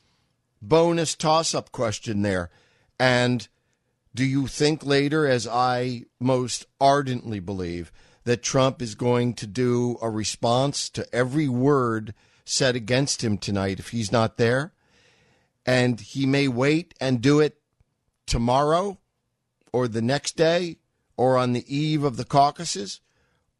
Bonus 0.62 1.14
toss 1.14 1.54
up 1.54 1.72
question 1.72 2.22
there. 2.22 2.50
And 2.98 3.46
do 4.14 4.24
you 4.24 4.46
think 4.46 4.84
later, 4.84 5.26
as 5.26 5.46
I 5.46 6.04
most 6.18 6.66
ardently 6.80 7.40
believe, 7.40 7.92
that 8.24 8.42
Trump 8.42 8.82
is 8.82 8.94
going 8.94 9.34
to 9.34 9.46
do 9.46 9.98
a 10.02 10.10
response 10.10 10.88
to 10.90 11.06
every 11.14 11.48
word 11.48 12.14
said 12.44 12.76
against 12.76 13.22
him 13.22 13.38
tonight 13.38 13.78
if 13.78 13.90
he's 13.90 14.10
not 14.10 14.36
there? 14.36 14.72
And 15.66 16.00
he 16.00 16.26
may 16.26 16.48
wait 16.48 16.94
and 17.00 17.20
do 17.20 17.40
it 17.40 17.60
tomorrow 18.26 18.98
or 19.72 19.86
the 19.86 20.02
next 20.02 20.36
day 20.36 20.78
or 21.16 21.36
on 21.36 21.52
the 21.52 21.74
eve 21.74 22.04
of 22.04 22.16
the 22.16 22.24
caucuses? 22.24 23.00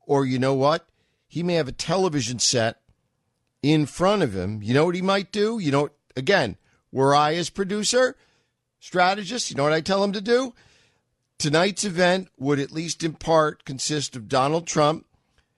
Or 0.07 0.25
you 0.25 0.39
know 0.39 0.55
what? 0.55 0.89
He 1.29 1.43
may 1.43 1.55
have 1.55 1.69
a 1.69 1.73
television 1.73 2.39
set 2.39 2.81
in 3.63 3.87
front 3.87 4.23
of 4.23 4.35
him. 4.35 4.63
You 4.63 4.75
know 4.75 4.87
what 4.87 4.95
he 4.95 5.03
might 5.03 5.31
do? 5.31 5.59
You 5.59 5.71
know, 5.71 5.91
again, 6.17 6.57
were 6.91 7.15
I 7.15 7.35
as 7.35 7.51
producer, 7.51 8.17
strategist, 8.81 9.51
you 9.51 9.57
know 9.57 9.65
what 9.65 9.73
I 9.73 9.83
tell 9.83 10.03
him 10.03 10.13
to 10.13 10.21
do? 10.21 10.55
Tonight's 11.39 11.85
event 11.85 12.29
would 12.39 12.59
at 12.59 12.73
least 12.73 13.05
in 13.05 13.13
part 13.13 13.65
consist 13.65 14.17
of 14.17 14.29
Donald 14.29 14.67
Trump 14.67 15.07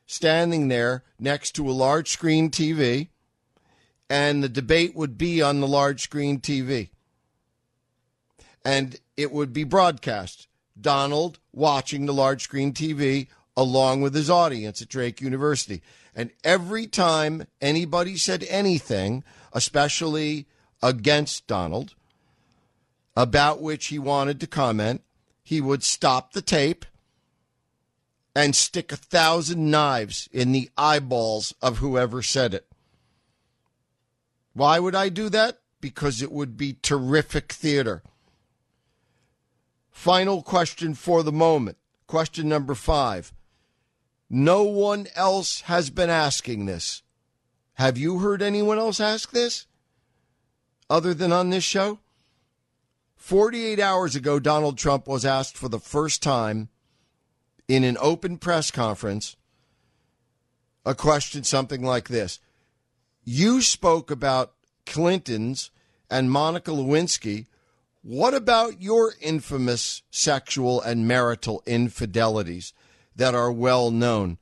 standing 0.06 0.68
there 0.68 1.04
next 1.18 1.52
to 1.52 1.70
a 1.70 1.72
large 1.72 2.10
screen 2.10 2.50
TV, 2.50 3.08
and 4.10 4.42
the 4.42 4.48
debate 4.48 4.94
would 4.96 5.16
be 5.16 5.40
on 5.40 5.60
the 5.60 5.68
large 5.68 6.02
screen 6.02 6.40
TV. 6.40 6.90
And 8.64 8.98
it 9.16 9.30
would 9.30 9.52
be 9.52 9.64
broadcast. 9.64 10.48
Donald 10.78 11.38
watching 11.52 12.06
the 12.06 12.12
large 12.12 12.42
screen 12.42 12.72
TV 12.72 13.28
along 13.56 14.00
with 14.00 14.14
his 14.14 14.30
audience 14.30 14.80
at 14.80 14.88
Drake 14.88 15.20
University. 15.20 15.82
And 16.14 16.30
every 16.44 16.86
time 16.86 17.46
anybody 17.60 18.16
said 18.16 18.44
anything, 18.48 19.22
especially 19.52 20.46
against 20.82 21.46
Donald, 21.46 21.94
about 23.16 23.60
which 23.60 23.86
he 23.86 23.98
wanted 23.98 24.40
to 24.40 24.46
comment, 24.46 25.02
he 25.42 25.60
would 25.60 25.82
stop 25.82 26.32
the 26.32 26.42
tape 26.42 26.84
and 28.34 28.54
stick 28.54 28.92
a 28.92 28.96
thousand 28.96 29.70
knives 29.70 30.28
in 30.32 30.52
the 30.52 30.70
eyeballs 30.76 31.54
of 31.60 31.78
whoever 31.78 32.22
said 32.22 32.54
it. 32.54 32.66
Why 34.52 34.78
would 34.78 34.94
I 34.94 35.08
do 35.08 35.28
that? 35.30 35.58
Because 35.80 36.22
it 36.22 36.30
would 36.30 36.56
be 36.56 36.76
terrific 36.82 37.52
theater. 37.52 38.02
Final 39.90 40.42
question 40.42 40.94
for 40.94 41.22
the 41.22 41.32
moment. 41.32 41.76
Question 42.06 42.48
number 42.48 42.74
five. 42.74 43.32
No 44.30 44.62
one 44.62 45.08
else 45.16 45.62
has 45.62 45.90
been 45.90 46.08
asking 46.08 46.66
this. 46.66 47.02
Have 47.74 47.98
you 47.98 48.20
heard 48.20 48.40
anyone 48.40 48.78
else 48.78 49.00
ask 49.00 49.32
this 49.32 49.66
other 50.88 51.12
than 51.12 51.32
on 51.32 51.50
this 51.50 51.64
show? 51.64 51.98
48 53.16 53.80
hours 53.80 54.14
ago, 54.14 54.38
Donald 54.38 54.78
Trump 54.78 55.08
was 55.08 55.24
asked 55.24 55.56
for 55.56 55.68
the 55.68 55.80
first 55.80 56.22
time 56.22 56.68
in 57.66 57.82
an 57.82 57.96
open 58.00 58.38
press 58.38 58.70
conference 58.70 59.36
a 60.86 60.94
question 60.94 61.44
something 61.44 61.82
like 61.82 62.08
this 62.08 62.38
You 63.24 63.62
spoke 63.62 64.10
about 64.10 64.54
Clinton's 64.86 65.70
and 66.10 66.30
Monica 66.30 66.70
Lewinsky. 66.70 67.46
What 68.02 68.32
about 68.32 68.80
your 68.80 69.14
infamous 69.20 70.02
sexual 70.10 70.80
and 70.80 71.06
marital 71.06 71.62
infidelities 71.66 72.72
that 73.20 73.34
are 73.34 73.52
well 73.52 73.90
known? 73.90 74.38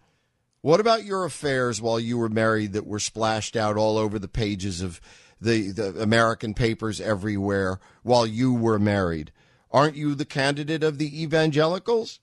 What 0.60 0.78
about 0.78 1.04
your 1.04 1.24
affairs 1.24 1.82
while 1.82 1.98
you 1.98 2.16
were 2.16 2.28
married 2.28 2.74
that 2.74 2.86
were 2.86 3.00
splashed 3.00 3.56
out 3.56 3.76
all 3.76 3.98
over 3.98 4.20
the 4.20 4.28
pages 4.28 4.80
of 4.82 5.00
the, 5.40 5.72
the 5.72 6.00
American 6.00 6.54
papers 6.54 7.00
everywhere 7.00 7.80
while 8.04 8.24
you 8.24 8.54
were 8.54 8.78
married? 8.78 9.32
Aren't 9.72 9.96
you 9.96 10.14
the 10.14 10.24
candidate 10.24 10.84
of 10.84 10.98
the 10.98 11.22
evangelicals? 11.22 12.20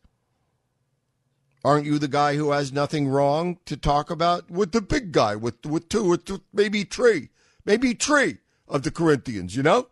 Aren't 1.65 1.87
you 1.87 1.99
the 1.99 2.07
guy 2.07 2.37
who 2.37 2.51
has 2.51 2.71
nothing 2.71 3.09
wrong 3.09 3.57
to 3.65 3.75
talk 3.75 4.09
about 4.09 4.49
with 4.49 4.71
the 4.71 4.81
big 4.81 5.11
guy, 5.11 5.35
with 5.35 5.65
with 5.65 5.89
two, 5.89 6.05
with 6.05 6.23
two, 6.23 6.41
maybe 6.53 6.85
three, 6.85 7.31
maybe 7.65 7.93
three 7.93 8.37
of 8.69 8.83
the 8.83 8.91
Corinthians? 8.91 9.57
You 9.57 9.63
know, 9.63 9.87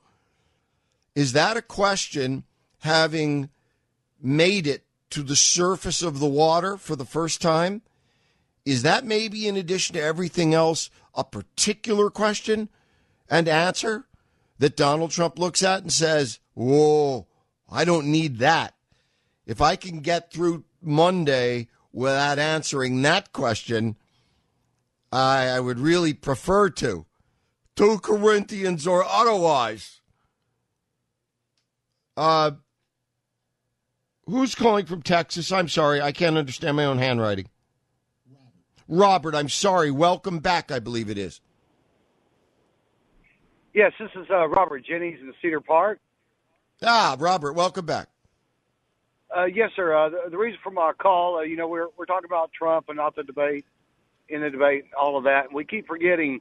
is 1.13 1.33
that 1.33 1.57
a 1.57 1.61
question 1.61 2.45
having 2.79 3.49
made 4.21 4.65
it 4.65 4.82
to 5.13 5.21
the 5.21 5.35
surface 5.35 6.01
of 6.01 6.19
the 6.19 6.27
water 6.27 6.75
for 6.75 6.95
the 6.95 7.05
first 7.05 7.39
time? 7.39 7.83
Is 8.65 8.81
that 8.81 9.05
maybe 9.05 9.47
in 9.47 9.55
addition 9.55 9.93
to 9.93 10.01
everything 10.01 10.55
else 10.55 10.89
a 11.13 11.23
particular 11.23 12.09
question 12.09 12.69
and 13.29 13.47
answer 13.47 14.05
that 14.57 14.75
Donald 14.75 15.11
Trump 15.11 15.37
looks 15.37 15.61
at 15.61 15.83
and 15.83 15.93
says, 15.93 16.39
"Whoa, 16.55 17.27
I 17.69 17.85
don't 17.85 18.07
need 18.07 18.39
that." 18.39 18.73
If 19.45 19.61
I 19.61 19.75
can 19.75 19.99
get 19.99 20.31
through 20.31 20.63
Monday 20.81 21.67
without 21.91 22.39
answering 22.39 23.03
that 23.03 23.33
question, 23.33 23.97
I, 25.11 25.45
I 25.45 25.59
would 25.59 25.77
really 25.77 26.13
prefer 26.13 26.71
to. 26.71 27.05
Two 27.75 27.99
Corinthians 27.99 28.87
or 28.87 29.03
otherwise. 29.03 30.01
Uh, 32.17 32.51
who's 34.25 34.55
calling 34.55 34.85
from 34.85 35.01
Texas? 35.01 35.51
I'm 35.51 35.67
sorry, 35.67 36.01
I 36.01 36.11
can't 36.11 36.37
understand 36.37 36.77
my 36.77 36.85
own 36.85 36.97
handwriting. 36.97 37.47
Robert, 38.87 39.33
I'm 39.33 39.49
sorry. 39.49 39.91
Welcome 39.91 40.39
back, 40.39 40.71
I 40.71 40.79
believe 40.79 41.09
it 41.09 41.17
is. 41.17 41.41
Yes, 43.73 43.91
this 43.99 44.09
is 44.15 44.27
uh, 44.29 44.47
Robert 44.47 44.85
Jennings 44.85 45.19
in 45.19 45.33
Cedar 45.41 45.61
Park. 45.61 45.99
Ah, 46.83 47.15
Robert, 47.19 47.53
welcome 47.53 47.85
back. 47.85 48.09
Uh, 49.35 49.45
yes, 49.45 49.71
sir. 49.75 49.95
Uh, 49.95 50.09
the, 50.09 50.29
the, 50.29 50.37
reason 50.37 50.59
for 50.63 50.69
my 50.69 50.91
call, 50.93 51.37
uh, 51.37 51.41
you 51.41 51.55
know, 51.55 51.67
we're 51.67 51.87
we're 51.97 52.05
talking 52.05 52.29
about 52.29 52.51
Trump 52.53 52.89
and 52.89 52.97
not 52.97 53.15
the 53.15 53.23
debate, 53.23 53.65
in 54.29 54.41
the 54.41 54.49
debate, 54.49 54.85
all 54.99 55.17
of 55.17 55.23
that, 55.23 55.45
and 55.45 55.55
we 55.55 55.65
keep 55.65 55.87
forgetting 55.87 56.39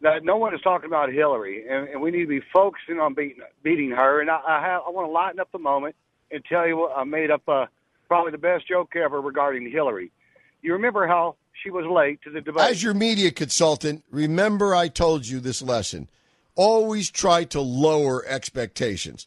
that 0.00 0.24
no 0.24 0.36
one 0.36 0.54
is 0.54 0.60
talking 0.62 0.86
about 0.86 1.12
Hillary, 1.12 1.66
and, 1.68 1.88
and 1.88 2.00
we 2.00 2.10
need 2.10 2.22
to 2.22 2.26
be 2.26 2.40
focusing 2.52 3.00
on 3.00 3.12
beating 3.12 3.42
beating 3.62 3.90
her. 3.90 4.22
And 4.22 4.30
I, 4.30 4.40
I 4.46 4.62
have 4.62 4.82
I 4.86 4.90
want 4.90 5.08
to 5.08 5.12
lighten 5.12 5.40
up 5.40 5.52
the 5.52 5.58
moment 5.58 5.94
and 6.34 6.44
tell 6.44 6.66
you 6.66 6.76
what 6.76 6.92
I 6.96 7.04
made 7.04 7.30
up 7.30 7.48
uh, 7.48 7.66
probably 8.08 8.32
the 8.32 8.38
best 8.38 8.66
joke 8.68 8.96
ever 8.96 9.20
regarding 9.20 9.70
Hillary. 9.70 10.10
You 10.62 10.72
remember 10.72 11.06
how 11.06 11.36
she 11.62 11.70
was 11.70 11.86
late 11.86 12.20
to 12.22 12.30
the 12.30 12.40
debate? 12.40 12.70
As 12.70 12.82
your 12.82 12.94
media 12.94 13.30
consultant, 13.30 14.04
remember 14.10 14.74
I 14.74 14.88
told 14.88 15.26
you 15.26 15.40
this 15.40 15.62
lesson. 15.62 16.08
Always 16.56 17.10
try 17.10 17.44
to 17.44 17.60
lower 17.60 18.24
expectations. 18.26 19.26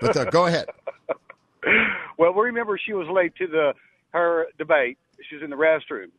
But 0.00 0.16
uh, 0.16 0.24
go 0.26 0.46
ahead. 0.46 0.68
well, 2.18 2.32
we 2.32 2.42
remember 2.46 2.78
she 2.78 2.94
was 2.94 3.06
late 3.08 3.34
to 3.36 3.46
the 3.46 3.74
her 4.10 4.46
debate. 4.58 4.98
She 5.28 5.36
was 5.36 5.44
in 5.44 5.50
the 5.50 5.56
restroom, 5.56 6.10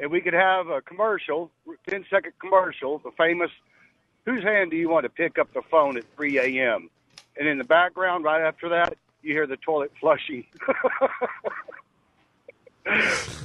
and 0.00 0.10
we 0.10 0.20
could 0.20 0.34
have 0.34 0.68
a 0.68 0.80
commercial, 0.80 1.50
10 1.88 2.04
second 2.10 2.32
commercial, 2.40 2.98
the 2.98 3.12
famous 3.16 3.50
"Whose 4.24 4.42
hand 4.42 4.72
do 4.72 4.76
you 4.76 4.88
want 4.88 5.04
to 5.04 5.08
pick 5.08 5.38
up 5.38 5.52
the 5.54 5.62
phone 5.62 5.96
at 5.96 6.04
3 6.16 6.38
a.m." 6.38 6.90
And 7.36 7.46
in 7.46 7.58
the 7.58 7.64
background, 7.64 8.24
right 8.24 8.42
after 8.42 8.68
that, 8.70 8.96
you 9.22 9.32
hear 9.32 9.46
the 9.46 9.56
toilet 9.56 9.92
flushing. 10.00 10.44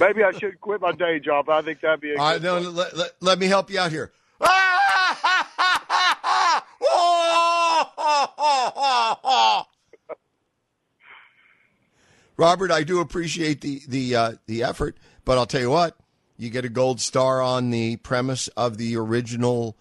Maybe 0.00 0.24
I 0.24 0.32
should 0.32 0.60
quit 0.60 0.80
my 0.80 0.92
day 0.92 1.20
job. 1.20 1.50
I 1.50 1.60
think 1.62 1.80
that'd 1.80 2.00
be 2.00 2.14
a. 2.14 2.20
I 2.20 2.38
know. 2.38 2.58
Let, 2.60 2.96
let, 2.96 3.10
let 3.20 3.38
me 3.38 3.46
help 3.46 3.70
you 3.70 3.78
out 3.78 3.90
here. 3.90 4.10
Robert, 12.36 12.70
I 12.70 12.82
do 12.82 13.00
appreciate 13.00 13.60
the 13.60 13.82
the 13.86 14.16
uh, 14.16 14.32
the 14.46 14.62
effort, 14.62 14.96
but 15.24 15.38
I'll 15.38 15.46
tell 15.46 15.60
you 15.60 15.70
what, 15.70 15.96
you 16.36 16.50
get 16.50 16.64
a 16.64 16.68
gold 16.68 17.00
star 17.00 17.40
on 17.40 17.70
the 17.70 17.96
premise 17.96 18.48
of 18.48 18.76
the 18.76 18.96
original, 18.96 19.76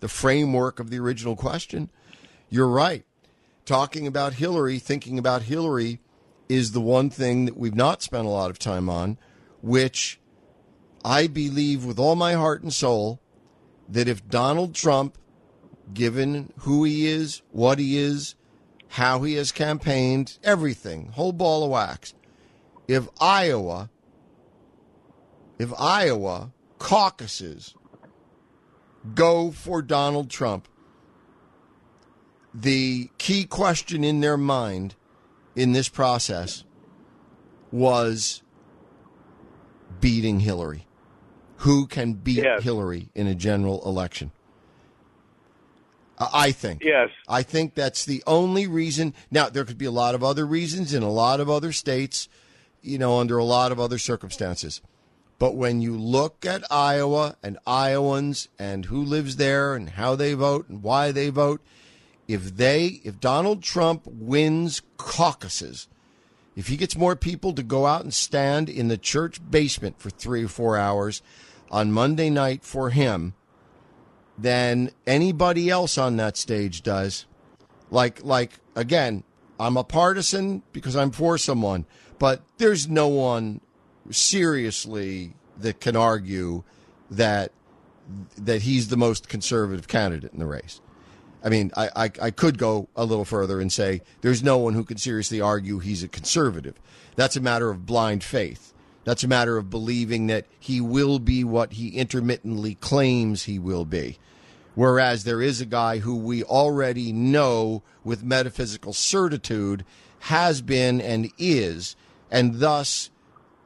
the 0.00 0.08
framework 0.08 0.80
of 0.80 0.90
the 0.90 0.98
original 0.98 1.36
question. 1.36 1.90
You're 2.48 2.68
right. 2.68 3.04
Talking 3.68 4.06
about 4.06 4.32
Hillary, 4.32 4.78
thinking 4.78 5.18
about 5.18 5.42
Hillary, 5.42 6.00
is 6.48 6.72
the 6.72 6.80
one 6.80 7.10
thing 7.10 7.44
that 7.44 7.58
we've 7.58 7.74
not 7.74 8.00
spent 8.00 8.24
a 8.24 8.30
lot 8.30 8.48
of 8.48 8.58
time 8.58 8.88
on, 8.88 9.18
which 9.60 10.18
I 11.04 11.26
believe 11.26 11.84
with 11.84 11.98
all 11.98 12.16
my 12.16 12.32
heart 12.32 12.62
and 12.62 12.72
soul 12.72 13.20
that 13.86 14.08
if 14.08 14.26
Donald 14.26 14.74
Trump, 14.74 15.18
given 15.92 16.50
who 16.60 16.84
he 16.84 17.08
is, 17.08 17.42
what 17.50 17.78
he 17.78 17.98
is, 17.98 18.36
how 18.88 19.20
he 19.20 19.34
has 19.34 19.52
campaigned, 19.52 20.38
everything, 20.42 21.08
whole 21.08 21.32
ball 21.32 21.62
of 21.64 21.70
wax. 21.70 22.14
If 22.88 23.06
Iowa, 23.20 23.90
if 25.58 25.78
Iowa 25.78 26.52
caucuses 26.78 27.74
go 29.14 29.50
for 29.50 29.82
Donald 29.82 30.30
Trump, 30.30 30.68
the 32.60 33.10
key 33.18 33.44
question 33.44 34.04
in 34.04 34.20
their 34.20 34.36
mind 34.36 34.94
in 35.54 35.72
this 35.72 35.88
process 35.88 36.64
was 37.70 38.42
beating 40.00 40.40
Hillary. 40.40 40.86
Who 41.58 41.86
can 41.86 42.14
beat 42.14 42.44
yes. 42.44 42.62
Hillary 42.62 43.08
in 43.14 43.26
a 43.26 43.34
general 43.34 43.82
election? 43.84 44.32
I 46.18 46.50
think. 46.50 46.82
Yes. 46.82 47.10
I 47.28 47.42
think 47.42 47.74
that's 47.74 48.04
the 48.04 48.22
only 48.26 48.66
reason. 48.66 49.14
Now, 49.30 49.48
there 49.48 49.64
could 49.64 49.78
be 49.78 49.84
a 49.84 49.92
lot 49.92 50.16
of 50.16 50.24
other 50.24 50.44
reasons 50.44 50.92
in 50.92 51.02
a 51.02 51.10
lot 51.10 51.38
of 51.38 51.48
other 51.48 51.70
states, 51.70 52.28
you 52.82 52.98
know, 52.98 53.20
under 53.20 53.38
a 53.38 53.44
lot 53.44 53.70
of 53.70 53.78
other 53.78 53.98
circumstances. 53.98 54.80
But 55.38 55.54
when 55.54 55.80
you 55.80 55.96
look 55.96 56.44
at 56.44 56.64
Iowa 56.72 57.36
and 57.40 57.58
Iowans 57.66 58.48
and 58.58 58.86
who 58.86 59.04
lives 59.04 59.36
there 59.36 59.74
and 59.74 59.90
how 59.90 60.16
they 60.16 60.34
vote 60.34 60.68
and 60.68 60.82
why 60.82 61.12
they 61.12 61.30
vote, 61.30 61.60
if 62.28 62.56
they, 62.56 63.00
if 63.02 63.18
Donald 63.18 63.62
Trump 63.62 64.06
wins 64.06 64.82
caucuses, 64.96 65.88
if 66.54 66.68
he 66.68 66.76
gets 66.76 66.96
more 66.96 67.16
people 67.16 67.52
to 67.54 67.62
go 67.62 67.86
out 67.86 68.02
and 68.02 68.12
stand 68.12 68.68
in 68.68 68.88
the 68.88 68.98
church 68.98 69.40
basement 69.50 70.00
for 70.00 70.10
three 70.10 70.44
or 70.44 70.48
four 70.48 70.76
hours 70.76 71.22
on 71.70 71.92
Monday 71.92 72.30
night 72.30 72.62
for 72.62 72.90
him, 72.90 73.34
than 74.38 74.90
anybody 75.06 75.68
else 75.68 75.98
on 75.98 76.16
that 76.16 76.36
stage 76.36 76.82
does. 76.82 77.26
Like, 77.90 78.24
like 78.24 78.52
again, 78.76 79.24
I'm 79.58 79.76
a 79.76 79.84
partisan 79.84 80.62
because 80.72 80.94
I'm 80.94 81.10
for 81.10 81.36
someone, 81.36 81.84
but 82.18 82.42
there's 82.58 82.88
no 82.88 83.08
one 83.08 83.60
seriously 84.10 85.34
that 85.58 85.80
can 85.80 85.96
argue 85.96 86.62
that 87.10 87.50
that 88.38 88.62
he's 88.62 88.88
the 88.88 88.96
most 88.96 89.28
conservative 89.28 89.88
candidate 89.88 90.32
in 90.32 90.38
the 90.38 90.46
race. 90.46 90.80
I 91.42 91.48
mean, 91.48 91.70
I, 91.76 91.88
I, 91.94 92.10
I, 92.22 92.30
could 92.30 92.58
go 92.58 92.88
a 92.96 93.04
little 93.04 93.24
further 93.24 93.60
and 93.60 93.72
say 93.72 94.02
there's 94.22 94.42
no 94.42 94.58
one 94.58 94.74
who 94.74 94.84
can 94.84 94.98
seriously 94.98 95.40
argue 95.40 95.78
he's 95.78 96.02
a 96.02 96.08
conservative. 96.08 96.74
That's 97.16 97.36
a 97.36 97.40
matter 97.40 97.70
of 97.70 97.86
blind 97.86 98.24
faith. 98.24 98.74
That's 99.04 99.24
a 99.24 99.28
matter 99.28 99.56
of 99.56 99.70
believing 99.70 100.26
that 100.26 100.46
he 100.58 100.80
will 100.80 101.18
be 101.18 101.44
what 101.44 101.74
he 101.74 101.90
intermittently 101.90 102.74
claims 102.74 103.44
he 103.44 103.58
will 103.58 103.84
be. 103.84 104.18
Whereas 104.74 105.24
there 105.24 105.40
is 105.40 105.60
a 105.60 105.66
guy 105.66 105.98
who 105.98 106.16
we 106.16 106.42
already 106.42 107.12
know 107.12 107.82
with 108.04 108.22
metaphysical 108.22 108.92
certitude 108.92 109.84
has 110.20 110.60
been 110.60 111.00
and 111.00 111.30
is, 111.38 111.96
and 112.30 112.60
thus 112.60 113.10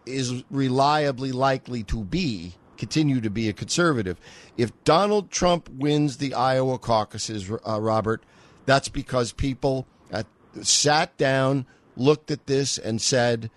is 0.07 0.45
reliably 0.51 1.33
likely 1.33 1.83
to 1.85 2.05
be 2.05 2.55
continue 2.83 3.21
to 3.21 3.31
be 3.31 3.49
a 3.49 3.53
conservative. 3.53 4.19
If 4.57 4.73
Donald 4.83 5.31
Trump 5.31 5.69
wins 5.69 6.17
the 6.17 6.35
Iowa 6.35 6.81
caucuses, 6.81 7.49
uh, 7.49 7.81
Robert, 7.81 8.25
that's 8.67 8.89
because 8.89 9.31
people 9.31 9.87
at, 10.11 10.27
sat 10.63 11.17
down, 11.17 11.65
looked 11.97 12.33
at 12.33 12.49
this, 12.49 12.79
and 12.79 13.01
said, 13.01 13.53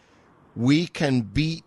we 0.56 0.86
can 0.86 1.22
beat 1.22 1.64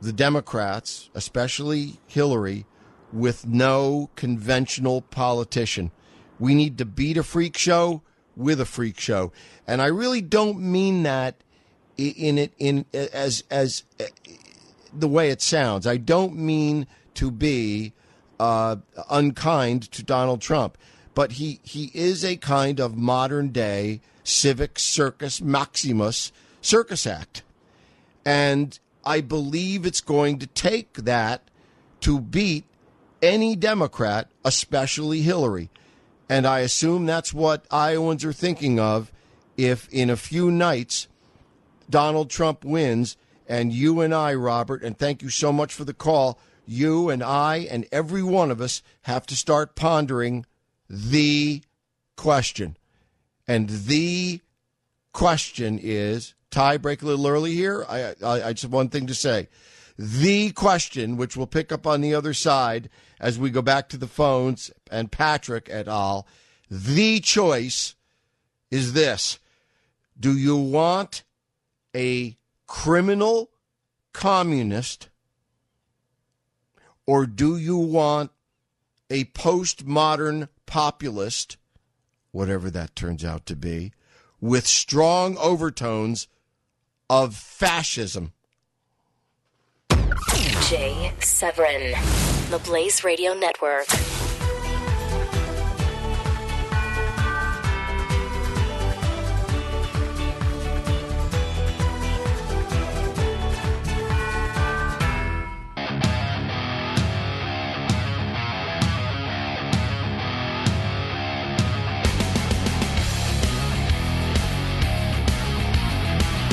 the 0.00 0.10
Democrats, 0.10 1.10
especially 1.14 2.00
Hillary, 2.06 2.64
with 3.12 3.46
no 3.46 4.08
conventional 4.16 5.02
politician. 5.02 5.90
We 6.38 6.54
need 6.54 6.78
to 6.78 6.86
beat 6.86 7.18
a 7.18 7.22
freak 7.22 7.58
show 7.58 8.00
with 8.34 8.58
a 8.58 8.64
freak 8.64 8.98
show. 8.98 9.32
And 9.66 9.82
I 9.82 9.88
really 9.88 10.22
don't 10.22 10.60
mean 10.60 11.02
that 11.02 11.36
in 11.98 12.38
it 12.38 12.54
in 12.58 12.86
as 12.94 13.44
as 13.50 13.84
the 14.94 15.08
way 15.08 15.30
it 15.30 15.42
sounds. 15.42 15.86
I 15.86 15.96
don't 15.96 16.36
mean 16.36 16.86
to 17.14 17.30
be 17.30 17.92
uh, 18.38 18.76
unkind 19.10 19.90
to 19.92 20.02
Donald 20.02 20.40
Trump, 20.40 20.78
but 21.14 21.32
he 21.32 21.60
he 21.62 21.90
is 21.94 22.24
a 22.24 22.36
kind 22.36 22.80
of 22.80 22.96
modern 22.96 23.48
day 23.50 24.00
civic 24.22 24.78
circus 24.78 25.40
maximus 25.40 26.32
circus 26.60 27.06
act, 27.06 27.42
and 28.24 28.78
I 29.04 29.20
believe 29.20 29.84
it's 29.84 30.00
going 30.00 30.38
to 30.38 30.46
take 30.46 30.94
that 30.94 31.50
to 32.00 32.20
beat 32.20 32.64
any 33.22 33.56
Democrat, 33.56 34.28
especially 34.44 35.22
Hillary. 35.22 35.70
And 36.28 36.46
I 36.46 36.60
assume 36.60 37.06
that's 37.06 37.34
what 37.34 37.66
Iowans 37.70 38.24
are 38.24 38.32
thinking 38.32 38.80
of 38.80 39.12
if 39.56 39.88
in 39.90 40.10
a 40.10 40.16
few 40.16 40.50
nights 40.50 41.06
Donald 41.88 42.30
Trump 42.30 42.64
wins 42.64 43.16
and 43.46 43.72
you 43.72 44.00
and 44.00 44.14
I, 44.14 44.34
Robert, 44.34 44.82
and 44.82 44.98
thank 44.98 45.22
you 45.22 45.28
so 45.28 45.52
much 45.52 45.72
for 45.72 45.84
the 45.84 45.94
call, 45.94 46.38
you 46.66 47.10
and 47.10 47.22
I 47.22 47.58
and 47.70 47.86
every 47.92 48.22
one 48.22 48.50
of 48.50 48.60
us 48.60 48.82
have 49.02 49.26
to 49.26 49.36
start 49.36 49.74
pondering 49.74 50.46
the 50.88 51.62
question. 52.16 52.76
And 53.46 53.68
the 53.68 54.40
question 55.12 55.78
is 55.82 56.34
tie 56.50 56.76
break 56.76 57.02
a 57.02 57.06
little 57.06 57.26
early 57.26 57.54
here. 57.54 57.84
I, 57.88 58.14
I, 58.22 58.42
I 58.48 58.52
just 58.52 58.62
have 58.62 58.72
one 58.72 58.88
thing 58.88 59.06
to 59.08 59.14
say. 59.14 59.48
The 59.98 60.50
question, 60.52 61.16
which 61.16 61.36
we'll 61.36 61.46
pick 61.46 61.70
up 61.70 61.86
on 61.86 62.00
the 62.00 62.14
other 62.14 62.34
side 62.34 62.90
as 63.20 63.38
we 63.38 63.50
go 63.50 63.62
back 63.62 63.88
to 63.90 63.96
the 63.96 64.08
phones 64.08 64.70
and 64.90 65.12
Patrick 65.12 65.68
et 65.70 65.86
al., 65.86 66.26
the 66.70 67.20
choice 67.20 67.94
is 68.70 68.92
this 68.92 69.38
Do 70.18 70.36
you 70.36 70.56
want 70.56 71.22
a 71.94 72.36
criminal 72.66 73.50
communist 74.12 75.08
or 77.06 77.26
do 77.26 77.56
you 77.56 77.76
want 77.76 78.30
a 79.10 79.24
postmodern 79.24 80.48
populist, 80.66 81.56
whatever 82.32 82.70
that 82.70 82.96
turns 82.96 83.24
out 83.24 83.46
to 83.46 83.56
be, 83.56 83.92
with 84.40 84.66
strong 84.66 85.36
overtones 85.38 86.28
of 87.10 87.36
fascism? 87.36 88.32
Jay 90.68 91.12
Severin, 91.20 91.92
the 92.50 92.58
Blaze 92.64 93.04
Radio 93.04 93.34
Network. 93.34 93.86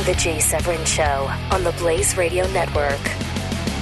The 0.05 0.15
Jay 0.15 0.39
Severin 0.39 0.83
Show 0.83 1.31
on 1.51 1.63
the 1.63 1.73
Blaze 1.73 2.17
Radio 2.17 2.51
Network. 2.53 2.99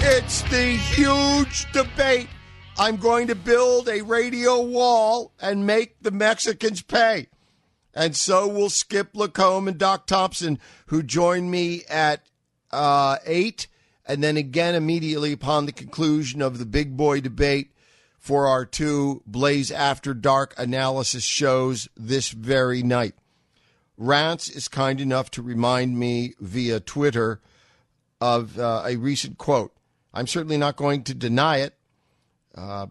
It's 0.01 0.41
the 0.43 0.75
huge 0.75 1.71
debate. 1.71 2.27
I'm 2.77 2.97
going 2.97 3.27
to 3.27 3.35
build 3.35 3.87
a 3.87 4.01
radio 4.01 4.61
wall 4.61 5.31
and 5.41 5.65
make 5.65 5.95
the 6.01 6.11
Mexicans 6.11 6.81
pay. 6.81 7.27
And 7.93 8.17
so 8.17 8.49
will 8.49 8.69
Skip 8.69 9.13
LaCombe 9.13 9.69
and 9.69 9.77
Doc 9.77 10.07
Thompson, 10.07 10.59
who 10.87 11.03
join 11.03 11.49
me 11.49 11.83
at 11.89 12.27
uh, 12.69 13.19
8, 13.25 13.67
and 14.05 14.21
then 14.21 14.35
again 14.35 14.75
immediately 14.75 15.31
upon 15.31 15.67
the 15.67 15.71
conclusion 15.71 16.41
of 16.41 16.57
the 16.57 16.65
big 16.65 16.97
boy 16.97 17.21
debate 17.21 17.71
for 18.17 18.45
our 18.45 18.65
two 18.65 19.23
Blaze 19.25 19.71
After 19.71 20.13
Dark 20.13 20.53
analysis 20.57 21.23
shows 21.23 21.87
this 21.95 22.31
very 22.31 22.83
night. 22.83 23.15
Rance 23.99 24.49
is 24.49 24.69
kind 24.69 25.01
enough 25.01 25.29
to 25.31 25.41
remind 25.41 25.99
me 25.99 26.33
via 26.39 26.79
Twitter 26.79 27.41
of 28.21 28.57
uh, 28.57 28.83
a 28.85 28.95
recent 28.95 29.37
quote. 29.37 29.73
I'm 30.13 30.25
certainly 30.25 30.57
not 30.57 30.77
going 30.77 31.03
to 31.03 31.13
deny 31.13 31.57
it. 31.57 31.75
Uh, 32.55 32.87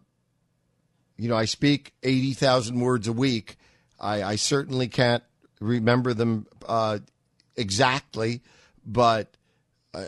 you 1.17 1.31
know, 1.31 1.35
I 1.35 1.47
speak 1.47 1.95
80,000 2.03 2.79
words 2.79 3.09
a 3.09 3.15
week. 3.15 3.57
I, 3.99 4.23
I, 4.23 4.37
certainly 4.37 4.87
can't 4.87 5.25
remember 5.61 6.13
them 6.15 6.47
uh, 6.67 6.99
exactly, 7.57 8.43
but 8.87 9.35
uh, 9.95 10.05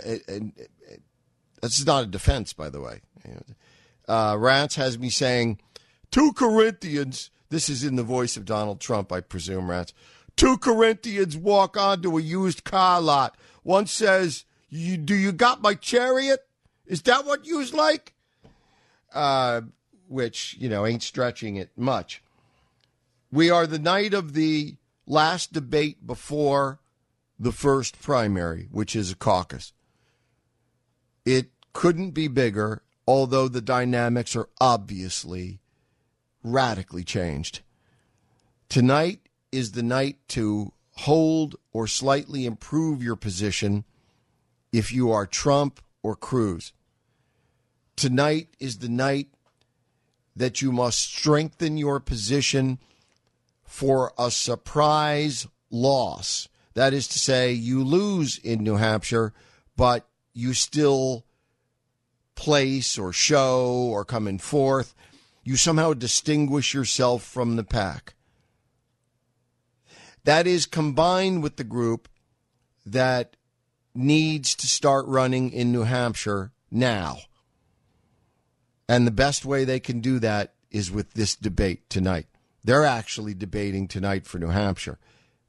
this 1.63 1.79
is 1.79 1.87
not 1.87 2.05
a 2.05 2.07
defense, 2.07 2.53
by 2.53 2.69
the 2.69 2.81
way. 2.81 3.01
Uh, 4.07 4.37
Rance 4.39 4.77
has 4.77 4.99
me 4.99 5.09
saying, 5.09 5.59
2 6.11 6.35
Corinthians, 6.35 7.31
this 7.49 7.69
is 7.71 7.85
in 7.85 7.97
the 7.97 8.03
voice 8.03 8.37
of 8.37 8.45
Donald 8.45 8.81
Trump, 8.81 9.11
I 9.13 9.21
presume, 9.21 9.71
Rance. 9.71 9.95
Two 10.41 10.57
Corinthians 10.57 11.37
walk 11.37 11.77
onto 11.77 12.17
a 12.17 12.23
used 12.23 12.65
car 12.65 12.99
lot. 12.99 13.37
One 13.63 13.85
says, 13.85 14.47
you, 14.71 14.97
Do 14.97 15.15
you 15.15 15.33
got 15.33 15.61
my 15.61 15.75
chariot? 15.75 16.41
Is 16.87 17.03
that 17.03 17.27
what 17.27 17.45
you's 17.45 17.75
like? 17.75 18.15
Uh, 19.13 19.61
which, 20.09 20.57
you 20.59 20.71
know, 20.71 20.87
ain't 20.87 21.03
stretching 21.03 21.57
it 21.57 21.77
much. 21.77 22.23
We 23.31 23.51
are 23.51 23.67
the 23.67 23.79
night 23.79 24.15
of 24.15 24.33
the 24.33 24.77
last 25.07 25.53
debate 25.53 26.07
before 26.07 26.79
the 27.39 27.53
first 27.53 28.01
primary, 28.01 28.67
which 28.71 28.97
is 28.97 29.13
a 29.13 29.17
caucus. 29.17 29.75
It 31.27 31.51
couldn't 31.75 32.13
be 32.13 32.29
bigger, 32.29 32.81
although 33.07 33.47
the 33.47 33.61
dynamics 33.61 34.35
are 34.35 34.49
obviously 34.59 35.61
radically 36.43 37.05
changed. 37.05 37.61
Tonight 38.71 39.21
is 39.53 39.73
the 39.73 39.83
night 39.83 40.17
to 40.29 40.73
hold 40.93 41.57
or 41.73 41.87
slightly 41.87 42.45
improve 42.45 43.03
your 43.03 43.17
position 43.17 43.85
if 44.73 44.93
you 44.93 45.11
are 45.11 45.27
Trump 45.27 45.81
or 46.03 46.15
Cruz. 46.15 46.73
Tonight 47.97 48.49
is 48.59 48.79
the 48.79 48.89
night 48.89 49.29
that 50.37 50.63
you 50.63 50.73
must 50.73 51.01
strengthen 51.01 51.77
your 51.77 52.01
position 52.01 52.79
for 53.63 54.13
a 54.19 54.31
surprise 54.31 55.47
loss. 55.71 56.49
That 56.75 56.95
is 56.95 57.09
to 57.09 57.19
say, 57.19 57.53
you 57.53 57.85
lose 57.85 58.39
in 58.39 58.63
New 58.63 58.77
Hampshire, 58.77 59.33
but 59.77 60.09
you 60.33 60.55
still 60.55 61.25
place 62.35 62.97
or 62.97 63.13
show 63.13 63.71
or 63.71 64.05
come 64.05 64.27
in 64.27 64.39
fourth. 64.39 64.95
You 65.45 65.57
somehow 65.57 65.95
distinguish 65.95 66.73
yourself 66.73 67.23
from 67.23 67.57
the 67.57 67.65
pack. 67.65 68.15
That 70.25 70.47
is 70.47 70.67
combined 70.67 71.43
with 71.43 71.57
the 71.57 71.65
group 71.65 72.09
that 72.85 73.37
needs 73.95 74.55
to 74.57 74.67
start 74.67 75.07
running 75.07 75.53
in 75.53 75.73
New 75.73 75.83
Hampshire 75.83 76.53
now. 76.71 77.19
And 78.89 79.07
the 79.07 79.13
best 79.13 79.45
way 79.45 79.65
they 79.65 79.81
can 79.81 80.01
do 80.01 80.19
that 80.19 80.55
is 80.71 80.91
with 80.91 81.15
this 81.15 81.35
debate 81.37 81.89
tonight. 81.89 82.27
They're 82.63 82.85
actually 82.85 83.35
debating 83.35 83.89
tonight 83.89 84.27
for 84.27 84.39
New 84.39 84.49
Hampshire. 84.49 84.99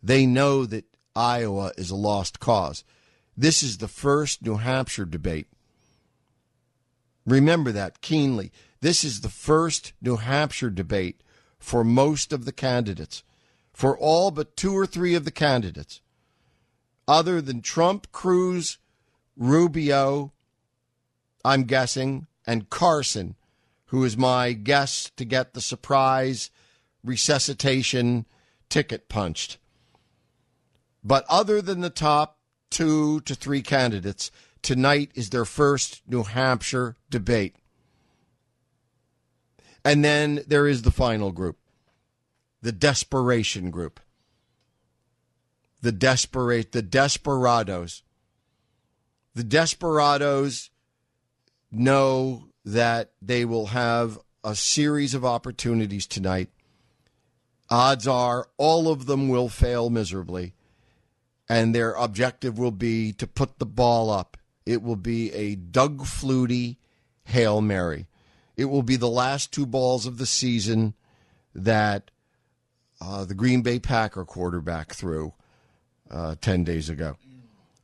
They 0.01 0.25
know 0.25 0.65
that 0.65 0.85
Iowa 1.15 1.71
is 1.77 1.91
a 1.91 1.95
lost 1.95 2.39
cause. 2.39 2.83
This 3.35 3.63
is 3.63 3.77
the 3.77 3.87
first 3.87 4.41
New 4.41 4.57
Hampshire 4.57 5.05
debate. 5.05 5.47
Remember 7.25 7.71
that 7.71 8.01
keenly. 8.01 8.51
This 8.79 9.03
is 9.03 9.21
the 9.21 9.29
first 9.29 9.93
New 10.01 10.17
Hampshire 10.17 10.69
debate 10.69 11.21
for 11.59 11.83
most 11.83 12.33
of 12.33 12.45
the 12.45 12.51
candidates 12.51 13.23
for 13.81 13.97
all 13.97 14.29
but 14.29 14.55
two 14.55 14.77
or 14.77 14.85
three 14.85 15.15
of 15.15 15.25
the 15.25 15.31
candidates, 15.31 16.01
other 17.07 17.41
than 17.41 17.63
Trump, 17.63 18.11
Cruz, 18.11 18.77
Rubio, 19.35 20.33
I'm 21.43 21.63
guessing, 21.63 22.27
and 22.45 22.69
Carson, 22.69 23.33
who 23.85 24.03
is 24.03 24.15
my 24.15 24.53
guess 24.53 25.09
to 25.17 25.25
get 25.25 25.55
the 25.55 25.61
surprise 25.61 26.51
resuscitation 27.03 28.27
ticket 28.69 29.09
punched. 29.09 29.57
But 31.03 31.25
other 31.27 31.59
than 31.59 31.81
the 31.81 31.89
top 31.89 32.37
two 32.69 33.21
to 33.21 33.33
three 33.33 33.63
candidates, 33.63 34.29
tonight 34.61 35.09
is 35.15 35.31
their 35.31 35.43
first 35.43 36.03
New 36.07 36.21
Hampshire 36.21 36.97
debate. 37.09 37.55
And 39.83 40.05
then 40.05 40.43
there 40.45 40.67
is 40.67 40.83
the 40.83 40.91
final 40.91 41.31
group, 41.31 41.57
the 42.61 42.71
desperation 42.71 43.71
group. 43.71 43.99
The 45.81 45.91
desperate, 45.91 46.71
the 46.71 46.81
desperados. 46.81 48.03
The 49.33 49.43
desperados 49.43 50.69
know 51.71 52.49
that 52.65 53.11
they 53.21 53.45
will 53.45 53.67
have 53.67 54.19
a 54.43 54.55
series 54.55 55.13
of 55.13 55.25
opportunities 55.25 56.05
tonight. 56.05 56.49
Odds 57.69 58.07
are 58.07 58.49
all 58.57 58.89
of 58.89 59.05
them 59.05 59.29
will 59.29 59.49
fail 59.49 59.89
miserably, 59.89 60.53
and 61.47 61.73
their 61.73 61.93
objective 61.93 62.59
will 62.59 62.71
be 62.71 63.13
to 63.13 63.25
put 63.25 63.59
the 63.59 63.65
ball 63.65 64.09
up. 64.09 64.37
It 64.65 64.83
will 64.83 64.97
be 64.97 65.31
a 65.33 65.55
Doug 65.55 66.01
Flutie 66.01 66.77
Hail 67.23 67.61
Mary. 67.61 68.07
It 68.57 68.65
will 68.65 68.83
be 68.83 68.97
the 68.97 69.09
last 69.09 69.51
two 69.51 69.65
balls 69.65 70.05
of 70.05 70.17
the 70.17 70.25
season 70.25 70.93
that 71.55 72.11
uh, 73.01 73.25
the 73.25 73.33
Green 73.33 73.61
Bay 73.61 73.79
Packer 73.79 74.23
quarterback 74.23 74.93
threw 74.93 75.33
uh, 76.09 76.35
10 76.39 76.63
days 76.63 76.89
ago, 76.89 77.17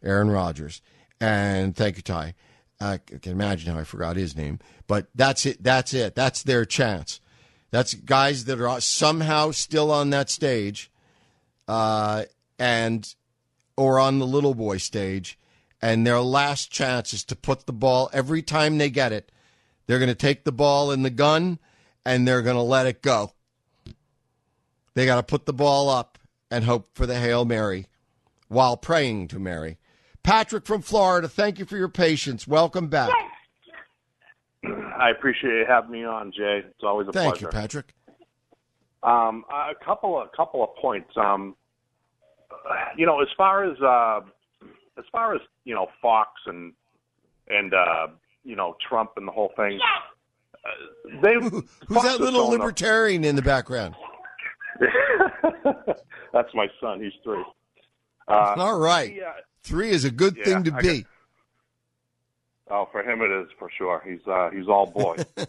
Aaron 0.04 0.30
Rodgers. 0.30 0.82
And 1.20 1.76
thank 1.76 1.98
you, 1.98 2.04
Ty. 2.04 2.36
I 2.80 2.98
can 2.98 3.32
imagine 3.32 3.74
how 3.74 3.80
I 3.80 3.84
forgot 3.84 4.18
his 4.18 4.36
name, 4.36 4.60
but 4.86 5.08
that's 5.16 5.48
it. 5.48 5.64
That's 5.64 5.94
it. 5.96 6.14
That's 6.14 6.44
their 6.44 6.64
chance. 6.64 7.20
That's 7.72 7.96
guys 7.96 8.46
that 8.46 8.62
are 8.62 8.80
somehow 8.80 9.52
still 9.52 9.92
on 9.92 10.12
that 10.12 10.30
stage, 10.30 10.92
uh, 11.68 12.26
and 12.60 13.14
or 13.76 14.00
on 14.00 14.20
the 14.20 14.28
little 14.28 14.54
boy 14.54 14.78
stage, 14.78 15.40
and 15.82 16.06
their 16.06 16.20
last 16.20 16.72
chance 16.72 17.14
is 17.14 17.24
to 17.26 17.36
put 17.36 17.66
the 17.66 17.74
ball 17.74 18.12
every 18.14 18.44
time 18.44 18.78
they 18.78 18.92
get 18.92 19.12
it. 19.12 19.32
They're 19.88 20.00
going 20.00 20.10
to 20.10 20.16
take 20.16 20.44
the 20.44 20.52
ball 20.52 20.92
in 20.92 21.02
the 21.02 21.10
gun, 21.10 21.58
and 22.06 22.28
they're 22.28 22.44
going 22.44 22.56
to 22.56 22.62
let 22.62 22.86
it 22.86 23.02
go. 23.02 23.34
They 24.98 25.06
got 25.06 25.18
to 25.18 25.24
put 25.24 25.46
the 25.46 25.54
ball 25.54 25.92
up 25.92 26.18
and 26.50 26.66
hope 26.66 26.90
for 26.96 27.06
the 27.06 27.20
hail 27.20 27.46
mary, 27.46 27.86
while 28.48 28.76
praying 28.76 29.28
to 29.28 29.38
Mary. 29.38 29.78
Patrick 30.24 30.66
from 30.66 30.82
Florida, 30.82 31.28
thank 31.28 31.60
you 31.60 31.66
for 31.66 31.78
your 31.78 31.88
patience. 31.88 32.48
Welcome 32.48 32.88
back. 32.88 33.12
I 34.66 35.12
appreciate 35.12 35.52
you 35.52 35.66
having 35.68 35.92
me 35.92 36.04
on, 36.04 36.32
Jay. 36.32 36.64
It's 36.66 36.82
always 36.82 37.08
a 37.08 37.12
thank 37.12 37.36
pleasure. 37.36 37.52
Thank 37.52 37.54
you, 37.54 37.84
Patrick. 37.84 37.94
Um, 39.04 39.46
a 39.52 39.76
couple 39.86 40.20
of 40.20 40.32
couple 40.32 40.64
of 40.64 40.76
points. 40.82 41.12
Um, 41.16 41.56
you 42.98 43.06
know, 43.06 43.22
as 43.22 43.28
far 43.38 43.66
as 43.66 43.80
uh, 43.80 44.22
as 44.98 45.06
far 45.12 45.36
as 45.36 45.42
you 45.64 45.76
know, 45.76 45.90
Fox 46.02 46.32
and 46.48 46.74
and 47.50 47.72
uh, 47.76 48.08
you 48.44 48.56
know 48.56 48.76
Trump 48.90 49.12
and 49.16 49.28
the 49.28 49.32
whole 49.32 49.52
thing. 49.56 49.80
Uh, 50.56 51.22
they 51.22 51.36
Who, 51.36 51.64
who's 51.88 52.02
that 52.02 52.20
little 52.20 52.48
libertarian 52.48 53.24
in 53.24 53.36
the 53.36 53.44
background? 53.44 53.94
That's 56.34 56.54
my 56.54 56.68
son. 56.82 57.02
He's 57.02 57.14
three. 57.24 57.44
Uh, 58.28 58.56
All 58.58 58.80
right. 58.80 59.12
He, 59.12 59.22
uh, 59.22 59.32
Three 59.64 59.90
is 59.90 60.06
a 60.06 60.12
good 60.12 60.38
yeah, 60.38 60.44
thing 60.46 60.64
to 60.66 60.74
I 60.74 60.82
be. 60.82 61.06
Oh, 62.70 62.88
for 62.92 63.02
him 63.02 63.22
it 63.22 63.32
is 63.32 63.48
for 63.60 63.70
sure. 63.78 64.02
He's 64.06 64.20
uh, 64.28 64.50
he's 64.50 64.68
all 64.68 64.88
boy. 64.88 65.16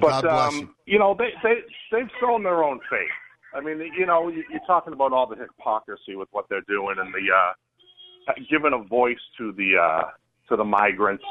but 0.00 0.24
um, 0.24 0.54
you. 0.54 0.74
you. 0.86 0.98
know, 0.98 1.14
they 1.16 1.32
they 1.42 1.60
they've 1.92 2.10
thrown 2.18 2.42
their 2.42 2.64
own 2.64 2.80
fate. 2.90 3.06
I 3.54 3.60
mean, 3.60 3.78
you 3.96 4.06
know, 4.06 4.28
you're 4.28 4.44
talking 4.66 4.92
about 4.92 5.12
all 5.12 5.26
the 5.26 5.36
hypocrisy 5.36 6.16
with 6.16 6.28
what 6.32 6.48
they're 6.48 6.62
doing 6.62 6.96
and 6.98 7.14
the 7.14 7.32
uh, 7.32 7.52
giving 8.50 8.72
a 8.72 8.82
voice 8.82 9.20
to 9.38 9.52
the 9.52 9.76
uh, 9.76 10.10
to 10.48 10.56
the 10.56 10.64
migrants 10.64 11.22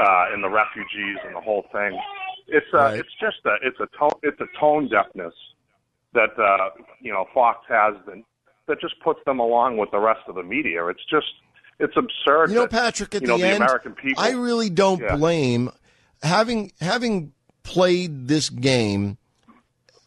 uh, 0.00 0.32
and 0.32 0.42
the 0.42 0.50
refugees 0.50 1.18
and 1.24 1.36
the 1.36 1.40
whole 1.40 1.64
thing. 1.72 1.96
It's 2.48 2.66
uh, 2.74 2.78
right. 2.78 2.98
it's 2.98 3.08
just 3.20 3.36
a 3.44 3.54
it's 3.62 3.78
a 3.80 3.88
tone 3.98 4.10
it's 4.22 4.40
a 4.40 4.46
tone 4.60 4.88
deafness 4.88 5.34
that 6.14 6.30
uh, 6.38 6.70
you 7.00 7.12
know 7.12 7.26
Fox 7.34 7.60
has 7.68 7.94
been 8.06 8.24
that 8.68 8.80
just 8.80 8.94
puts 9.00 9.20
them 9.26 9.38
along 9.40 9.76
with 9.78 9.90
the 9.90 9.98
rest 9.98 10.20
of 10.28 10.34
the 10.34 10.42
media. 10.42 10.86
It's 10.86 11.04
just 11.10 11.26
it's 11.78 11.96
absurd. 11.96 12.50
You 12.50 12.56
know, 12.56 12.60
that, 12.62 12.70
Patrick, 12.70 13.14
at 13.14 13.22
you 13.22 13.28
know, 13.28 13.36
the, 13.36 13.42
the 13.42 13.48
end, 13.48 13.62
American 13.62 13.92
people. 13.94 14.22
I 14.22 14.30
really 14.30 14.70
don't 14.70 15.00
Yeah. 15.00 15.16
blame 15.16 15.70
having 16.22 16.72
having 16.80 17.32
played 17.62 18.28
this 18.28 18.50
game. 18.50 19.18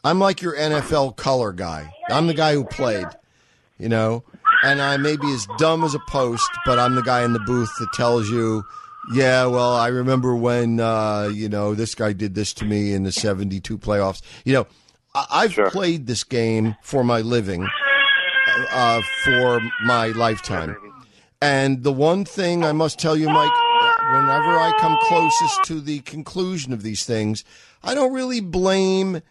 I'm 0.04 0.20
like 0.20 0.42
your 0.42 0.56
NFL 0.56 1.16
color 1.16 1.52
guy. 1.52 1.92
I'm 2.10 2.28
the 2.28 2.34
guy 2.36 2.54
who 2.54 2.64
played, 2.64 3.08
you 3.80 3.90
know, 3.90 4.24
and 4.64 4.80
I 4.80 4.98
may 4.98 5.18
be 5.18 5.32
as 5.34 5.48
dumb 5.58 5.84
as 5.84 5.96
a 5.96 6.00
post, 6.08 6.50
but 6.66 6.78
I'm 6.78 6.94
the 6.96 7.02
guy 7.02 7.24
in 7.24 7.34
the 7.34 7.40
booth 7.40 7.72
that 7.80 7.92
tells 7.94 8.30
you, 8.30 8.64
yeah, 9.14 9.45
well, 9.45 9.74
I 9.74 9.88
remember 9.88 10.36
when 10.36 10.80
uh, 10.80 11.30
you 11.34 11.49
know 11.49 11.74
this 11.76 11.95
guy 11.95 12.14
did 12.14 12.36
this 12.36 12.53
to 12.56 12.66
me 12.66 12.93
in 12.93 13.03
the 13.03 13.12
'72 13.12 13.78
playoffs. 13.78 14.22
You 14.43 14.53
know, 14.53 14.68
I- 15.14 15.26
I've 15.32 15.53
Sure. 15.53 15.70
played 15.72 16.08
this 16.08 16.24
game 16.24 16.76
for 16.82 17.03
my 17.03 17.22
living, 17.22 17.68
uh, 18.72 19.01
for 19.24 19.62
my 19.86 20.08
lifetime. 20.08 20.76
And 21.41 21.84
the 21.84 21.91
one 21.91 22.26
thing 22.26 22.64
I 22.64 22.72
must 22.72 22.97
tell 22.97 23.16
you, 23.16 23.28
Mike, 23.28 23.51
whenever 24.14 24.58
I 24.58 24.76
come 24.80 24.97
closest 25.08 25.64
to 25.66 25.82
the 25.82 25.99
conclusion 25.99 26.74
of 26.74 26.82
these 26.82 27.06
things, 27.06 27.43
I 27.84 27.93
don't 27.93 28.14
really 28.14 28.39
blame 28.39 29.22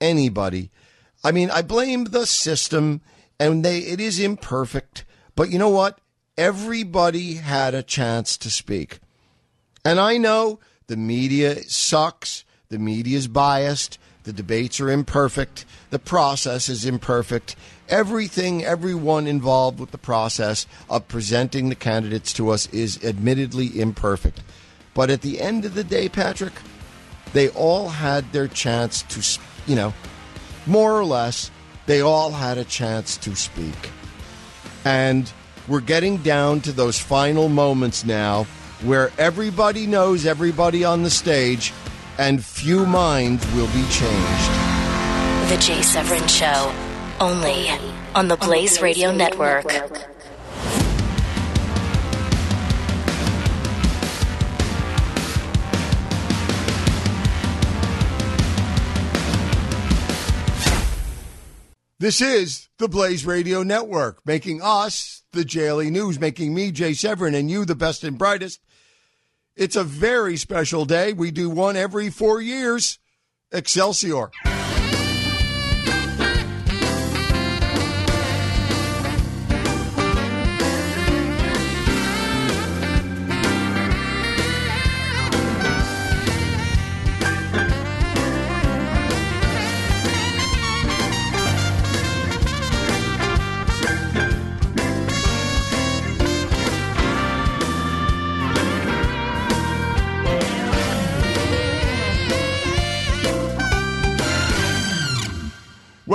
anybody. 0.00 0.70
I 1.24 1.30
mean, 1.32 1.50
I 1.50 1.62
blame 1.62 2.04
the 2.04 2.26
system, 2.26 3.00
and 3.38 3.64
they 3.64 3.78
it 3.78 4.00
is 4.00 4.18
imperfect. 4.18 5.04
But 5.34 5.50
you 5.50 5.58
know 5.58 5.70
what? 5.70 5.98
Everybody 6.36 7.34
had 7.34 7.74
a 7.74 7.82
chance 7.82 8.36
to 8.38 8.50
speak. 8.50 8.98
And 9.84 9.98
I 9.98 10.16
know 10.16 10.60
the 10.86 10.96
media 10.96 11.62
sucks, 11.64 12.44
the 12.68 12.78
media 12.78 13.18
is 13.18 13.26
biased, 13.26 13.98
the 14.24 14.32
debates 14.32 14.80
are 14.80 14.90
imperfect, 14.90 15.64
the 15.90 15.98
process 15.98 16.68
is 16.68 16.84
imperfect. 16.84 17.56
Everything, 17.88 18.64
everyone 18.64 19.26
involved 19.26 19.80
with 19.80 19.90
the 19.90 19.98
process 19.98 20.66
of 20.88 21.08
presenting 21.08 21.68
the 21.68 21.74
candidates 21.74 22.32
to 22.34 22.50
us 22.50 22.68
is 22.68 23.02
admittedly 23.04 23.80
imperfect. 23.80 24.40
But 24.94 25.10
at 25.10 25.22
the 25.22 25.40
end 25.40 25.64
of 25.64 25.74
the 25.74 25.84
day, 25.84 26.08
Patrick, 26.08 26.52
they 27.32 27.48
all 27.48 27.88
had 27.88 28.32
their 28.32 28.46
chance 28.46 29.02
to, 29.02 29.40
you 29.66 29.74
know, 29.74 29.92
more 30.66 30.96
or 30.96 31.04
less, 31.04 31.50
they 31.86 32.00
all 32.00 32.30
had 32.30 32.56
a 32.56 32.64
chance 32.64 33.16
to 33.18 33.34
speak. 33.34 33.90
And 34.84 35.30
we're 35.66 35.80
getting 35.80 36.18
down 36.18 36.60
to 36.60 36.72
those 36.72 37.00
final 37.00 37.48
moments 37.48 38.04
now 38.04 38.46
where 38.84 39.10
everybody 39.18 39.86
knows 39.86 40.26
everybody 40.26 40.84
on 40.84 41.02
the 41.02 41.10
stage 41.10 41.72
and 42.18 42.44
few 42.44 42.84
minds 42.84 43.44
will 43.54 43.68
be 43.68 43.82
changed. 43.90 44.50
The 45.50 45.58
Jay 45.60 45.82
Severin 45.82 46.26
Show, 46.28 46.74
only 47.20 47.68
on 48.14 48.28
the 48.28 48.36
Blaze 48.36 48.82
Radio 48.82 49.12
Network. 49.12 49.66
This 61.98 62.20
is 62.20 62.68
the 62.78 62.88
Blaze 62.88 63.24
Radio 63.24 63.62
Network, 63.62 64.26
making 64.26 64.60
us 64.60 65.22
the 65.30 65.44
Daily 65.44 65.88
News, 65.88 66.18
making 66.18 66.52
me, 66.52 66.72
Jay 66.72 66.94
Severin, 66.94 67.32
and 67.32 67.48
you 67.48 67.64
the 67.64 67.76
best 67.76 68.02
and 68.02 68.18
brightest. 68.18 68.58
It's 69.56 69.76
a 69.76 69.84
very 69.84 70.36
special 70.36 70.84
day. 70.84 71.12
We 71.12 71.30
do 71.30 71.50
one 71.50 71.76
every 71.76 72.10
four 72.10 72.40
years. 72.40 72.98
Excelsior. 73.52 74.30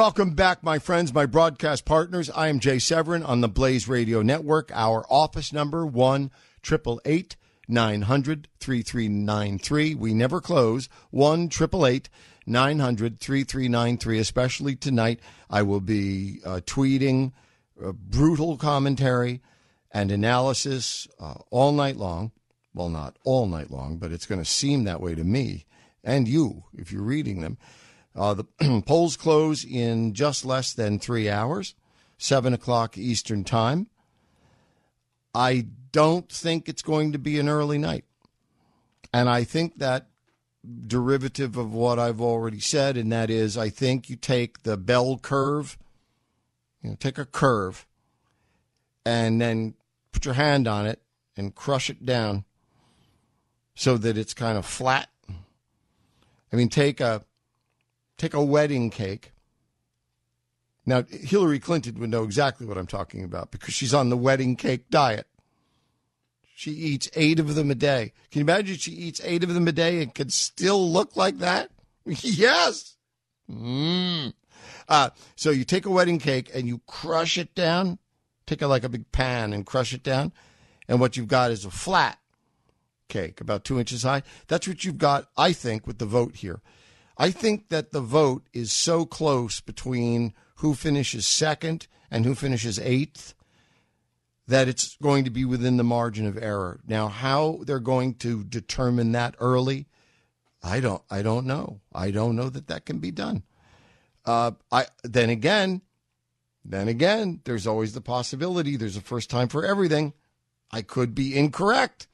Welcome 0.08 0.36
back, 0.36 0.64
my 0.64 0.80
friends, 0.80 1.14
my 1.14 1.26
broadcast 1.26 1.84
partners. 1.84 2.30
I 2.30 2.47
am 2.47 2.62
Jay 2.62 2.80
Severin 2.80 3.24
on 3.24 3.41
the 3.41 3.49
Blaze 3.49 3.89
Radio 3.89 4.22
Network. 4.22 4.72
Our 4.74 5.05
office 5.10 5.51
number 5.51 5.86
one 5.86 6.32
triple 6.62 7.01
eight 7.03 7.36
nine 7.68 8.03
hundred 8.03 8.47
three 8.62 8.84
three 8.84 9.10
nine 9.10 9.60
three. 9.60 9.95
We 9.95 10.14
never 10.14 10.39
close. 10.39 10.88
One 11.12 11.49
triple 11.49 11.86
eight 11.86 12.08
nine 12.45 12.80
hundred 12.80 13.20
three 13.20 13.43
three 13.43 13.68
nine 13.68 13.97
three. 13.97 14.18
Especially 14.18 14.78
tonight, 14.78 15.20
I 15.49 15.64
will 15.64 15.82
be 15.82 16.39
uh, 16.45 16.62
tweeting 16.66 17.34
uh, 17.84 17.91
brutal 17.91 18.55
commentary 18.55 19.41
and 19.91 20.10
analysis 20.10 21.10
uh, 21.20 21.36
all 21.51 21.74
night 21.74 21.97
long. 21.97 22.32
well, 22.74 22.88
not 22.88 23.18
all 23.26 23.45
night 23.45 23.72
long, 23.72 23.97
but 23.97 24.14
it's 24.14 24.26
going 24.26 24.39
to 24.39 24.49
seem 24.49 24.86
that 24.86 25.01
way 25.01 25.16
to 25.16 25.26
me 25.26 25.66
and 26.01 26.30
you 26.30 26.64
if 26.78 26.93
you're 26.93 27.03
reading 27.03 27.41
them. 27.41 27.58
Uh, 28.18 28.34
the 28.34 28.45
polls 28.86 29.15
close 29.15 29.63
in 29.63 30.13
just 30.13 30.43
less 30.43 30.74
than 30.74 30.97
three 30.97 31.30
hours, 31.30 31.76
7 32.18 32.53
o'clock 32.53 32.97
Eastern 32.97 33.43
Time. 33.43 33.88
I 35.36 35.68
don't 35.91 36.28
think 36.30 36.68
it's 36.68 36.82
going 36.82 37.11
to 37.11 37.20
be 37.20 37.39
an 37.39 37.47
early 37.47 37.78
night. 37.78 38.05
And 39.13 39.30
I 39.30 39.43
think 39.43 39.78
that 39.78 40.07
derivative 40.88 41.57
of 41.57 41.74
what 41.74 41.99
I've 41.99 42.20
already 42.20 42.59
said, 42.59 42.97
and 42.97 43.11
that 43.11 43.30
is 43.30 43.57
I 43.57 43.70
think 43.70 44.09
you 44.09 44.15
take 44.15 44.63
the 44.63 44.78
bell 44.78 45.18
curve, 45.18 45.78
you 46.82 46.89
know, 46.89 46.95
take 46.99 47.18
a 47.18 47.26
curve, 47.26 47.86
and 49.05 49.39
then 49.39 49.76
put 50.11 50.26
your 50.26 50.34
hand 50.34 50.68
on 50.68 50.86
it 50.86 51.01
and 51.38 51.55
crush 51.55 51.89
it 51.89 52.05
down 52.05 52.43
so 53.76 53.95
that 53.97 54.18
it's 54.18 54.34
kind 54.34 54.57
of 54.57 54.65
flat. 54.65 55.07
I 56.51 56.55
mean, 56.55 56.70
take 56.70 56.99
a 56.99 57.24
take 58.18 58.34
a 58.34 58.43
wedding 58.43 58.89
cake. 58.89 59.32
Now, 60.86 61.03
Hillary 61.03 61.59
Clinton 61.59 61.99
would 61.99 62.09
know 62.09 62.24
exactly 62.24 62.65
what 62.65 62.78
I'm 62.78 62.88
talking 62.88 63.24
about 63.24 63.51
because 63.51 63.74
she's 63.74 63.93
on 63.93 64.09
the 64.09 64.18
wedding 64.18 64.55
cake 64.55 64.89
diet. 64.89 65.28
She 66.55 66.72
eats 66.72 67.09
eight 67.13 67.39
of 67.39 67.55
them 67.55 67.70
a 67.70 67.76
day. 67.76 68.13
Can 68.32 68.39
you 68.39 68.45
imagine 68.45 68.78
she 68.78 68.91
eats 68.91 69.22
eight 69.24 69.43
of 69.43 69.53
them 69.53 69.68
a 69.68 69.72
day 69.72 70.01
and 70.01 70.15
can 70.15 70.30
still 70.30 70.91
look 70.91 71.15
like 71.15 71.39
that? 71.39 71.70
yes. 72.05 72.95
Mm. 73.51 74.34
Uh, 74.89 75.09
so 75.36 75.51
you 75.51 75.65
take 75.65 75.86
a 75.86 75.91
wedding 75.91 76.20
cake 76.20 76.49
and 76.53 76.68
you 76.68 76.82
crush 76.88 77.38
it 77.38 77.53
down. 77.53 77.99
Take 78.45 78.61
it 78.61 78.68
like 78.68 78.86
a 78.86 78.89
big 78.89 79.11
pan 79.11 79.53
and 79.53 79.65
crush 79.65 79.93
it 79.93 80.03
down. 80.03 80.32
And 80.88 80.99
what 80.99 81.18
you've 81.18 81.28
got 81.28 81.51
is 81.51 81.65
a 81.65 81.70
flat 81.70 82.18
cake, 83.09 83.41
about 83.41 83.65
two 83.65 83.78
inches 83.78 84.03
high. 84.03 84.24
That's 84.47 84.68
what 84.68 84.86
you've 84.86 84.97
got, 84.97 85.28
I 85.38 85.51
think, 85.51 85.86
with 85.86 85.97
the 85.97 86.05
vote 86.05 86.38
here. 86.38 86.61
I 87.18 87.32
think 87.32 87.70
that 87.70 87.91
the 87.91 88.01
vote 88.01 88.47
is 88.53 88.72
so 88.72 89.05
close 89.05 89.59
between 89.59 90.34
who 90.57 90.74
finishes 90.74 91.28
second 91.28 91.88
and 92.11 92.26
who 92.26 92.36
finishes 92.36 92.80
eighth 92.80 93.34
that 94.47 94.68
it's 94.68 94.95
going 95.01 95.26
to 95.26 95.30
be 95.30 95.43
within 95.43 95.78
the 95.78 95.84
margin 95.84 96.26
of 96.26 96.38
error. 96.38 96.80
Now, 96.88 97.07
how 97.07 97.59
they're 97.63 97.80
going 97.80 98.13
to 98.15 98.43
determine 98.43 99.11
that 99.11 99.36
early, 99.39 99.88
I 100.63 100.80
don't. 100.80 101.01
I 101.09 101.22
don't 101.22 101.45
know. 101.45 101.82
I 101.93 102.11
don't 102.11 102.36
know 102.36 102.49
that 102.49 102.68
that 102.68 102.86
can 102.86 102.99
be 102.99 103.11
done. 103.11 103.43
Uh, 104.26 104.51
I 104.72 104.86
then 105.03 105.30
again, 105.30 105.82
then 106.63 106.88
again, 106.88 107.41
there's 107.45 107.68
always 107.68 107.93
the 107.93 108.01
possibility. 108.01 108.76
There's 108.76 108.97
a 108.97 109.01
first 109.01 109.30
time 109.30 109.47
for 109.47 109.65
everything. 109.65 110.13
I 110.72 110.82
could 110.82 111.15
be 111.15 111.38
incorrect. 111.38 112.07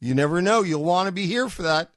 You 0.00 0.14
never 0.14 0.40
know. 0.40 0.62
You'll 0.62 0.84
want 0.84 1.06
to 1.06 1.12
be 1.12 1.26
here 1.26 1.48
for 1.48 1.62
that. 1.62 1.90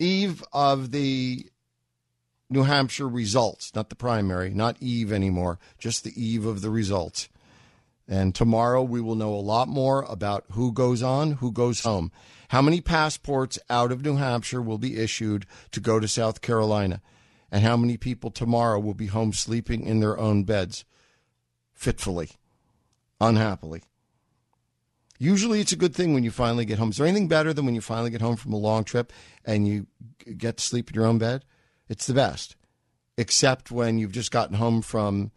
Eve 0.00 0.42
of 0.52 0.92
the 0.92 1.46
New 2.48 2.64
Hampshire 2.64 3.08
results, 3.08 3.72
not 3.74 3.90
the 3.90 3.94
primary, 3.94 4.50
not 4.50 4.76
Eve 4.80 5.12
anymore, 5.12 5.58
just 5.78 6.02
the 6.02 6.20
eve 6.20 6.46
of 6.46 6.62
the 6.62 6.70
results. 6.70 7.28
And 8.08 8.34
tomorrow 8.34 8.82
we 8.82 9.00
will 9.00 9.14
know 9.14 9.34
a 9.34 9.36
lot 9.36 9.68
more 9.68 10.02
about 10.02 10.44
who 10.52 10.72
goes 10.72 11.02
on, 11.02 11.32
who 11.34 11.52
goes 11.52 11.82
home. 11.82 12.10
How 12.48 12.60
many 12.60 12.80
passports 12.80 13.58
out 13.68 13.92
of 13.92 14.02
New 14.02 14.16
Hampshire 14.16 14.62
will 14.62 14.78
be 14.78 14.98
issued 14.98 15.46
to 15.70 15.78
go 15.78 16.00
to 16.00 16.08
South 16.08 16.40
Carolina? 16.40 17.02
And 17.52 17.62
how 17.62 17.76
many 17.76 17.96
people 17.96 18.30
tomorrow 18.30 18.80
will 18.80 18.94
be 18.94 19.06
home 19.06 19.32
sleeping 19.32 19.84
in 19.84 20.00
their 20.00 20.18
own 20.18 20.42
beds, 20.42 20.84
fitfully, 21.72 22.30
unhappily? 23.20 23.82
Usually 25.22 25.60
it's 25.60 25.72
a 25.72 25.76
good 25.76 25.94
thing 25.94 26.14
when 26.14 26.24
you 26.24 26.30
finally 26.30 26.64
get 26.64 26.78
home. 26.78 26.88
Is 26.88 26.96
there 26.96 27.06
anything 27.06 27.28
better 27.28 27.52
than 27.52 27.66
when 27.66 27.74
you 27.74 27.82
finally 27.82 28.08
get 28.08 28.22
home 28.22 28.36
from 28.36 28.54
a 28.54 28.56
long 28.56 28.84
trip 28.84 29.12
and 29.44 29.68
you 29.68 29.86
get 30.38 30.56
to 30.56 30.64
sleep 30.64 30.88
in 30.88 30.94
your 30.94 31.04
own 31.04 31.18
bed? 31.18 31.44
It's 31.90 32.06
the 32.06 32.14
best. 32.14 32.56
Except 33.18 33.70
when 33.70 33.98
you've 33.98 34.12
just 34.12 34.30
gotten 34.30 34.56
home 34.56 34.80
from 34.80 35.30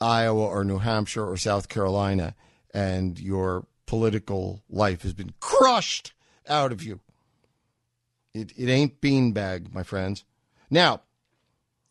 Iowa 0.00 0.46
or 0.46 0.64
New 0.64 0.78
Hampshire 0.78 1.24
or 1.24 1.36
South 1.36 1.68
Carolina, 1.68 2.34
and 2.72 3.20
your 3.20 3.66
political 3.84 4.62
life 4.70 5.02
has 5.02 5.12
been 5.12 5.34
crushed 5.38 6.14
out 6.48 6.72
of 6.72 6.82
you. 6.82 7.00
It, 8.32 8.52
it 8.56 8.70
ain't 8.70 9.02
beanbag, 9.02 9.72
my 9.74 9.82
friends. 9.82 10.24
Now, 10.70 11.02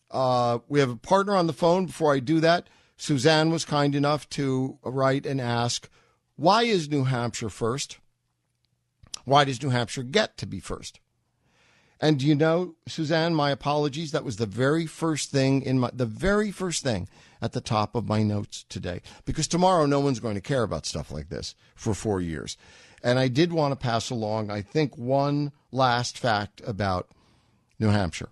uh, 0.09 0.59
we 0.67 0.79
have 0.79 0.89
a 0.89 0.95
partner 0.95 1.35
on 1.35 1.45
the 1.45 1.53
phone. 1.53 1.85
Before 1.85 2.13
I 2.13 2.19
do 2.19 2.39
that, 2.39 2.69
Suzanne 2.97 3.51
was 3.51 3.65
kind 3.65 3.93
enough 3.93 4.27
to 4.29 4.79
write 4.83 5.27
and 5.27 5.39
ask, 5.39 5.87
why 6.35 6.63
is 6.63 6.89
New 6.89 7.03
Hampshire 7.03 7.49
first? 7.49 7.97
Why 9.25 9.43
does 9.43 9.61
New 9.61 9.69
Hampshire 9.69 10.03
get 10.03 10.37
to 10.37 10.45
be 10.45 10.59
first? 10.59 10.99
And 12.01 12.19
do 12.19 12.27
you 12.27 12.35
know, 12.35 12.75
Suzanne, 12.87 13.33
my 13.33 13.51
apologies. 13.51 14.11
That 14.11 14.25
was 14.25 14.35
the 14.37 14.45
very 14.45 14.85
first 14.85 15.31
thing 15.31 15.61
in 15.61 15.79
my, 15.79 15.89
the 15.93 16.05
very 16.05 16.51
first 16.51 16.83
thing 16.83 17.07
at 17.41 17.53
the 17.53 17.61
top 17.61 17.95
of 17.95 18.07
my 18.07 18.23
notes 18.23 18.65
today 18.67 19.01
because 19.25 19.47
tomorrow 19.47 19.85
no 19.85 19.99
one's 19.99 20.19
going 20.19 20.35
to 20.35 20.41
care 20.41 20.63
about 20.63 20.85
stuff 20.85 21.11
like 21.11 21.29
this 21.29 21.55
for 21.75 21.93
four 21.93 22.19
years. 22.19 22.57
And 23.03 23.19
I 23.19 23.27
did 23.27 23.51
want 23.51 23.73
to 23.73 23.75
pass 23.75 24.09
along, 24.09 24.49
I 24.49 24.61
think, 24.61 24.97
one 24.97 25.51
last 25.71 26.17
fact 26.17 26.61
about 26.65 27.09
New 27.79 27.89
Hampshire. 27.89 28.29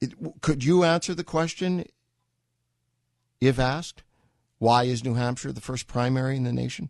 It, 0.00 0.14
could 0.40 0.64
you 0.64 0.84
answer 0.84 1.12
the 1.12 1.24
question, 1.24 1.86
if 3.40 3.58
asked? 3.58 4.03
Why 4.64 4.84
is 4.84 5.04
New 5.04 5.12
Hampshire 5.12 5.52
the 5.52 5.60
first 5.60 5.86
primary 5.86 6.38
in 6.38 6.44
the 6.44 6.50
nation? 6.50 6.88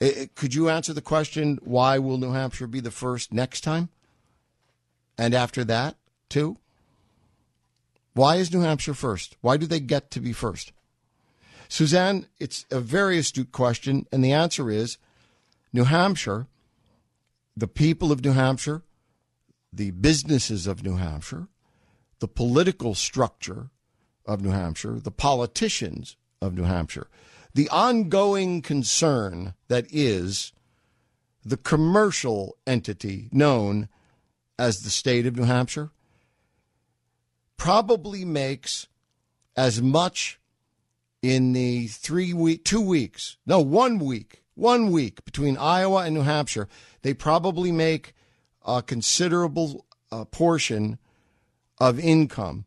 It, 0.00 0.34
could 0.34 0.54
you 0.54 0.70
answer 0.70 0.94
the 0.94 1.02
question, 1.02 1.58
why 1.62 1.98
will 1.98 2.16
New 2.16 2.32
Hampshire 2.32 2.66
be 2.66 2.80
the 2.80 2.90
first 2.90 3.30
next 3.30 3.60
time? 3.60 3.90
And 5.18 5.34
after 5.34 5.64
that, 5.64 5.96
too? 6.30 6.56
Why 8.14 8.36
is 8.36 8.50
New 8.50 8.62
Hampshire 8.62 8.94
first? 8.94 9.36
Why 9.42 9.58
do 9.58 9.66
they 9.66 9.80
get 9.80 10.10
to 10.12 10.20
be 10.20 10.32
first? 10.32 10.72
Suzanne, 11.68 12.24
it's 12.38 12.64
a 12.70 12.80
very 12.80 13.18
astute 13.18 13.52
question, 13.52 14.06
and 14.10 14.24
the 14.24 14.32
answer 14.32 14.70
is 14.70 14.96
New 15.74 15.84
Hampshire, 15.84 16.46
the 17.54 17.68
people 17.68 18.12
of 18.12 18.24
New 18.24 18.32
Hampshire, 18.32 18.80
the 19.70 19.90
businesses 19.90 20.66
of 20.66 20.82
New 20.82 20.96
Hampshire, 20.96 21.48
the 22.20 22.28
political 22.28 22.94
structure 22.94 23.68
of 24.28 24.42
New 24.42 24.50
Hampshire, 24.50 25.00
the 25.00 25.10
politicians 25.10 26.16
of 26.40 26.54
New 26.54 26.64
Hampshire, 26.64 27.08
the 27.54 27.68
ongoing 27.70 28.62
concern 28.62 29.54
that 29.66 29.86
is 29.90 30.52
the 31.44 31.56
commercial 31.56 32.56
entity 32.66 33.28
known 33.32 33.88
as 34.58 34.82
the 34.82 34.90
state 34.90 35.26
of 35.26 35.36
New 35.36 35.44
Hampshire 35.44 35.90
probably 37.56 38.24
makes 38.24 38.86
as 39.56 39.80
much 39.82 40.38
in 41.22 41.52
the 41.52 41.88
three 41.88 42.32
week, 42.32 42.64
two 42.64 42.80
weeks, 42.80 43.38
no, 43.46 43.60
one 43.60 43.98
week, 43.98 44.42
one 44.54 44.92
week 44.92 45.24
between 45.24 45.56
Iowa 45.56 46.04
and 46.04 46.14
New 46.14 46.22
Hampshire. 46.22 46.68
They 47.02 47.14
probably 47.14 47.72
make 47.72 48.14
a 48.64 48.82
considerable 48.82 49.86
uh, 50.12 50.26
portion 50.26 50.98
of 51.78 51.98
income. 51.98 52.66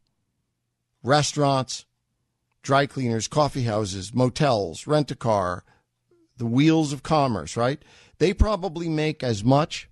Restaurants, 1.03 1.85
dry 2.61 2.85
cleaners, 2.85 3.27
coffee 3.27 3.63
houses, 3.63 4.13
motels, 4.13 4.87
rent 4.87 5.11
a 5.11 5.15
car, 5.15 5.63
the 6.37 6.45
wheels 6.45 6.93
of 6.93 7.03
commerce, 7.03 7.57
right? 7.57 7.81
They 8.19 8.33
probably 8.33 8.89
make 8.89 9.23
as 9.23 9.43
much 9.43 9.89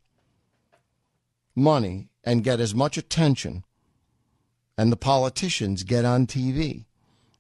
money 1.56 2.10
and 2.24 2.44
get 2.44 2.60
as 2.60 2.76
much 2.76 2.98
attention 2.98 3.64
and 4.80 4.94
the 4.94 4.98
politicians 4.98 5.84
get 5.84 6.06
on 6.06 6.26
TV. 6.26 6.86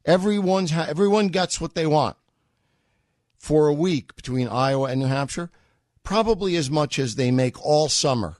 Everyone's 0.05 0.71
ha- 0.71 0.87
everyone 0.89 1.29
gets 1.29 1.61
what 1.61 1.73
they 1.73 1.87
want 1.87 2.17
for 3.37 3.67
a 3.67 3.73
week 3.73 4.13
between 4.13 4.49
Iowa 4.49 4.89
and 4.89 4.99
New 4.99 5.07
Hampshire, 5.07 5.49
probably 6.03 6.57
as 6.57 6.69
much 6.69 6.99
as 6.99 7.15
they 7.15 7.31
make 7.31 7.63
all 7.65 7.87
summer 7.87 8.35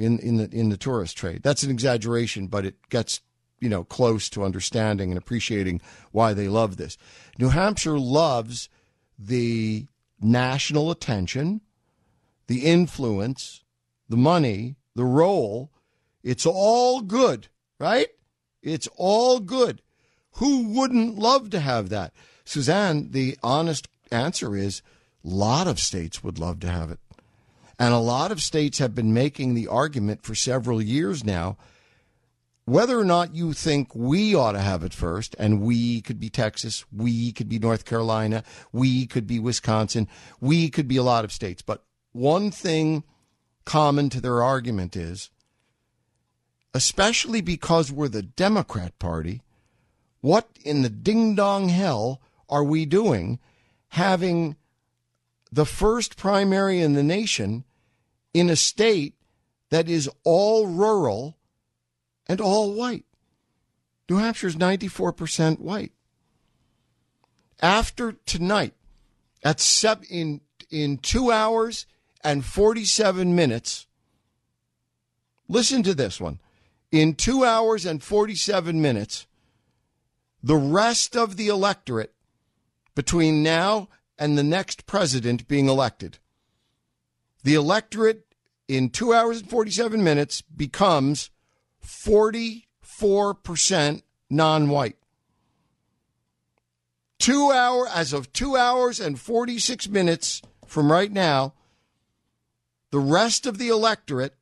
in 0.00 0.18
in 0.18 0.36
the 0.36 0.48
in 0.50 0.68
the 0.68 0.76
tourist 0.76 1.16
trade. 1.16 1.44
That's 1.44 1.62
an 1.62 1.70
exaggeration, 1.70 2.48
but 2.48 2.66
it 2.66 2.88
gets 2.88 3.20
you 3.62 3.68
know 3.68 3.84
close 3.84 4.28
to 4.30 4.44
understanding 4.44 5.10
and 5.10 5.18
appreciating 5.18 5.80
why 6.10 6.34
they 6.34 6.48
love 6.48 6.76
this. 6.76 6.98
New 7.38 7.48
Hampshire 7.48 7.98
loves 7.98 8.68
the 9.18 9.86
national 10.20 10.90
attention, 10.90 11.60
the 12.46 12.66
influence, 12.66 13.62
the 14.08 14.16
money, 14.16 14.76
the 14.94 15.04
role. 15.04 15.70
It's 16.22 16.46
all 16.46 17.00
good 17.00 17.48
right? 17.82 18.10
It's 18.62 18.88
all 18.96 19.40
good. 19.40 19.82
Who 20.36 20.68
wouldn't 20.68 21.18
love 21.18 21.50
to 21.50 21.58
have 21.58 21.88
that? 21.88 22.12
Suzanne, 22.44 23.10
the 23.10 23.36
honest 23.42 23.88
answer 24.12 24.56
is 24.56 24.82
a 25.24 25.28
lot 25.28 25.66
of 25.66 25.80
states 25.80 26.22
would 26.22 26.38
love 26.38 26.60
to 26.60 26.68
have 26.68 26.92
it. 26.92 27.00
And 27.80 27.92
a 27.92 27.98
lot 27.98 28.30
of 28.30 28.40
states 28.40 28.78
have 28.78 28.94
been 28.94 29.12
making 29.12 29.54
the 29.54 29.66
argument 29.66 30.22
for 30.22 30.36
several 30.36 30.80
years 30.80 31.24
now 31.24 31.56
whether 32.64 32.98
or 32.98 33.04
not 33.04 33.34
you 33.34 33.52
think 33.52 33.94
we 33.94 34.34
ought 34.34 34.52
to 34.52 34.60
have 34.60 34.84
it 34.84 34.94
first, 34.94 35.34
and 35.38 35.60
we 35.60 36.00
could 36.00 36.20
be 36.20 36.30
Texas, 36.30 36.84
we 36.92 37.32
could 37.32 37.48
be 37.48 37.58
North 37.58 37.84
Carolina, 37.84 38.44
we 38.72 39.06
could 39.06 39.26
be 39.26 39.38
Wisconsin, 39.38 40.08
we 40.40 40.70
could 40.70 40.86
be 40.86 40.96
a 40.96 41.02
lot 41.02 41.24
of 41.24 41.32
states. 41.32 41.62
But 41.62 41.84
one 42.12 42.50
thing 42.50 43.02
common 43.64 44.10
to 44.10 44.20
their 44.20 44.42
argument 44.42 44.96
is, 44.96 45.30
especially 46.74 47.40
because 47.40 47.90
we're 47.90 48.08
the 48.08 48.22
Democrat 48.22 48.98
Party, 48.98 49.42
what 50.20 50.48
in 50.64 50.82
the 50.82 50.88
ding 50.88 51.34
dong 51.34 51.68
hell 51.68 52.20
are 52.48 52.64
we 52.64 52.86
doing 52.86 53.40
having 53.88 54.56
the 55.50 55.66
first 55.66 56.16
primary 56.16 56.80
in 56.80 56.94
the 56.94 57.02
nation 57.02 57.64
in 58.32 58.48
a 58.48 58.56
state 58.56 59.14
that 59.70 59.88
is 59.88 60.08
all 60.24 60.66
rural 60.66 61.36
and 62.32 62.40
all 62.40 62.72
white. 62.72 63.04
New 64.08 64.16
Hampshire 64.16 64.46
is 64.46 64.56
94% 64.56 65.60
white. 65.60 65.92
After 67.60 68.12
tonight, 68.24 68.72
at 69.44 69.60
seven, 69.60 70.06
in, 70.08 70.40
in 70.70 70.96
two 70.96 71.30
hours 71.30 71.84
and 72.24 72.42
47 72.42 73.36
minutes, 73.36 73.86
listen 75.46 75.82
to 75.82 75.92
this 75.92 76.22
one. 76.22 76.40
In 76.90 77.16
two 77.16 77.44
hours 77.44 77.84
and 77.84 78.02
47 78.02 78.80
minutes, 78.80 79.26
the 80.42 80.56
rest 80.56 81.14
of 81.14 81.36
the 81.36 81.48
electorate 81.48 82.14
between 82.94 83.42
now 83.42 83.90
and 84.18 84.38
the 84.38 84.42
next 84.42 84.86
president 84.86 85.48
being 85.48 85.68
elected, 85.68 86.16
the 87.44 87.54
electorate 87.54 88.24
in 88.68 88.88
two 88.88 89.12
hours 89.12 89.42
and 89.42 89.50
47 89.50 90.02
minutes 90.02 90.40
becomes 90.40 91.28
44% 91.84 94.02
non 94.30 94.68
white. 94.68 94.96
Two 97.18 97.52
hour 97.52 97.86
as 97.88 98.12
of 98.12 98.32
two 98.32 98.56
hours 98.56 98.98
and 98.98 99.20
46 99.20 99.88
minutes 99.88 100.42
from 100.66 100.90
right 100.90 101.12
now, 101.12 101.54
the 102.90 102.98
rest 102.98 103.46
of 103.46 103.58
the 103.58 103.68
electorate 103.68 104.34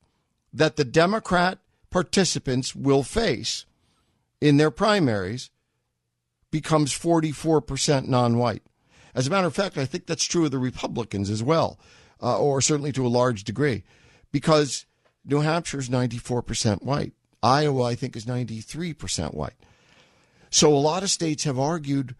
that 0.52 0.76
the 0.76 0.84
Democrat 0.84 1.58
participants 1.90 2.74
will 2.74 3.02
face 3.02 3.66
in 4.40 4.56
their 4.56 4.70
primaries 4.70 5.50
becomes 6.50 6.92
44% 6.92 8.08
non 8.08 8.38
white. 8.38 8.62
As 9.14 9.26
a 9.26 9.30
matter 9.30 9.46
of 9.46 9.54
fact, 9.54 9.76
I 9.76 9.84
think 9.84 10.06
that's 10.06 10.24
true 10.24 10.44
of 10.44 10.50
the 10.50 10.58
Republicans 10.58 11.30
as 11.30 11.42
well, 11.42 11.78
uh, 12.22 12.38
or 12.38 12.60
certainly 12.60 12.92
to 12.92 13.06
a 13.06 13.08
large 13.08 13.44
degree, 13.44 13.82
because 14.32 14.86
New 15.24 15.40
Hampshire 15.40 15.78
is 15.78 15.88
94% 15.88 16.82
white. 16.82 17.12
Iowa, 17.42 17.84
I 17.84 17.94
think, 17.94 18.16
is 18.16 18.26
93% 18.26 19.34
white. 19.34 19.54
So 20.50 20.72
a 20.72 20.76
lot 20.76 21.02
of 21.02 21.10
states 21.10 21.44
have 21.44 21.58
argued 21.58 22.14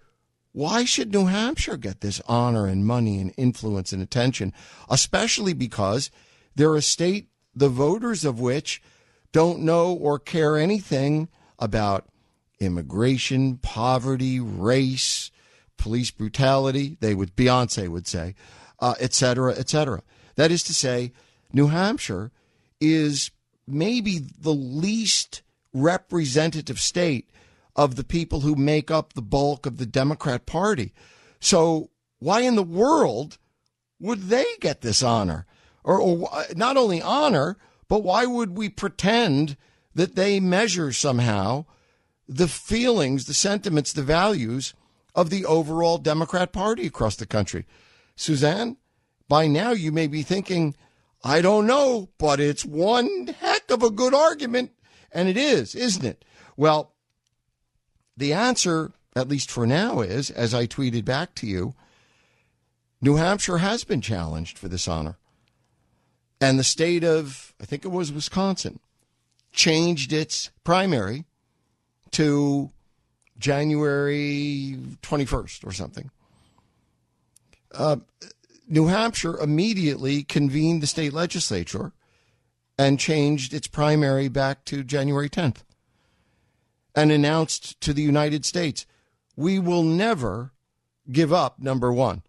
why 0.52 0.84
should 0.84 1.12
New 1.12 1.26
Hampshire 1.26 1.76
get 1.76 2.00
this 2.00 2.20
honor 2.26 2.66
and 2.66 2.84
money 2.84 3.20
and 3.20 3.32
influence 3.36 3.92
and 3.92 4.02
attention, 4.02 4.52
especially 4.88 5.52
because 5.52 6.10
they're 6.56 6.74
a 6.74 6.82
state, 6.82 7.28
the 7.54 7.68
voters 7.68 8.24
of 8.24 8.40
which 8.40 8.82
don't 9.32 9.60
know 9.60 9.92
or 9.92 10.18
care 10.18 10.56
anything 10.56 11.28
about 11.58 12.08
immigration, 12.58 13.58
poverty, 13.58 14.40
race, 14.40 15.30
police 15.76 16.10
brutality. 16.10 16.96
They 17.00 17.14
would, 17.14 17.36
Beyonce 17.36 17.88
would 17.88 18.08
say, 18.08 18.34
uh, 18.80 18.94
et 18.98 19.14
cetera, 19.14 19.54
et 19.56 19.68
cetera. 19.68 20.02
That 20.34 20.50
is 20.50 20.64
to 20.64 20.74
say, 20.74 21.12
New 21.52 21.68
Hampshire 21.68 22.32
is 22.80 23.30
maybe 23.72 24.18
the 24.18 24.54
least 24.54 25.42
representative 25.72 26.80
state 26.80 27.30
of 27.76 27.96
the 27.96 28.04
people 28.04 28.40
who 28.40 28.56
make 28.56 28.90
up 28.90 29.12
the 29.12 29.22
bulk 29.22 29.66
of 29.66 29.78
the 29.78 29.86
Democrat 29.86 30.46
Party. 30.46 30.92
So, 31.40 31.90
why 32.18 32.40
in 32.40 32.56
the 32.56 32.62
world 32.62 33.38
would 33.98 34.24
they 34.24 34.44
get 34.60 34.80
this 34.80 35.02
honor? 35.02 35.46
Or, 35.82 35.98
or 35.98 36.28
not 36.54 36.76
only 36.76 37.00
honor, 37.00 37.56
but 37.88 38.02
why 38.02 38.26
would 38.26 38.56
we 38.56 38.68
pretend 38.68 39.56
that 39.94 40.14
they 40.14 40.40
measure 40.40 40.92
somehow 40.92 41.64
the 42.28 42.48
feelings, 42.48 43.24
the 43.24 43.34
sentiments, 43.34 43.92
the 43.92 44.02
values 44.02 44.74
of 45.14 45.30
the 45.30 45.44
overall 45.44 45.98
Democrat 45.98 46.52
Party 46.52 46.86
across 46.86 47.16
the 47.16 47.26
country? 47.26 47.66
Suzanne, 48.14 48.76
by 49.28 49.46
now 49.46 49.70
you 49.70 49.90
may 49.92 50.06
be 50.06 50.22
thinking, 50.22 50.74
I 51.22 51.40
don't 51.42 51.66
know, 51.66 52.08
but 52.18 52.40
it's 52.40 52.64
one 52.64 53.26
heck 53.26 53.70
of 53.70 53.82
a 53.82 53.90
good 53.90 54.14
argument. 54.14 54.72
And 55.12 55.28
it 55.28 55.36
is, 55.36 55.74
isn't 55.74 56.04
it? 56.04 56.24
Well, 56.56 56.92
the 58.16 58.32
answer, 58.32 58.92
at 59.14 59.28
least 59.28 59.50
for 59.50 59.66
now, 59.66 60.00
is 60.00 60.30
as 60.30 60.54
I 60.54 60.66
tweeted 60.66 61.04
back 61.04 61.34
to 61.36 61.46
you 61.46 61.74
New 63.00 63.16
Hampshire 63.16 63.58
has 63.58 63.84
been 63.84 64.00
challenged 64.00 64.58
for 64.58 64.68
this 64.68 64.86
honor. 64.86 65.16
And 66.40 66.58
the 66.58 66.64
state 66.64 67.04
of, 67.04 67.54
I 67.60 67.64
think 67.64 67.84
it 67.84 67.88
was 67.88 68.12
Wisconsin, 68.12 68.78
changed 69.52 70.12
its 70.12 70.50
primary 70.64 71.24
to 72.12 72.70
January 73.38 74.76
21st 75.02 75.66
or 75.66 75.72
something. 75.72 76.10
Uh, 77.72 77.96
New 78.72 78.86
Hampshire 78.86 79.36
immediately 79.36 80.22
convened 80.22 80.80
the 80.80 80.86
state 80.86 81.12
legislature 81.12 81.92
and 82.78 83.00
changed 83.00 83.52
its 83.52 83.66
primary 83.66 84.28
back 84.28 84.64
to 84.66 84.84
January 84.84 85.28
10th 85.28 85.64
and 86.94 87.10
announced 87.10 87.80
to 87.80 87.92
the 87.92 88.02
United 88.02 88.44
States, 88.44 88.86
we 89.36 89.58
will 89.58 89.82
never 89.82 90.52
give 91.10 91.32
up 91.32 91.58
number 91.58 91.92
1. 91.92 92.22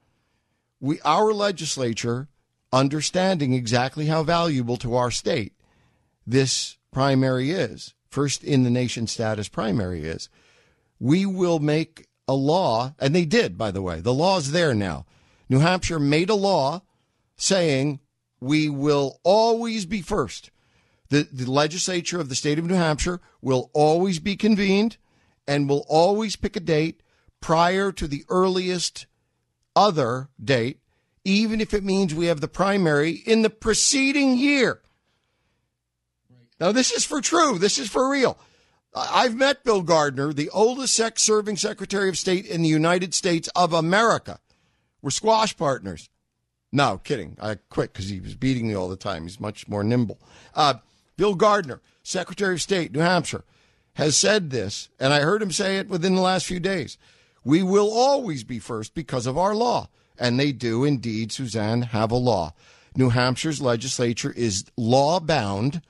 We 0.79 0.99
our 1.01 1.31
legislature 1.31 2.27
understanding 2.73 3.53
exactly 3.53 4.07
how 4.07 4.23
valuable 4.23 4.77
to 4.77 4.95
our 4.95 5.11
state 5.11 5.53
this 6.25 6.77
primary 6.91 7.51
is, 7.51 7.93
first 8.09 8.43
in 8.43 8.63
the 8.63 8.69
nation 8.71 9.05
status 9.05 9.47
primary 9.47 10.05
is, 10.05 10.27
we 10.99 11.25
will 11.25 11.59
make 11.59 12.07
a 12.27 12.33
law, 12.33 12.95
and 12.97 13.13
they 13.13 13.25
did, 13.25 13.57
by 13.59 13.69
the 13.69 13.81
way. 13.81 13.99
The 13.99 14.13
law's 14.13 14.51
there 14.51 14.73
now. 14.73 15.05
New 15.51 15.59
Hampshire 15.59 15.99
made 15.99 16.29
a 16.29 16.33
law 16.33 16.81
saying 17.35 17.99
we 18.39 18.69
will 18.69 19.19
always 19.21 19.85
be 19.85 20.01
first. 20.01 20.49
The, 21.09 21.27
the 21.29 21.51
legislature 21.51 22.21
of 22.21 22.29
the 22.29 22.35
state 22.35 22.57
of 22.57 22.63
New 22.63 22.75
Hampshire 22.75 23.19
will 23.41 23.69
always 23.73 24.19
be 24.19 24.37
convened 24.37 24.95
and 25.45 25.67
will 25.67 25.85
always 25.89 26.37
pick 26.37 26.55
a 26.55 26.61
date 26.61 27.03
prior 27.41 27.91
to 27.91 28.07
the 28.07 28.23
earliest 28.29 29.07
other 29.75 30.29
date, 30.41 30.79
even 31.25 31.59
if 31.59 31.73
it 31.73 31.83
means 31.83 32.15
we 32.15 32.27
have 32.27 32.39
the 32.39 32.47
primary 32.47 33.11
in 33.11 33.41
the 33.41 33.49
preceding 33.49 34.37
year. 34.37 34.79
Now, 36.61 36.71
this 36.71 36.93
is 36.93 37.03
for 37.03 37.19
true. 37.19 37.57
This 37.57 37.77
is 37.77 37.89
for 37.89 38.09
real. 38.09 38.37
I've 38.95 39.35
met 39.35 39.65
Bill 39.65 39.81
Gardner, 39.81 40.31
the 40.31 40.49
oldest 40.51 40.95
sex 40.95 41.21
serving 41.23 41.57
Secretary 41.57 42.07
of 42.07 42.17
State 42.17 42.45
in 42.45 42.61
the 42.61 42.69
United 42.69 43.13
States 43.13 43.49
of 43.53 43.73
America. 43.73 44.39
We're 45.01 45.11
squash 45.11 45.55
partners. 45.55 46.09
No, 46.71 46.99
kidding. 46.99 47.37
I 47.41 47.55
quit 47.69 47.91
because 47.91 48.09
he 48.09 48.19
was 48.19 48.35
beating 48.35 48.67
me 48.67 48.75
all 48.75 48.87
the 48.87 48.95
time. 48.95 49.23
He's 49.23 49.39
much 49.39 49.67
more 49.67 49.83
nimble. 49.83 50.19
Uh, 50.55 50.75
Bill 51.17 51.35
Gardner, 51.35 51.81
Secretary 52.03 52.55
of 52.55 52.61
State, 52.61 52.93
New 52.93 52.99
Hampshire, 52.99 53.43
has 53.95 54.15
said 54.15 54.49
this, 54.49 54.89
and 54.99 55.13
I 55.13 55.19
heard 55.19 55.41
him 55.41 55.51
say 55.51 55.77
it 55.77 55.89
within 55.89 56.15
the 56.15 56.21
last 56.21 56.45
few 56.45 56.59
days. 56.59 56.97
We 57.43 57.61
will 57.61 57.91
always 57.91 58.43
be 58.43 58.59
first 58.59 58.93
because 58.93 59.27
of 59.27 59.37
our 59.37 59.53
law. 59.53 59.89
And 60.17 60.39
they 60.39 60.51
do 60.51 60.83
indeed, 60.83 61.31
Suzanne, 61.31 61.81
have 61.81 62.11
a 62.11 62.15
law. 62.15 62.53
New 62.95 63.09
Hampshire's 63.09 63.61
legislature 63.61 64.31
is 64.35 64.65
law 64.77 65.19
bound 65.19 65.81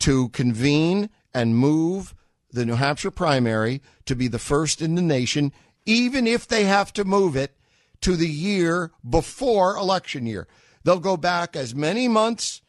to 0.00 0.28
convene 0.30 1.08
and 1.32 1.56
move 1.56 2.14
the 2.50 2.66
New 2.66 2.74
Hampshire 2.74 3.10
primary 3.10 3.80
to 4.06 4.16
be 4.16 4.26
the 4.26 4.38
first 4.38 4.82
in 4.82 4.96
the 4.96 5.02
nation, 5.02 5.52
even 5.86 6.26
if 6.26 6.48
they 6.48 6.64
have 6.64 6.92
to 6.94 7.04
move 7.04 7.36
it 7.36 7.54
to 8.02 8.16
the 8.16 8.28
year 8.28 8.92
before 9.08 9.76
election 9.76 10.26
year. 10.26 10.46
They'll 10.84 11.00
go 11.00 11.16
back 11.16 11.56
as 11.56 11.74
many 11.74 12.08
months 12.08 12.62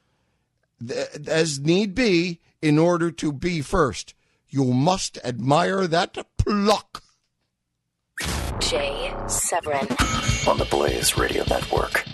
as 1.27 1.59
need 1.59 1.95
be 1.95 2.39
in 2.61 2.77
order 2.77 3.11
to 3.11 3.32
be 3.32 3.61
first. 3.61 4.13
You 4.49 4.65
must 4.65 5.17
admire 5.23 5.88
that 5.88 6.17
pluck. 6.38 7.03
Jay 8.59 9.13
Severin 9.27 9.88
on 10.47 10.57
the 10.57 10.67
Blaze 10.69 11.17
Radio 11.17 11.43
Network. 11.47 12.05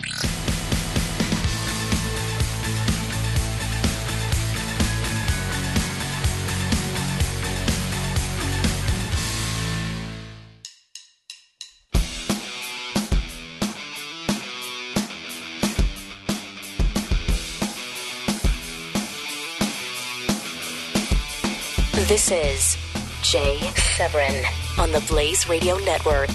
This 22.08 22.30
is 22.30 22.78
Jay 23.20 23.58
Severin 23.76 24.42
on 24.78 24.90
the 24.92 25.04
Blaze 25.10 25.46
Radio 25.46 25.76
Network. 25.76 26.30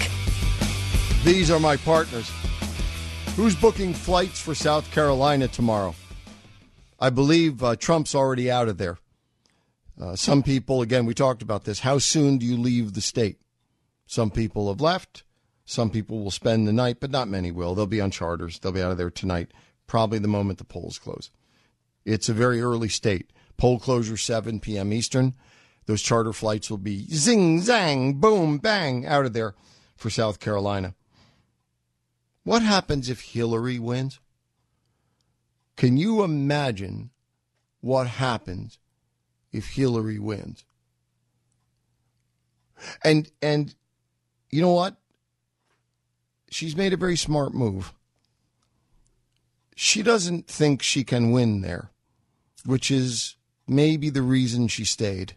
These 1.24 1.50
are 1.50 1.58
my 1.58 1.76
partners. 1.78 2.30
Who's 3.34 3.56
booking 3.56 3.92
flights 3.92 4.40
for 4.40 4.54
South 4.54 4.88
Carolina 4.92 5.48
tomorrow? 5.48 5.96
I 7.00 7.10
believe 7.10 7.64
uh, 7.64 7.74
Trump's 7.74 8.14
already 8.14 8.48
out 8.52 8.68
of 8.68 8.78
there. 8.78 8.98
Uh, 10.00 10.14
some 10.14 10.44
people, 10.44 10.80
again, 10.80 11.06
we 11.06 11.12
talked 11.12 11.42
about 11.42 11.64
this. 11.64 11.80
How 11.80 11.98
soon 11.98 12.38
do 12.38 12.46
you 12.46 12.56
leave 12.56 12.92
the 12.92 13.00
state? 13.00 13.40
Some 14.06 14.30
people 14.30 14.68
have 14.68 14.80
left. 14.80 15.24
Some 15.64 15.90
people 15.90 16.22
will 16.22 16.30
spend 16.30 16.68
the 16.68 16.72
night, 16.72 16.98
but 17.00 17.10
not 17.10 17.26
many 17.26 17.50
will. 17.50 17.74
They'll 17.74 17.86
be 17.88 18.00
on 18.00 18.12
charters. 18.12 18.60
They'll 18.60 18.70
be 18.70 18.80
out 18.80 18.92
of 18.92 18.98
there 18.98 19.10
tonight, 19.10 19.50
probably 19.88 20.20
the 20.20 20.28
moment 20.28 20.58
the 20.58 20.64
polls 20.64 21.00
close. 21.00 21.32
It's 22.04 22.28
a 22.28 22.32
very 22.32 22.62
early 22.62 22.88
state. 22.88 23.32
Poll 23.56 23.80
closure 23.80 24.16
7 24.16 24.60
p.m. 24.60 24.92
Eastern. 24.92 25.34
Those 25.86 26.02
charter 26.02 26.32
flights 26.32 26.70
will 26.70 26.78
be 26.78 27.06
zing, 27.12 27.60
zang, 27.60 28.20
boom, 28.20 28.58
bang 28.58 29.06
out 29.06 29.26
of 29.26 29.32
there 29.32 29.54
for 29.96 30.10
South 30.10 30.40
Carolina. 30.40 30.94
What 32.42 32.62
happens 32.62 33.08
if 33.08 33.20
Hillary 33.20 33.78
wins? 33.78 34.20
Can 35.76 35.96
you 35.96 36.22
imagine 36.22 37.10
what 37.80 38.06
happens 38.06 38.78
if 39.52 39.74
Hillary 39.74 40.18
wins? 40.18 40.64
And 43.02 43.30
and 43.42 43.74
you 44.50 44.60
know 44.60 44.72
what? 44.72 44.96
She's 46.50 46.76
made 46.76 46.92
a 46.92 46.98
very 46.98 47.16
smart 47.16 47.54
move. 47.54 47.92
She 49.74 50.02
doesn't 50.02 50.46
think 50.46 50.82
she 50.82 51.02
can 51.02 51.32
win 51.32 51.62
there, 51.62 51.90
which 52.64 52.90
is 52.90 53.36
maybe 53.66 54.10
the 54.10 54.22
reason 54.22 54.68
she 54.68 54.84
stayed. 54.84 55.34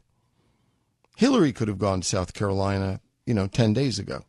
Hillary 1.18 1.52
could 1.52 1.68
have 1.68 1.80
gone 1.80 2.02
to 2.02 2.08
South 2.08 2.36
Carolina, 2.36 3.02
you 3.26 3.34
know, 3.34 3.48
10 3.48 3.74
days 3.74 3.98
ago. 3.98 4.24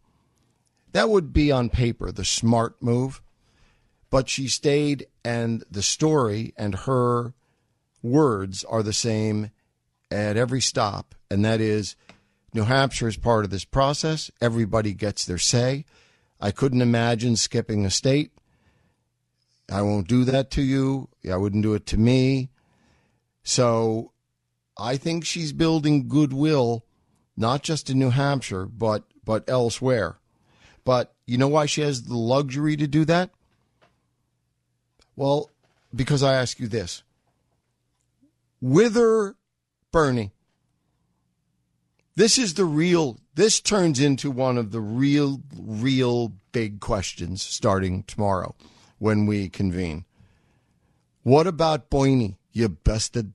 That 0.93 1.11
would 1.11 1.34
be 1.34 1.53
on 1.53 1.68
paper 1.68 2.11
the 2.11 2.24
smart 2.24 2.82
move. 2.82 3.20
But 4.09 4.30
she 4.30 4.49
stayed, 4.49 5.07
and 5.22 5.64
the 5.70 5.82
story 5.82 6.55
and 6.57 6.74
her 6.74 7.34
words 8.03 8.64
are 8.64 8.82
the 8.82 8.95
same 8.95 9.51
at 10.11 10.39
every 10.39 10.62
stop, 10.62 11.14
and 11.30 11.45
that 11.45 11.61
is 11.61 11.95
New 12.55 12.64
Hampshire 12.64 13.09
is 13.09 13.18
part 13.18 13.45
of 13.45 13.51
this 13.51 13.66
process. 13.66 14.30
Everybody 14.41 14.95
gets 14.95 15.26
their 15.26 15.36
say. 15.36 15.84
I 16.41 16.53
couldn't 16.53 16.80
imagine 16.80 17.36
skipping 17.36 17.84
a 17.84 17.91
state. 17.91 18.32
I 19.70 19.82
won't 19.82 20.09
do 20.09 20.24
that 20.24 20.51
to 20.53 20.62
you. 20.62 21.11
I 21.30 21.36
wouldn't 21.36 21.64
do 21.64 21.74
it 21.74 21.84
to 21.89 21.99
me. 21.99 22.49
So 23.43 24.12
I 24.78 24.96
think 24.96 25.24
she's 25.24 25.52
building 25.52 26.08
goodwill, 26.08 26.84
not 27.36 27.62
just 27.62 27.90
in 27.90 27.98
New 27.98 28.10
Hampshire, 28.10 28.66
but 28.66 29.04
but 29.24 29.48
elsewhere. 29.48 30.18
But 30.84 31.14
you 31.26 31.36
know 31.36 31.48
why 31.48 31.66
she 31.66 31.82
has 31.82 32.04
the 32.04 32.16
luxury 32.16 32.76
to 32.76 32.86
do 32.86 33.04
that? 33.04 33.30
Well, 35.16 35.50
because 35.94 36.22
I 36.22 36.34
ask 36.34 36.60
you 36.60 36.68
this. 36.68 37.02
Wither 38.60 39.36
Bernie. 39.92 40.32
This 42.14 42.36
is 42.36 42.54
the 42.54 42.64
real, 42.64 43.18
this 43.34 43.60
turns 43.60 44.00
into 44.00 44.30
one 44.30 44.58
of 44.58 44.72
the 44.72 44.80
real, 44.80 45.40
real 45.56 46.32
big 46.50 46.80
questions 46.80 47.42
starting 47.42 48.02
tomorrow 48.02 48.56
when 48.98 49.26
we 49.26 49.48
convene. 49.48 50.04
What 51.22 51.46
about 51.46 51.90
Boyne, 51.90 52.36
you 52.52 52.68
bested? 52.68 53.32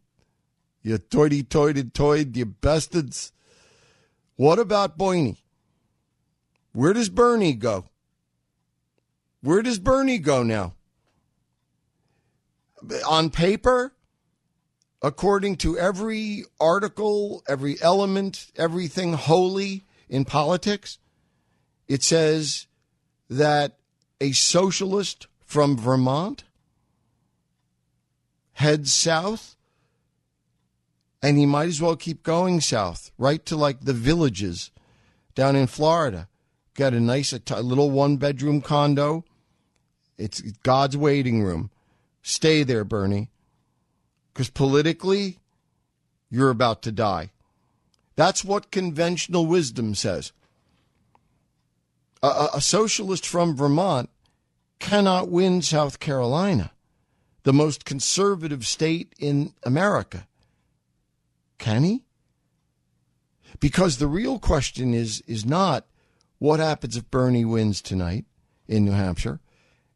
You 0.83 0.97
toity 0.97 1.43
toited 1.43 1.93
toyed, 1.93 2.35
you 2.35 2.45
bastards. 2.45 3.31
What 4.35 4.59
about 4.59 4.97
Boyne? 4.97 5.37
Where 6.73 6.91
does 6.91 7.07
Bernie 7.07 7.53
go? 7.53 7.85
Where 9.41 9.61
does 9.61 9.79
Bernie 9.79 10.17
go 10.17 10.43
now? 10.43 10.73
On 13.07 13.29
paper, 13.29 13.93
according 15.01 15.55
to 15.57 15.77
every 15.77 16.43
article, 16.59 17.43
every 17.47 17.81
element, 17.81 18.51
everything 18.57 19.13
holy 19.13 19.85
in 20.09 20.25
politics, 20.25 20.97
it 21.87 22.03
says 22.03 22.67
that 23.29 23.77
a 24.19 24.33
socialist 24.33 25.27
from 25.45 25.77
Vermont 25.77 26.43
heads 28.53 28.91
south 28.91 29.55
and 31.23 31.37
he 31.37 31.45
might 31.45 31.69
as 31.69 31.81
well 31.81 31.95
keep 31.95 32.21
going 32.21 32.59
south, 32.61 33.09
right 33.17 33.43
to 33.45 33.55
like 33.55 33.79
the 33.79 33.93
villages 33.93 34.69
down 35.33 35.55
in 35.55 35.65
Florida 35.65 36.27
got 36.75 36.93
a 36.93 36.99
nice 36.99 37.33
little 37.33 37.89
one 37.89 38.17
bedroom 38.17 38.61
condo. 38.61 39.23
It's 40.17 40.41
God's 40.41 40.97
waiting 40.97 41.43
room. 41.43 41.71
Stay 42.21 42.63
there, 42.63 42.83
Bernie. 42.83 43.29
Because 44.33 44.49
politically, 44.49 45.39
you're 46.29 46.49
about 46.49 46.81
to 46.83 46.91
die. 46.91 47.31
That's 48.15 48.43
what 48.43 48.71
conventional 48.71 49.45
wisdom 49.45 49.95
says. 49.95 50.31
A, 52.21 52.47
a, 52.55 52.61
socialist 52.61 53.25
from 53.25 53.55
Vermont 53.55 54.09
cannot 54.79 55.29
win 55.29 55.61
South 55.61 55.99
Carolina, 55.99 56.71
the 57.43 57.53
most 57.53 57.85
conservative 57.85 58.65
state 58.65 59.13
in 59.19 59.53
America. 59.63 60.25
Can 61.63 61.85
he? 61.85 62.03
Because 63.61 63.97
the 63.97 64.07
real 64.07 64.37
question 64.37 64.93
is 64.93 65.21
is 65.21 65.45
not 65.45 65.85
what 66.37 66.59
happens 66.59 66.97
if 66.97 67.09
Bernie 67.09 67.45
wins 67.45 67.81
tonight 67.81 68.25
in 68.67 68.83
New 68.83 68.91
Hampshire? 68.91 69.39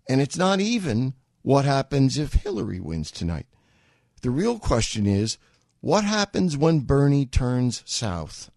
And 0.08 0.22
it's 0.22 0.38
not 0.38 0.62
even 0.62 1.14
what 1.42 1.66
happens 1.66 2.18
if 2.18 2.36
Hillary 2.36 2.80
wins 2.80 3.12
tonight. 3.12 3.48
The 4.22 4.30
real 4.30 4.60
question 4.60 5.06
is 5.06 5.38
what 5.82 6.06
happens 6.06 6.56
when 6.56 6.86
Bernie 6.86 7.26
turns 7.26 7.84
south? 7.86 8.50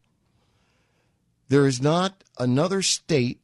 There 1.48 1.66
is 1.66 1.82
not 1.82 2.22
another 2.38 2.80
state 2.80 3.40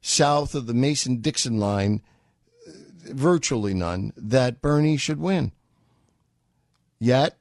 south 0.00 0.54
of 0.54 0.66
the 0.66 0.72
Mason 0.72 1.20
Dixon 1.20 1.60
line, 1.60 2.00
uh, 2.66 2.72
virtually 3.12 3.74
none, 3.74 4.14
that 4.16 4.62
Bernie 4.62 4.96
should 4.96 5.20
win. 5.20 5.52
Yet, 6.98 7.39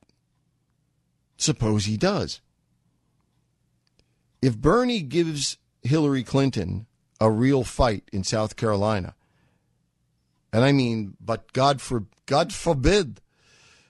suppose 1.42 1.86
he 1.86 1.98
does. 1.98 2.42
If 4.42 4.58
Bernie 4.58 5.02
gives 5.02 5.58
Hillary 5.84 6.24
Clinton 6.24 6.86
a 7.20 7.30
real 7.30 7.64
fight 7.64 8.04
in 8.12 8.24
South 8.24 8.56
Carolina. 8.56 9.16
And 10.52 10.64
I 10.64 10.72
mean, 10.72 11.16
but 11.20 11.52
God 11.54 11.82
for 11.82 12.06
God 12.26 12.54
forbid 12.54 13.22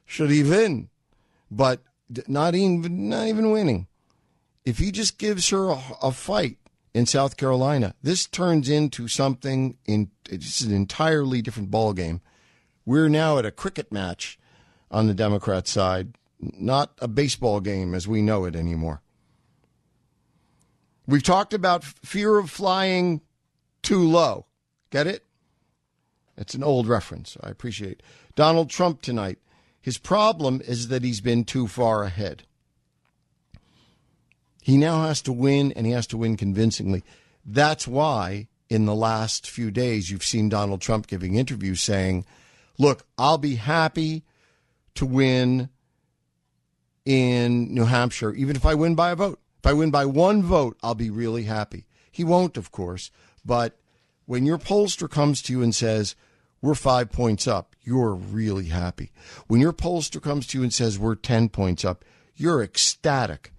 should 0.06 0.30
he 0.30 0.43
win, 0.43 0.89
but 1.50 1.82
not 2.28 2.56
even 2.56 3.10
not 3.10 3.28
even 3.28 3.52
winning. 3.52 3.88
If 4.66 4.78
he 4.78 4.91
just 4.91 5.18
gives 5.18 5.50
her 5.50 5.70
a, 5.70 5.82
a 6.02 6.12
fight 6.12 6.58
in 6.93 7.06
South 7.06 7.38
Carolina, 7.38 7.95
this 8.04 8.26
turns 8.26 8.70
into 8.70 9.08
something 9.08 9.78
in 9.86 10.10
it's 10.30 10.62
an 10.62 10.74
entirely 10.74 11.41
different 11.41 11.72
ball 11.72 11.93
game. 11.93 12.22
We're 12.86 13.10
now 13.10 13.38
at 13.38 13.45
a 13.45 13.52
cricket 13.52 13.91
match 13.91 14.39
on 14.91 15.08
the 15.08 15.14
Democrat 15.14 15.68
side, 15.68 16.16
not 16.40 16.94
a 17.00 17.08
baseball 17.08 17.60
game 17.60 17.94
as 17.94 18.08
we 18.08 18.22
know 18.22 18.46
it 18.46 18.56
anymore. 18.56 19.02
We've 21.08 21.24
talked 21.24 21.54
about 21.54 21.84
fear 21.84 22.38
of 22.38 22.50
flying 22.50 23.22
too 23.82 24.08
low. 24.08 24.46
Get 24.92 25.08
it? 25.08 25.26
It's 26.38 26.54
an 26.54 26.64
old 26.64 26.88
reference. 26.88 27.36
I 27.42 27.50
appreciate. 27.50 28.02
Donald 28.36 28.70
Trump 28.70 29.02
tonight. 29.02 29.40
His 29.82 29.98
problem 29.98 30.62
is 30.66 30.90
that 30.90 31.04
he's 31.04 31.22
been 31.22 31.44
too 31.44 31.68
far 31.68 32.04
ahead. 32.04 32.44
He 34.62 34.78
now 34.78 35.04
has 35.04 35.22
to 35.24 35.32
win, 35.32 35.72
and 35.74 35.86
he 35.86 35.94
has 35.94 36.06
to 36.08 36.18
win 36.18 36.38
convincingly. 36.38 37.04
That's 37.46 37.88
why 37.88 38.48
in 38.70 38.86
the 38.86 38.96
last 38.96 39.50
few 39.50 39.72
days 39.72 40.12
you've 40.12 40.24
seen 40.24 40.48
Donald 40.48 40.82
Trump 40.82 41.08
giving 41.08 41.36
interviews 41.36 41.82
saying, 41.82 42.26
Look, 42.78 43.06
I'll 43.18 43.38
be 43.38 43.56
happy 43.56 44.24
to 44.96 45.06
win 45.06 45.70
in 47.10 47.74
New 47.74 47.86
Hampshire, 47.86 48.34
even 48.34 48.55
if 48.55 48.68
I 48.68 48.76
win 48.76 48.93
by 48.93 49.10
a 49.10 49.16
vote. 49.16 49.39
If 49.57 49.66
I 49.66 49.74
win 49.74 49.89
by 49.89 50.05
one 50.05 50.43
vote, 50.43 50.78
I'll 50.84 50.93
be 50.93 51.10
really 51.10 51.45
happy. 51.45 51.88
He 52.12 52.24
won't, 52.24 52.55
of 52.55 52.72
course, 52.72 53.10
but 53.43 53.80
when 54.28 54.45
your 54.45 54.60
pollster 54.60 55.10
comes 55.10 55.41
to 55.41 55.53
you 55.53 55.64
and 55.64 55.74
says, 55.74 56.16
we're 56.62 56.76
five 56.76 57.12
points 57.12 57.47
up, 57.47 57.76
you're 57.82 58.14
really 58.14 58.66
happy. 58.66 59.12
When 59.47 59.60
your 59.60 59.74
pollster 59.74 60.22
comes 60.22 60.45
to 60.47 60.60
you 60.60 60.64
and 60.64 60.72
says, 60.72 60.99
we're 60.99 61.16
10 61.16 61.49
points 61.49 61.84
up, 61.84 62.05
you're 62.36 62.62
ecstatic. 62.62 63.53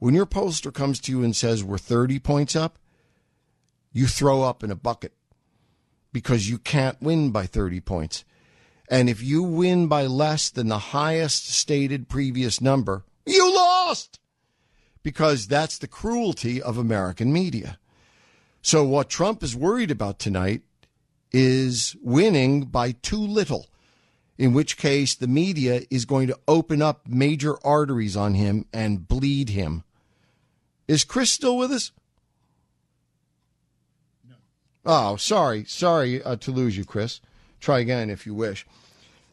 When 0.00 0.14
your 0.14 0.26
pollster 0.26 0.74
comes 0.74 0.98
to 1.02 1.12
you 1.12 1.22
and 1.22 1.36
says, 1.36 1.62
we're 1.62 1.78
30 1.78 2.18
points 2.18 2.56
up, 2.56 2.76
you 3.92 4.08
throw 4.08 4.42
up 4.42 4.64
in 4.64 4.72
a 4.72 4.76
bucket 4.76 5.12
because 6.12 6.50
you 6.50 6.58
can't 6.58 7.00
win 7.00 7.30
by 7.30 7.46
30 7.46 7.80
points. 7.82 8.24
And 8.88 9.08
if 9.08 9.22
you 9.22 9.42
win 9.42 9.88
by 9.88 10.06
less 10.06 10.48
than 10.50 10.68
the 10.68 10.78
highest 10.78 11.48
stated 11.48 12.08
previous 12.08 12.60
number, 12.60 13.04
you 13.24 13.54
lost. 13.54 14.20
because 15.02 15.46
that's 15.46 15.78
the 15.78 15.88
cruelty 15.88 16.62
of 16.62 16.78
American 16.78 17.32
media. 17.32 17.78
So, 18.62 18.84
what 18.84 19.08
Trump 19.08 19.42
is 19.42 19.54
worried 19.56 19.90
about 19.90 20.18
tonight 20.18 20.62
is 21.32 21.96
winning 22.02 22.64
by 22.64 22.92
too 22.92 23.20
little, 23.20 23.66
in 24.38 24.52
which 24.52 24.76
case 24.76 25.14
the 25.14 25.28
media 25.28 25.82
is 25.90 26.04
going 26.04 26.26
to 26.28 26.38
open 26.48 26.82
up 26.82 27.06
major 27.06 27.56
arteries 27.64 28.16
on 28.16 28.34
him 28.34 28.66
and 28.72 29.06
bleed 29.06 29.50
him. 29.50 29.84
Is 30.88 31.04
Chris 31.04 31.30
still 31.30 31.56
with 31.56 31.72
us? 31.72 31.92
No. 34.28 34.34
Oh, 34.84 35.16
sorry. 35.16 35.64
Sorry 35.64 36.22
uh, 36.22 36.36
to 36.36 36.50
lose 36.52 36.76
you, 36.76 36.84
Chris. 36.84 37.20
Try 37.66 37.80
again 37.80 38.10
if 38.10 38.26
you 38.26 38.32
wish. 38.32 38.64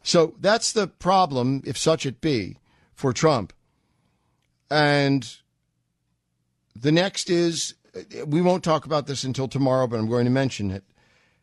So 0.02 0.34
that's 0.40 0.72
the 0.72 0.88
problem, 0.88 1.62
if 1.64 1.78
such 1.78 2.04
it 2.04 2.20
be, 2.20 2.56
for 2.92 3.12
Trump. 3.12 3.52
And 4.68 5.36
the 6.74 6.90
next 6.90 7.30
is 7.30 7.74
we 8.26 8.42
won't 8.42 8.64
talk 8.64 8.86
about 8.86 9.06
this 9.06 9.22
until 9.22 9.46
tomorrow, 9.46 9.86
but 9.86 10.00
I'm 10.00 10.08
going 10.08 10.24
to 10.24 10.32
mention 10.32 10.72
it. 10.72 10.82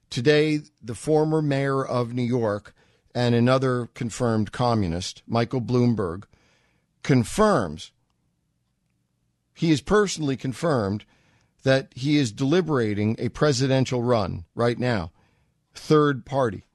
Today, 0.09 0.63
the 0.83 0.93
former 0.93 1.41
mayor 1.41 1.81
of 1.81 2.13
New 2.13 2.23
York 2.23 2.75
and 3.15 3.33
another 3.33 3.87
confirmed 3.93 4.51
communist, 4.51 5.23
Michael 5.25 5.61
Bloomberg, 5.61 6.25
confirms, 7.03 7.91
he 9.53 9.71
is 9.71 9.79
personally 9.79 10.35
confirmed 10.35 11.05
that 11.63 11.93
he 11.95 12.17
is 12.17 12.33
deliberating 12.33 13.15
a 13.17 13.29
presidential 13.29 14.03
run 14.03 14.43
right 14.55 14.77
now, 14.77 15.13
third 15.73 16.25
party. 16.25 16.65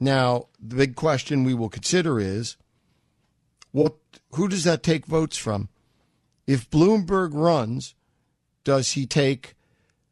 Now, 0.00 0.46
the 0.60 0.76
big 0.76 0.96
question 0.96 1.44
we 1.44 1.54
will 1.54 1.68
consider 1.68 2.20
is 2.20 2.56
what 3.72 3.96
who 4.32 4.48
does 4.48 4.64
that 4.64 4.82
take 4.82 5.06
votes 5.06 5.36
from? 5.36 5.68
If 6.46 6.70
Bloomberg 6.70 7.30
runs, 7.32 7.94
does 8.64 8.92
he 8.92 9.06
take 9.06 9.54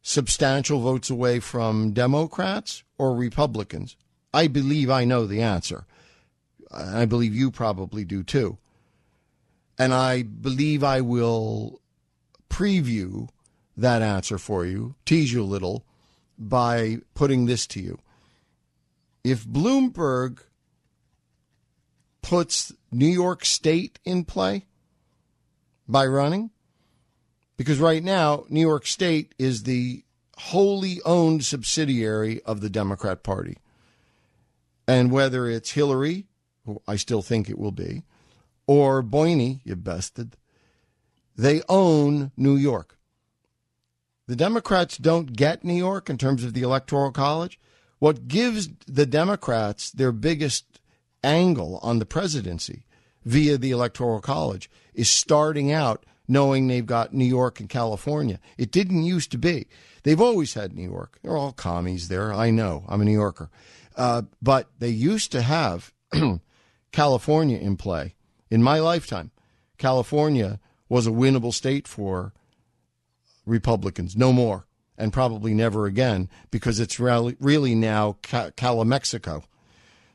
substantial 0.02 0.80
votes 0.80 1.10
away 1.10 1.40
from 1.40 1.92
Democrats 1.92 2.82
or 2.98 3.14
Republicans? 3.14 3.96
I 4.32 4.48
believe 4.48 4.90
I 4.90 5.04
know 5.04 5.26
the 5.26 5.42
answer. 5.42 5.86
I 6.70 7.06
believe 7.06 7.34
you 7.34 7.50
probably 7.50 8.04
do 8.04 8.22
too. 8.22 8.58
And 9.78 9.92
I 9.94 10.22
believe 10.22 10.82
I 10.82 11.00
will 11.00 11.80
preview 12.48 13.28
that 13.76 14.02
answer 14.02 14.38
for 14.38 14.64
you, 14.64 14.94
tease 15.04 15.32
you 15.32 15.42
a 15.42 15.44
little, 15.44 15.84
by 16.38 16.98
putting 17.14 17.46
this 17.46 17.66
to 17.68 17.80
you. 17.80 17.98
If 19.26 19.44
Bloomberg 19.44 20.38
puts 22.22 22.72
New 22.92 23.08
York 23.08 23.44
State 23.44 23.98
in 24.04 24.24
play 24.24 24.66
by 25.88 26.06
running, 26.06 26.50
because 27.56 27.80
right 27.80 28.04
now, 28.04 28.44
New 28.48 28.60
York 28.60 28.86
State 28.86 29.34
is 29.36 29.64
the 29.64 30.04
wholly 30.36 31.00
owned 31.04 31.44
subsidiary 31.44 32.40
of 32.42 32.60
the 32.60 32.70
Democrat 32.70 33.24
Party. 33.24 33.58
And 34.86 35.10
whether 35.10 35.50
it's 35.50 35.72
Hillary, 35.72 36.26
who 36.64 36.80
I 36.86 36.94
still 36.94 37.20
think 37.20 37.50
it 37.50 37.58
will 37.58 37.72
be, 37.72 38.04
or 38.68 39.02
Boehner, 39.02 39.58
you 39.64 39.74
bested, 39.74 40.36
they 41.36 41.62
own 41.68 42.30
New 42.36 42.54
York. 42.54 42.96
The 44.28 44.36
Democrats 44.36 44.96
don't 44.96 45.32
get 45.32 45.64
New 45.64 45.74
York 45.74 46.08
in 46.08 46.16
terms 46.16 46.44
of 46.44 46.54
the 46.54 46.62
Electoral 46.62 47.10
College. 47.10 47.58
What 47.98 48.28
gives 48.28 48.68
the 48.86 49.06
Democrats 49.06 49.90
their 49.90 50.12
biggest 50.12 50.80
angle 51.24 51.78
on 51.82 51.98
the 51.98 52.06
presidency 52.06 52.84
via 53.24 53.58
the 53.58 53.70
Electoral 53.70 54.20
College 54.20 54.70
is 54.94 55.10
starting 55.10 55.72
out 55.72 56.04
knowing 56.28 56.66
they've 56.66 56.86
got 56.86 57.14
New 57.14 57.24
York 57.24 57.60
and 57.60 57.68
California. 57.68 58.40
It 58.58 58.70
didn't 58.70 59.04
used 59.04 59.30
to 59.32 59.38
be. 59.38 59.66
They've 60.02 60.20
always 60.20 60.54
had 60.54 60.74
New 60.74 60.88
York. 60.88 61.18
They're 61.22 61.36
all 61.36 61.52
commies 61.52 62.08
there. 62.08 62.32
I 62.32 62.50
know. 62.50 62.84
I'm 62.88 63.00
a 63.00 63.04
New 63.04 63.12
Yorker. 63.12 63.50
Uh, 63.96 64.22
but 64.42 64.68
they 64.78 64.88
used 64.88 65.32
to 65.32 65.42
have 65.42 65.92
California 66.92 67.58
in 67.58 67.76
play. 67.76 68.14
In 68.50 68.62
my 68.62 68.78
lifetime, 68.78 69.30
California 69.78 70.60
was 70.88 71.06
a 71.06 71.10
winnable 71.10 71.52
state 71.52 71.88
for 71.88 72.32
Republicans. 73.44 74.16
No 74.16 74.32
more. 74.32 74.66
And 74.98 75.12
probably 75.12 75.52
never 75.52 75.86
again 75.86 76.30
because 76.50 76.80
it's 76.80 76.98
really, 76.98 77.36
really 77.38 77.74
now 77.74 78.16
Calamexico. 78.22 79.44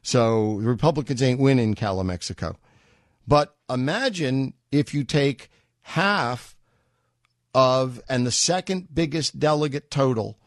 So 0.01 0.59
the 0.59 0.67
Republicans 0.67 1.21
ain't 1.21 1.39
winning 1.39 1.75
Calamexico. 1.75 2.55
But 3.27 3.55
imagine 3.69 4.55
if 4.71 4.93
you 4.93 5.03
take 5.03 5.49
half 5.82 6.55
of 7.53 8.01
and 8.09 8.25
the 8.25 8.32
second 8.32 8.88
biggest 8.93 9.39
delegate 9.39 9.91
total 9.91 10.38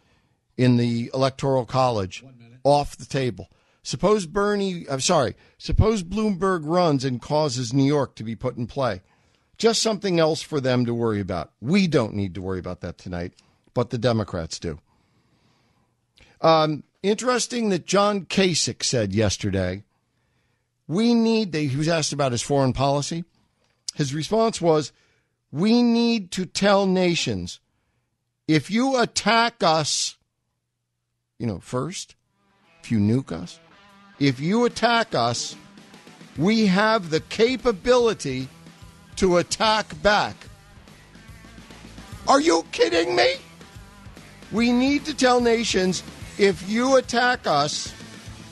in 0.57 0.77
the 0.77 1.11
electoral 1.15 1.65
college 1.65 2.25
off 2.63 2.97
the 2.97 3.05
table. 3.05 3.49
Suppose 3.83 4.27
Bernie, 4.27 4.87
I'm 4.91 5.01
sorry, 5.01 5.35
suppose 5.59 6.03
Bloomberg 6.03 6.63
runs 6.65 7.05
and 7.05 7.21
causes 7.21 7.75
New 7.75 7.85
York 7.85 8.15
to 8.17 8.25
be 8.25 8.35
put 8.35 8.57
in 8.57 8.67
play. 8.67 9.03
Just 9.59 9.83
something 9.83 10.19
else 10.19 10.41
for 10.43 10.61
them 10.61 10.87
to 10.87 10.95
worry 10.95 11.21
about. 11.21 11.53
We 11.61 11.87
don't 11.87 12.15
need 12.15 12.35
to 12.35 12.43
worry 12.43 12.59
about 12.59 12.81
that 12.81 12.99
tonight, 12.99 13.35
but 13.75 13.91
the 13.91 13.99
Democrats 13.99 14.59
do. 14.59 14.79
Um, 16.41 16.85
interesting 17.03 17.69
that 17.71 17.87
John 17.87 18.27
Kasich 18.27 18.83
said 18.83 19.13
yesterday, 19.13 19.83
we 20.87 21.15
need, 21.15 21.55
he 21.55 21.77
was 21.77 21.89
asked 21.89 22.13
about 22.13 22.33
his 22.33 22.43
foreign 22.43 22.73
policy. 22.73 23.25
His 23.95 24.15
response 24.15 24.61
was, 24.61 24.93
we 25.51 25.83
need 25.83 26.31
to 26.33 26.47
tell 26.47 26.87
nations 26.87 27.61
if 28.47 28.71
you 28.71 29.01
attack 29.01 29.63
us, 29.63 30.17
you 31.39 31.47
know, 31.47 31.61
first, 31.61 32.15
if 32.83 32.91
you 32.91 32.99
nuke 32.99 33.33
us, 33.33 33.59
if 34.19 34.41
you 34.41 34.65
attack 34.65 35.15
us, 35.15 35.57
we 36.37 36.67
have 36.67 37.11
the 37.11 37.21
capability 37.21 38.49
to 39.17 39.39
attack 39.39 40.01
back. 40.03 40.37
Are 42.27 42.41
you 42.41 42.65
kidding 42.73 43.15
me? 43.15 43.37
We 44.53 44.73
need 44.73 45.05
to 45.07 45.15
tell 45.15 45.41
nations 45.41 46.03
if 46.39 46.69
you 46.69 46.97
attack 46.97 47.47
us, 47.47 47.93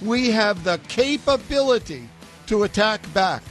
we 0.00 0.30
have 0.30 0.64
the 0.64 0.78
capability 0.88 2.08
to 2.46 2.64
attack 2.64 3.12
back. 3.12 3.42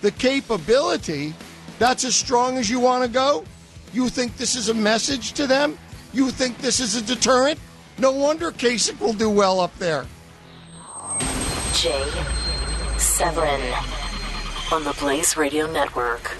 The 0.00 0.10
capability 0.10 1.34
that's 1.82 2.04
as 2.04 2.14
strong 2.14 2.58
as 2.58 2.70
you 2.70 2.78
want 2.78 3.02
to 3.02 3.10
go? 3.10 3.44
You 3.92 4.08
think 4.08 4.36
this 4.36 4.54
is 4.54 4.68
a 4.68 4.74
message 4.74 5.32
to 5.32 5.46
them? 5.48 5.76
You 6.12 6.30
think 6.30 6.58
this 6.58 6.78
is 6.78 6.94
a 6.94 7.02
deterrent? 7.02 7.58
No 7.98 8.12
wonder 8.12 8.52
Kasich 8.52 9.00
will 9.00 9.12
do 9.12 9.28
well 9.28 9.60
up 9.60 9.76
there. 9.78 10.06
Jay 11.74 12.08
Severin 12.98 13.60
on 14.70 14.84
the 14.84 14.94
Blaze 15.00 15.36
Radio 15.36 15.70
Network. 15.70 16.36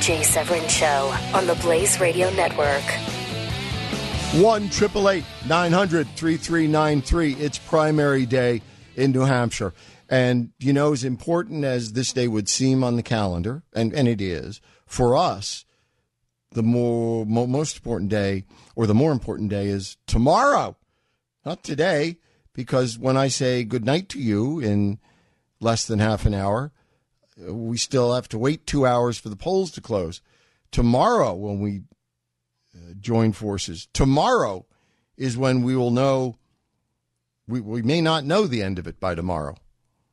Jay 0.00 0.22
Severin 0.22 0.66
Show 0.66 1.14
on 1.34 1.46
the 1.46 1.54
Blaze 1.56 2.00
Radio 2.00 2.30
Network. 2.30 2.82
1 4.32 4.70
900 5.46 6.08
3393. 6.16 7.34
It's 7.34 7.58
primary 7.58 8.24
day 8.24 8.62
in 8.96 9.12
New 9.12 9.26
Hampshire. 9.26 9.74
And, 10.08 10.52
you 10.58 10.72
know, 10.72 10.94
as 10.94 11.04
important 11.04 11.64
as 11.64 11.92
this 11.92 12.14
day 12.14 12.28
would 12.28 12.48
seem 12.48 12.82
on 12.82 12.96
the 12.96 13.02
calendar, 13.02 13.62
and, 13.74 13.92
and 13.92 14.08
it 14.08 14.22
is, 14.22 14.62
for 14.86 15.16
us, 15.16 15.66
the 16.52 16.62
more, 16.62 17.26
mo- 17.26 17.46
most 17.46 17.76
important 17.76 18.10
day, 18.10 18.44
or 18.74 18.86
the 18.86 18.94
more 18.94 19.12
important 19.12 19.50
day, 19.50 19.66
is 19.66 19.98
tomorrow, 20.06 20.76
not 21.44 21.62
today, 21.62 22.16
because 22.54 22.98
when 22.98 23.18
I 23.18 23.28
say 23.28 23.64
good 23.64 23.84
night 23.84 24.08
to 24.10 24.18
you 24.18 24.60
in 24.60 24.98
less 25.60 25.86
than 25.86 25.98
half 25.98 26.24
an 26.24 26.32
hour, 26.32 26.72
we 27.48 27.76
still 27.76 28.14
have 28.14 28.28
to 28.28 28.38
wait 28.38 28.66
two 28.66 28.86
hours 28.86 29.18
for 29.18 29.28
the 29.28 29.36
polls 29.36 29.70
to 29.72 29.80
close. 29.80 30.20
Tomorrow, 30.70 31.34
when 31.34 31.60
we 31.60 31.82
uh, 32.74 32.94
join 33.00 33.32
forces, 33.32 33.88
tomorrow 33.92 34.66
is 35.16 35.36
when 35.36 35.62
we 35.62 35.76
will 35.76 35.90
know. 35.90 36.36
We, 37.48 37.60
we 37.60 37.82
may 37.82 38.00
not 38.00 38.24
know 38.24 38.46
the 38.46 38.62
end 38.62 38.78
of 38.78 38.86
it 38.86 39.00
by 39.00 39.16
tomorrow 39.16 39.56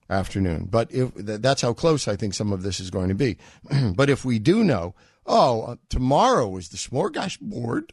afternoon, 0.10 0.68
but 0.72 0.92
if, 0.92 1.12
that's 1.16 1.62
how 1.62 1.74
close 1.74 2.08
I 2.08 2.16
think 2.16 2.34
some 2.34 2.52
of 2.52 2.64
this 2.64 2.80
is 2.80 2.90
going 2.90 3.10
to 3.10 3.16
be. 3.16 3.38
but 3.96 4.10
if 4.10 4.26
we 4.26 4.40
do 4.40 4.64
know, 4.64 4.96
oh, 5.26 5.62
uh, 5.64 5.76
tomorrow 5.90 6.56
is 6.58 6.70
the 6.70 6.78
smorgasbord, 6.78 7.92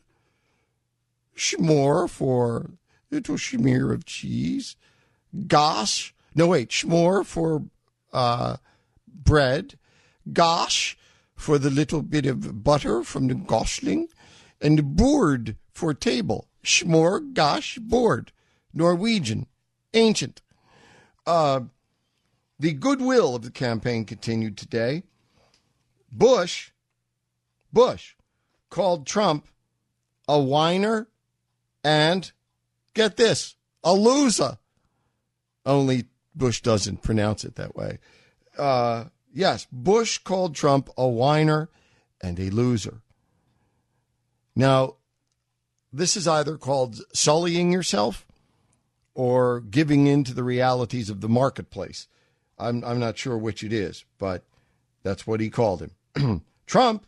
schmore 1.36 2.08
for 2.08 2.70
little 3.10 3.36
smear 3.36 3.92
of 3.92 4.04
cheese. 4.04 4.76
Gosh. 5.46 6.14
No, 6.34 6.48
wait, 6.48 6.70
schmore 6.70 7.24
for 7.24 7.64
uh, 8.12 8.56
bread. 9.14 9.78
Gosh 10.32 10.96
for 11.34 11.58
the 11.58 11.70
little 11.70 12.02
bit 12.02 12.26
of 12.26 12.64
butter 12.64 13.02
from 13.02 13.28
the 13.28 13.34
gosling. 13.34 14.08
And 14.60 14.96
board 14.96 15.56
for 15.72 15.92
table. 15.94 16.48
Schmore, 16.64 17.32
gosh, 17.32 17.78
board. 17.78 18.32
Norwegian. 18.72 19.46
Ancient. 19.92 20.42
Uh, 21.26 21.60
the 22.58 22.72
goodwill 22.72 23.34
of 23.34 23.42
the 23.42 23.50
campaign 23.50 24.04
continued 24.04 24.56
today. 24.56 25.02
Bush, 26.10 26.70
Bush 27.72 28.14
called 28.70 29.06
Trump 29.06 29.48
a 30.26 30.38
whiner 30.38 31.08
and, 31.82 32.32
get 32.94 33.16
this, 33.16 33.56
a 33.82 33.92
loser. 33.92 34.58
Only 35.66 36.06
Bush 36.34 36.60
doesn't 36.60 37.02
pronounce 37.02 37.44
it 37.44 37.56
that 37.56 37.76
way. 37.76 37.98
Uh, 38.58 39.04
yes, 39.32 39.66
Bush 39.70 40.18
called 40.18 40.54
Trump 40.54 40.88
a 40.96 41.06
whiner 41.06 41.68
and 42.20 42.38
a 42.38 42.50
loser. 42.50 43.02
Now, 44.56 44.96
this 45.92 46.16
is 46.16 46.26
either 46.26 46.56
called 46.56 47.00
sullying 47.12 47.72
yourself 47.72 48.26
or 49.14 49.60
giving 49.60 50.06
in 50.06 50.24
to 50.24 50.34
the 50.34 50.44
realities 50.44 51.08
of 51.10 51.20
the 51.20 51.28
marketplace. 51.28 52.08
I'm, 52.58 52.84
I'm 52.84 53.00
not 53.00 53.18
sure 53.18 53.36
which 53.36 53.62
it 53.62 53.72
is, 53.72 54.04
but 54.18 54.44
that's 55.02 55.26
what 55.26 55.40
he 55.40 55.50
called 55.50 55.82
him. 55.82 56.42
Trump 56.66 57.06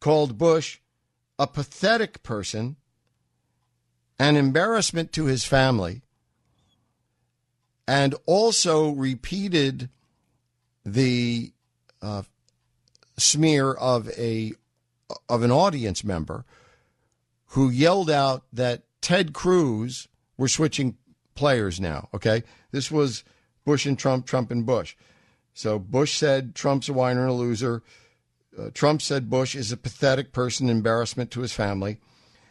called 0.00 0.38
Bush 0.38 0.78
a 1.38 1.46
pathetic 1.46 2.22
person, 2.22 2.76
an 4.18 4.36
embarrassment 4.36 5.12
to 5.12 5.26
his 5.26 5.44
family, 5.44 6.02
and 7.86 8.14
also 8.26 8.90
repeated 8.90 9.88
the 10.84 11.52
uh, 12.02 12.22
smear 13.16 13.72
of 13.72 14.08
a 14.18 14.52
of 15.28 15.42
an 15.42 15.52
audience 15.52 16.02
member 16.02 16.44
who 17.50 17.70
yelled 17.70 18.10
out 18.10 18.44
that 18.52 18.82
Ted 19.00 19.32
Cruz 19.32 20.08
were 20.36 20.48
switching 20.48 20.96
players 21.34 21.80
now. 21.80 22.08
Okay, 22.12 22.42
this 22.72 22.90
was 22.90 23.22
Bush 23.64 23.86
and 23.86 23.98
Trump, 23.98 24.26
Trump 24.26 24.50
and 24.50 24.66
Bush. 24.66 24.96
So 25.54 25.78
Bush 25.78 26.14
said 26.14 26.54
Trump's 26.54 26.88
a 26.88 26.92
whiner 26.92 27.22
and 27.22 27.30
a 27.30 27.34
loser. 27.34 27.82
Uh, 28.58 28.70
Trump 28.74 29.00
said 29.00 29.30
Bush 29.30 29.54
is 29.54 29.70
a 29.72 29.76
pathetic 29.76 30.32
person, 30.32 30.68
embarrassment 30.68 31.30
to 31.32 31.40
his 31.40 31.52
family. 31.52 31.98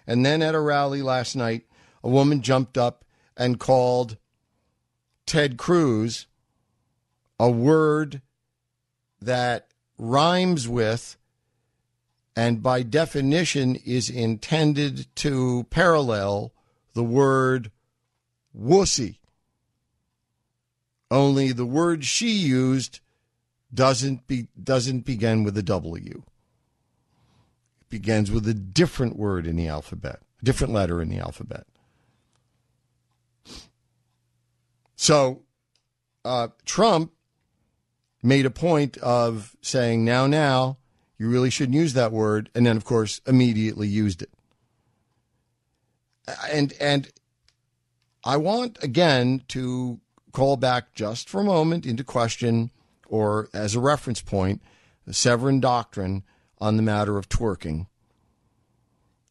And 0.08 0.26
then 0.26 0.42
at 0.42 0.56
a 0.56 0.60
rally 0.60 1.02
last 1.02 1.36
night, 1.36 1.66
a 2.04 2.10
woman 2.10 2.42
jumped 2.42 2.78
up 2.78 3.06
and 3.36 3.60
called 3.60 4.18
Ted 5.26 5.58
Cruz 5.58 6.28
a 7.40 7.50
word 7.50 8.22
that 9.22 9.68
rhymes 9.98 10.68
with 10.68 11.18
and 12.36 12.62
by 12.62 12.84
definition 12.84 13.76
is 13.76 14.10
intended 14.10 15.08
to 15.16 15.66
parallel 15.70 16.54
the 16.94 17.04
word 17.04 17.72
wussy. 18.58 19.18
Only 21.10 21.52
the 21.52 21.66
word 21.66 22.04
she 22.04 22.32
used 22.32 23.00
doesn't 23.74 24.28
be 24.28 24.48
doesn't 24.62 25.02
begin 25.02 25.44
with 25.44 25.58
a 25.58 25.64
W. 25.64 26.24
It 27.82 27.90
begins 27.90 28.32
with 28.32 28.48
a 28.48 28.54
different 28.54 29.16
word 29.16 29.48
in 29.48 29.56
the 29.56 29.68
alphabet, 29.68 30.22
a 30.42 30.46
different 30.46 30.74
letter 30.74 31.02
in 31.02 31.10
the 31.10 31.20
alphabet. 31.20 31.66
So 34.96 35.44
uh, 36.24 36.50
Trump 36.66 37.12
made 38.24 38.46
a 38.46 38.52
point 38.52 38.98
of 38.98 39.56
saying, 39.62 40.04
now, 40.04 40.28
now, 40.28 40.78
you 41.18 41.30
really 41.30 41.50
shouldn't 41.50 41.78
use 41.78 41.94
that 41.94 42.12
word. 42.12 42.50
And 42.56 42.66
then, 42.66 42.76
of 42.76 42.84
course, 42.84 43.22
immediately 43.28 43.88
used 43.88 44.22
it. 44.22 44.32
And, 46.52 46.74
and 46.80 47.12
I 48.24 48.38
want, 48.38 48.84
again, 48.84 49.44
to 49.50 50.00
call 50.32 50.58
back 50.58 50.94
just 50.94 51.30
for 51.30 51.42
a 51.42 51.46
moment 51.46 51.86
into 51.86 52.04
question 52.04 52.72
or 53.08 53.50
as 53.54 53.76
a 53.76 53.80
reference 53.80 54.22
point 54.22 54.62
the 55.06 55.14
Severin 55.14 55.60
doctrine 55.60 56.24
on 56.60 56.78
the 56.78 56.84
matter 56.84 57.18
of 57.18 57.30
twerking. 57.30 57.86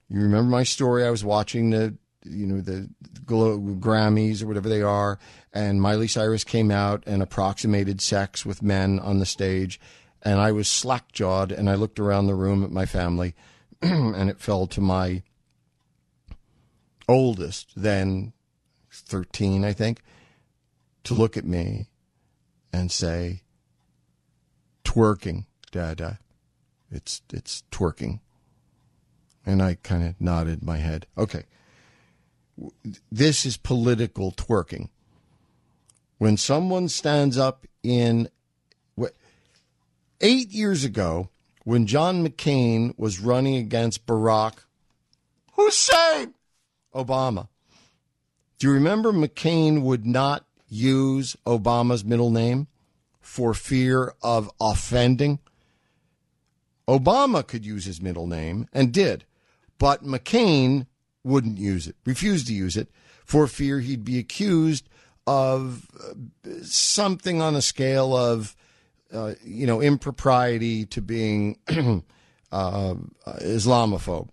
You 0.08 0.20
remember 0.20 0.50
my 0.50 0.62
story? 0.62 1.04
I 1.04 1.10
was 1.10 1.24
watching 1.24 1.70
the 1.70 1.96
you 2.24 2.46
know 2.46 2.60
the 2.60 2.88
Grammys 3.26 4.42
or 4.42 4.46
whatever 4.46 4.68
they 4.68 4.82
are, 4.82 5.18
and 5.52 5.80
Miley 5.80 6.08
Cyrus 6.08 6.44
came 6.44 6.70
out 6.70 7.02
and 7.06 7.22
approximated 7.22 8.00
sex 8.00 8.44
with 8.44 8.62
men 8.62 8.98
on 8.98 9.18
the 9.18 9.26
stage, 9.26 9.80
and 10.22 10.40
I 10.40 10.52
was 10.52 10.68
slack 10.68 11.12
jawed, 11.12 11.52
and 11.52 11.68
I 11.68 11.74
looked 11.74 12.00
around 12.00 12.26
the 12.26 12.34
room 12.34 12.64
at 12.64 12.70
my 12.70 12.86
family, 12.86 13.34
and 13.82 14.30
it 14.30 14.40
fell 14.40 14.66
to 14.68 14.80
my 14.80 15.22
oldest, 17.08 17.72
then 17.76 18.32
thirteen, 18.90 19.64
I 19.64 19.72
think, 19.72 20.02
to 21.04 21.14
look 21.14 21.36
at 21.36 21.44
me 21.44 21.88
and 22.72 22.90
say, 22.90 23.42
"Twerking, 24.84 25.44
Dada, 25.70 26.18
it's 26.90 27.22
it's 27.32 27.64
twerking," 27.70 28.20
and 29.44 29.62
I 29.62 29.76
kind 29.82 30.06
of 30.06 30.20
nodded 30.20 30.62
my 30.62 30.78
head. 30.78 31.06
Okay 31.18 31.44
this 33.10 33.44
is 33.46 33.56
political 33.56 34.32
twerking. 34.32 34.88
When 36.18 36.36
someone 36.36 36.88
stands 36.88 37.36
up 37.36 37.66
in 37.82 38.28
eight 40.20 40.50
years 40.50 40.84
ago, 40.84 41.28
when 41.64 41.86
John 41.86 42.26
McCain 42.26 42.96
was 42.98 43.20
running 43.20 43.56
against 43.56 44.06
Barack 44.06 44.54
Hussein 45.52 46.34
Obama, 46.94 47.48
do 48.58 48.68
you 48.68 48.72
remember 48.72 49.12
McCain 49.12 49.82
would 49.82 50.06
not 50.06 50.46
use 50.68 51.36
Obama's 51.46 52.04
middle 52.04 52.30
name 52.30 52.68
for 53.20 53.52
fear 53.54 54.14
of 54.22 54.50
offending? 54.60 55.40
Obama 56.86 57.46
could 57.46 57.64
use 57.64 57.84
his 57.84 58.00
middle 58.00 58.26
name 58.26 58.68
and 58.72 58.92
did, 58.92 59.24
but 59.78 60.04
McCain 60.04 60.86
wouldn't 61.24 61.58
use 61.58 61.88
it, 61.88 61.96
refused 62.04 62.46
to 62.46 62.54
use 62.54 62.76
it 62.76 62.88
for 63.24 63.46
fear 63.46 63.80
he'd 63.80 64.04
be 64.04 64.18
accused 64.18 64.88
of 65.26 65.88
uh, 65.98 66.50
something 66.62 67.40
on 67.40 67.56
a 67.56 67.62
scale 67.62 68.14
of, 68.14 68.54
uh, 69.12 69.34
you 69.42 69.66
know, 69.66 69.80
impropriety 69.80 70.84
to 70.84 71.00
being 71.00 71.58
uh, 72.52 72.94
Islamophobe. 73.26 74.28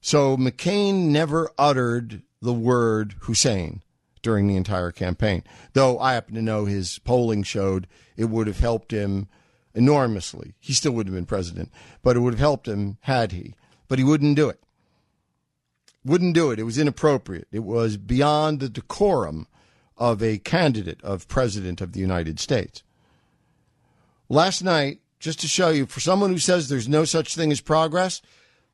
So 0.00 0.36
McCain 0.36 1.06
never 1.06 1.50
uttered 1.58 2.22
the 2.42 2.52
word 2.52 3.14
Hussein 3.20 3.82
during 4.20 4.46
the 4.46 4.56
entire 4.56 4.92
campaign. 4.92 5.42
Though 5.72 5.98
I 5.98 6.14
happen 6.14 6.34
to 6.34 6.42
know 6.42 6.64
his 6.66 6.98
polling 7.00 7.42
showed 7.42 7.88
it 8.16 8.26
would 8.26 8.46
have 8.46 8.58
helped 8.58 8.92
him 8.92 9.28
enormously. 9.74 10.54
He 10.58 10.74
still 10.74 10.92
wouldn't 10.92 11.14
have 11.14 11.18
been 11.18 11.26
president, 11.26 11.70
but 12.02 12.16
it 12.16 12.20
would 12.20 12.34
have 12.34 12.40
helped 12.40 12.68
him 12.68 12.98
had 13.02 13.32
he. 13.32 13.54
But 13.88 13.98
he 13.98 14.04
wouldn't 14.04 14.36
do 14.36 14.48
it 14.48 14.60
wouldn't 16.04 16.34
do 16.34 16.50
it. 16.50 16.58
It 16.58 16.64
was 16.64 16.78
inappropriate. 16.78 17.48
It 17.52 17.64
was 17.64 17.96
beyond 17.96 18.60
the 18.60 18.68
decorum 18.68 19.46
of 19.96 20.22
a 20.22 20.38
candidate 20.38 21.00
of 21.02 21.28
president 21.28 21.80
of 21.80 21.92
the 21.92 22.00
United 22.00 22.40
States. 22.40 22.82
Last 24.28 24.62
night, 24.62 25.00
just 25.20 25.40
to 25.40 25.48
show 25.48 25.68
you, 25.68 25.86
for 25.86 26.00
someone 26.00 26.30
who 26.30 26.38
says 26.38 26.68
there's 26.68 26.88
no 26.88 27.04
such 27.04 27.36
thing 27.36 27.52
as 27.52 27.60
progress, 27.60 28.20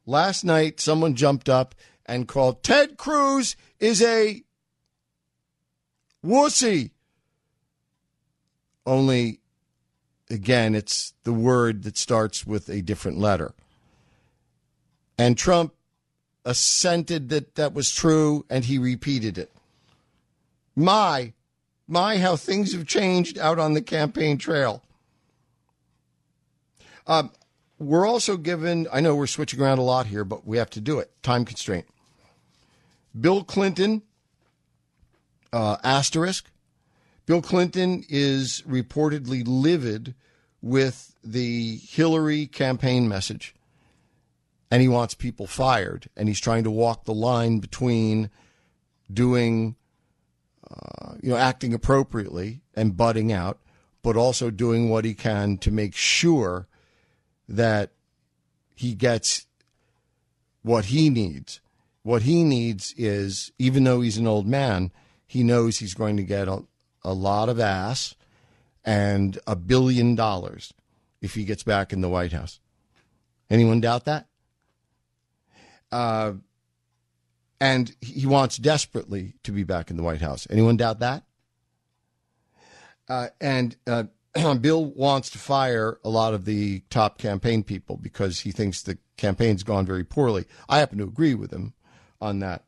last 0.07 0.45
night 0.45 0.81
someone 0.81 1.15
jumped 1.15 1.49
up 1.49 1.75
and 2.07 2.27
called 2.27 2.63
Ted 2.63 2.97
Cruz 2.97 3.57
is 3.79 4.01
a 4.01 4.43
wussy. 6.25 6.93
Only, 8.87 9.41
again, 10.31 10.75
it's 10.75 11.13
the 11.25 11.33
word 11.35 11.83
that 11.83 11.99
starts 11.99 12.47
with 12.47 12.71
a 12.71 12.81
different 12.81 13.19
letter. 13.19 13.55
And 15.19 15.37
Trump 15.37 15.75
assented 16.49 17.29
that 17.29 17.57
that 17.57 17.75
was 17.75 17.95
true 17.95 18.47
and 18.49 18.65
he 18.65 18.79
repeated 18.79 19.37
it. 19.37 19.53
My, 20.75 21.35
my, 21.87 22.17
how 22.17 22.37
things 22.37 22.73
have 22.73 22.87
changed 22.87 23.39
out 23.39 23.59
on 23.59 23.75
the 23.75 23.83
campaign 23.83 24.39
trail. 24.39 24.83
Um, 27.07 27.31
we're 27.79 28.07
also 28.07 28.39
given, 28.39 28.89
I 28.91 29.01
know 29.01 29.15
we're 29.15 29.27
switching 29.27 29.61
around 29.61 29.77
a 29.77 29.83
lot 29.83 30.07
here, 30.07 30.25
but 30.25 30.47
we 30.47 30.57
have 30.57 30.71
to 30.71 30.81
do 30.81 30.99
it. 30.99 31.11
Time 31.23 31.45
constraint. 31.45 31.85
Bill 33.19 33.45
Clinton, 33.45 34.01
uh, 35.53 35.77
asterisk. 35.85 36.51
Bill 37.27 37.43
Clinton 37.43 38.07
is 38.09 38.63
reportedly 38.67 39.43
livid 39.47 40.15
with 40.63 41.15
the 41.23 41.77
Hillary 41.77 42.47
campaign 42.47 43.07
message 43.07 43.55
and 44.71 44.83
he 44.83 44.89
wants 44.89 45.15
people 45.15 45.47
fired, 45.47 46.09
and 46.17 46.29
he's 46.29 46.41
trying 46.41 46.65
to 46.65 46.71
walk 46.71 47.05
the 47.05 47.15
line 47.15 47.59
between 47.59 48.31
doing, 49.13 49.77
uh, 50.71 51.15
you 51.23 51.31
know, 51.31 51.37
acting 51.37 51.73
appropriately 51.73 52.61
and 52.75 52.97
butting 52.97 53.33
out, 53.33 53.59
but 54.03 54.17
also 54.17 54.51
doing 54.51 54.91
what 54.91 55.05
he 55.05 55.15
can 55.15 55.57
to 55.59 55.71
make 55.71 55.95
sure 55.95 56.69
that 57.49 57.93
he 58.77 58.95
gets 58.95 59.47
what 60.63 60.87
he 60.87 61.11
needs. 61.11 61.61
What 62.03 62.23
he 62.23 62.45
needs 62.45 62.95
is, 62.97 63.53
even 63.59 63.85
though 63.85 64.01
he's 64.03 64.19
an 64.19 64.27
old 64.27 64.47
man, 64.47 64.93
he 65.27 65.43
knows 65.43 65.79
he's 65.79 65.95
going 65.95 66.17
to 66.17 66.23
get 66.23 66.49
a, 66.49 66.65
a 67.03 67.13
lot 67.13 67.49
of 67.49 67.59
ass 67.59 68.15
and 68.85 69.39
a 69.47 69.57
billion 69.57 70.15
dollars 70.15 70.73
if 71.21 71.35
he 71.35 71.45
gets 71.45 71.63
back 71.63 71.93
in 71.93 72.01
the 72.01 72.09
White 72.09 72.33
House. 72.33 72.61
Anyone 73.51 73.81
doubt 73.81 74.05
that? 74.05 74.28
Uh, 75.91 76.33
and 77.61 77.95
he 78.01 78.27
wants 78.27 78.57
desperately 78.57 79.35
to 79.43 79.53
be 79.53 79.65
back 79.65 79.91
in 79.91 79.97
the 79.97 80.03
White 80.03 80.21
House. 80.21 80.47
Anyone 80.51 80.77
doubt 80.77 81.01
that? 81.01 81.25
Uh, 83.09 83.29
and 83.41 83.77
uh, 83.87 84.05
Bill 84.61 84.85
wants 84.85 85.31
to 85.31 85.39
fire 85.39 85.99
a 86.05 86.09
lot 86.09 86.35
of 86.35 86.45
the 86.45 86.81
top 86.91 87.19
campaign 87.19 87.63
people 87.63 87.97
because 87.97 88.41
he 88.41 88.53
thinks 88.53 88.83
the 88.83 88.99
campaign's 89.17 89.63
gone 89.63 89.87
very 89.87 90.05
poorly. 90.05 90.47
I 90.69 90.79
happen 90.79 90.99
to 90.99 91.05
agree 91.05 91.35
with 91.35 91.53
him 91.53 91.75
on 92.21 92.41
that. 92.41 92.65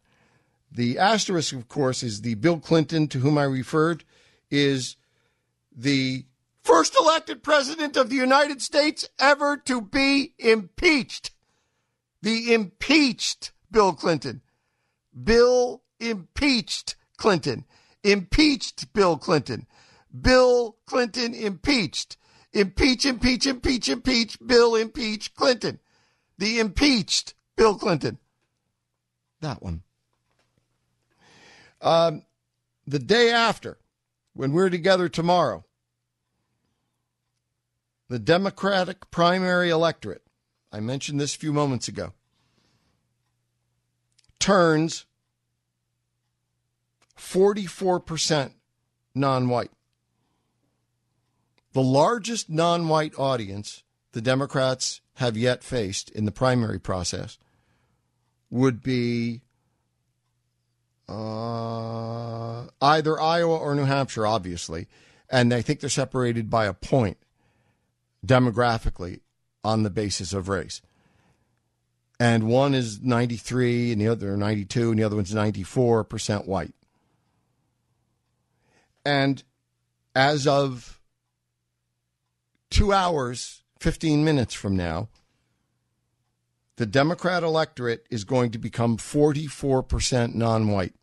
The 0.72 0.98
asterisk, 0.98 1.52
of 1.52 1.68
course, 1.68 2.02
is 2.02 2.22
the 2.22 2.34
Bill 2.34 2.58
Clinton 2.58 3.08
to 3.08 3.18
whom 3.18 3.38
I 3.38 3.44
referred 3.44 4.04
is 4.50 4.96
the 5.74 6.24
first 6.62 6.96
elected 6.98 7.42
president 7.42 7.96
of 7.96 8.08
the 8.08 8.16
United 8.16 8.62
States 8.62 9.08
ever 9.18 9.56
to 9.56 9.80
be 9.80 10.34
impeached. 10.38 11.32
The 12.22 12.52
impeached 12.52 13.52
Bill 13.70 13.92
Clinton. 13.92 14.42
Bill 15.24 15.82
impeached 15.98 16.96
Clinton. 17.16 17.64
Impeached 18.02 18.92
Bill 18.92 19.16
Clinton. 19.16 19.66
Bill 20.18 20.76
Clinton 20.86 21.34
impeached. 21.34 22.16
Impeach, 22.52 23.06
impeach, 23.06 23.46
impeach, 23.46 23.88
impeach. 23.88 24.38
Bill 24.44 24.74
impeach 24.74 25.34
Clinton. 25.34 25.78
The 26.38 26.58
impeached 26.58 27.34
Bill 27.56 27.76
Clinton. 27.76 28.18
That 29.40 29.62
one. 29.62 29.82
Um, 31.80 32.24
the 32.86 32.98
day 32.98 33.30
after, 33.30 33.78
when 34.34 34.52
we're 34.52 34.70
together 34.70 35.08
tomorrow, 35.08 35.64
the 38.08 38.18
Democratic 38.18 39.10
primary 39.10 39.70
electorate, 39.70 40.22
I 40.72 40.80
mentioned 40.80 41.20
this 41.20 41.34
a 41.34 41.38
few 41.38 41.52
moments 41.52 41.88
ago, 41.88 42.12
turns 44.38 45.06
44% 47.18 48.52
non 49.14 49.48
white. 49.48 49.70
The 51.72 51.82
largest 51.82 52.48
non 52.48 52.88
white 52.88 53.14
audience 53.18 53.82
the 54.12 54.20
Democrats 54.20 55.00
have 55.14 55.36
yet 55.36 55.62
faced 55.62 56.10
in 56.10 56.24
the 56.24 56.32
primary 56.32 56.80
process 56.80 57.38
would 58.50 58.82
be 58.82 59.42
uh, 61.08 62.64
either 62.80 63.20
Iowa 63.20 63.56
or 63.56 63.74
New 63.74 63.84
Hampshire, 63.84 64.26
obviously. 64.26 64.88
And 65.28 65.52
I 65.54 65.62
think 65.62 65.80
they're 65.80 65.90
separated 65.90 66.50
by 66.50 66.66
a 66.66 66.74
point 66.74 67.18
demographically 68.26 69.20
on 69.64 69.82
the 69.82 69.90
basis 69.90 70.32
of 70.32 70.48
race. 70.48 70.80
And 72.18 72.44
one 72.44 72.74
is 72.74 73.00
93 73.00 73.92
and 73.92 74.00
the 74.00 74.08
other 74.08 74.36
92 74.36 74.90
and 74.90 74.98
the 74.98 75.04
other 75.04 75.16
one's 75.16 75.32
94% 75.32 76.46
white. 76.46 76.74
And 79.04 79.42
as 80.14 80.46
of 80.46 81.00
two 82.68 82.92
hours, 82.92 83.62
15 83.80 84.24
minutes 84.24 84.52
from 84.52 84.76
now, 84.76 85.08
the 86.76 86.86
Democrat 86.86 87.42
electorate 87.42 88.06
is 88.10 88.24
going 88.24 88.50
to 88.52 88.58
become 88.58 88.96
44% 88.96 90.34
non 90.34 90.68
white. 90.68 90.94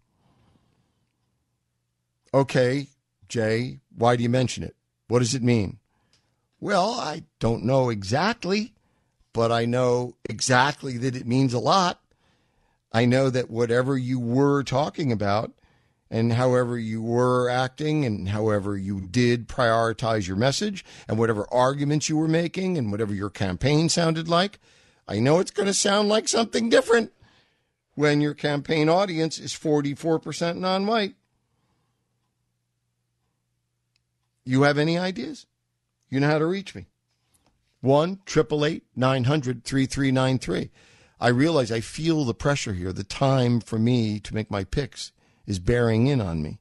Okay, 2.33 2.87
Jay, 3.27 3.79
why 3.95 4.15
do 4.15 4.23
you 4.23 4.29
mention 4.29 4.63
it? 4.63 4.75
What 5.07 5.19
does 5.19 5.33
it 5.33 5.43
mean? 5.43 5.79
Well, 6.59 6.91
I 6.91 7.23
don't 7.39 7.63
know 7.63 7.89
exactly, 7.89 8.73
but 9.31 9.51
I 9.51 9.65
know 9.65 10.15
exactly 10.27 10.97
that 10.97 11.15
it 11.15 11.27
means 11.27 11.53
a 11.53 11.59
lot. 11.59 12.01
I 12.91 13.05
know 13.05 13.29
that 13.29 13.49
whatever 13.49 13.97
you 13.97 14.19
were 14.19 14.63
talking 14.63 15.11
about 15.11 15.51
and 16.09 16.33
however 16.33 16.79
you 16.79 17.01
were 17.01 17.49
acting 17.49 18.05
and 18.05 18.29
however 18.29 18.77
you 18.77 19.01
did 19.01 19.47
prioritize 19.47 20.27
your 20.27 20.37
message 20.37 20.83
and 21.07 21.19
whatever 21.19 21.45
arguments 21.53 22.09
you 22.09 22.17
were 22.17 22.27
making 22.27 22.77
and 22.77 22.91
whatever 22.91 23.13
your 23.13 23.29
campaign 23.29 23.89
sounded 23.89 24.27
like, 24.27 24.59
I 25.07 25.19
know 25.19 25.39
it's 25.39 25.51
going 25.51 25.67
to 25.67 25.73
sound 25.73 26.09
like 26.09 26.27
something 26.27 26.69
different 26.69 27.11
when 27.93 28.21
your 28.21 28.33
campaign 28.33 28.89
audience 28.89 29.37
is 29.37 29.53
44% 29.53 30.57
non 30.57 30.87
white. 30.87 31.15
You 34.43 34.63
have 34.63 34.77
any 34.77 34.97
ideas? 34.97 35.45
You 36.09 36.19
know 36.19 36.27
how 36.27 36.39
to 36.39 36.45
reach 36.45 36.75
me. 36.75 36.87
1 37.81 38.19
888 38.27 38.83
900 38.95 39.63
3393. 39.63 40.71
I 41.19 41.27
realize 41.29 41.71
I 41.71 41.79
feel 41.79 42.25
the 42.25 42.33
pressure 42.33 42.73
here. 42.73 42.93
The 42.93 43.03
time 43.03 43.59
for 43.59 43.79
me 43.79 44.19
to 44.19 44.35
make 44.35 44.51
my 44.51 44.63
picks 44.63 45.11
is 45.45 45.59
bearing 45.59 46.07
in 46.07 46.21
on 46.21 46.41
me. 46.41 46.59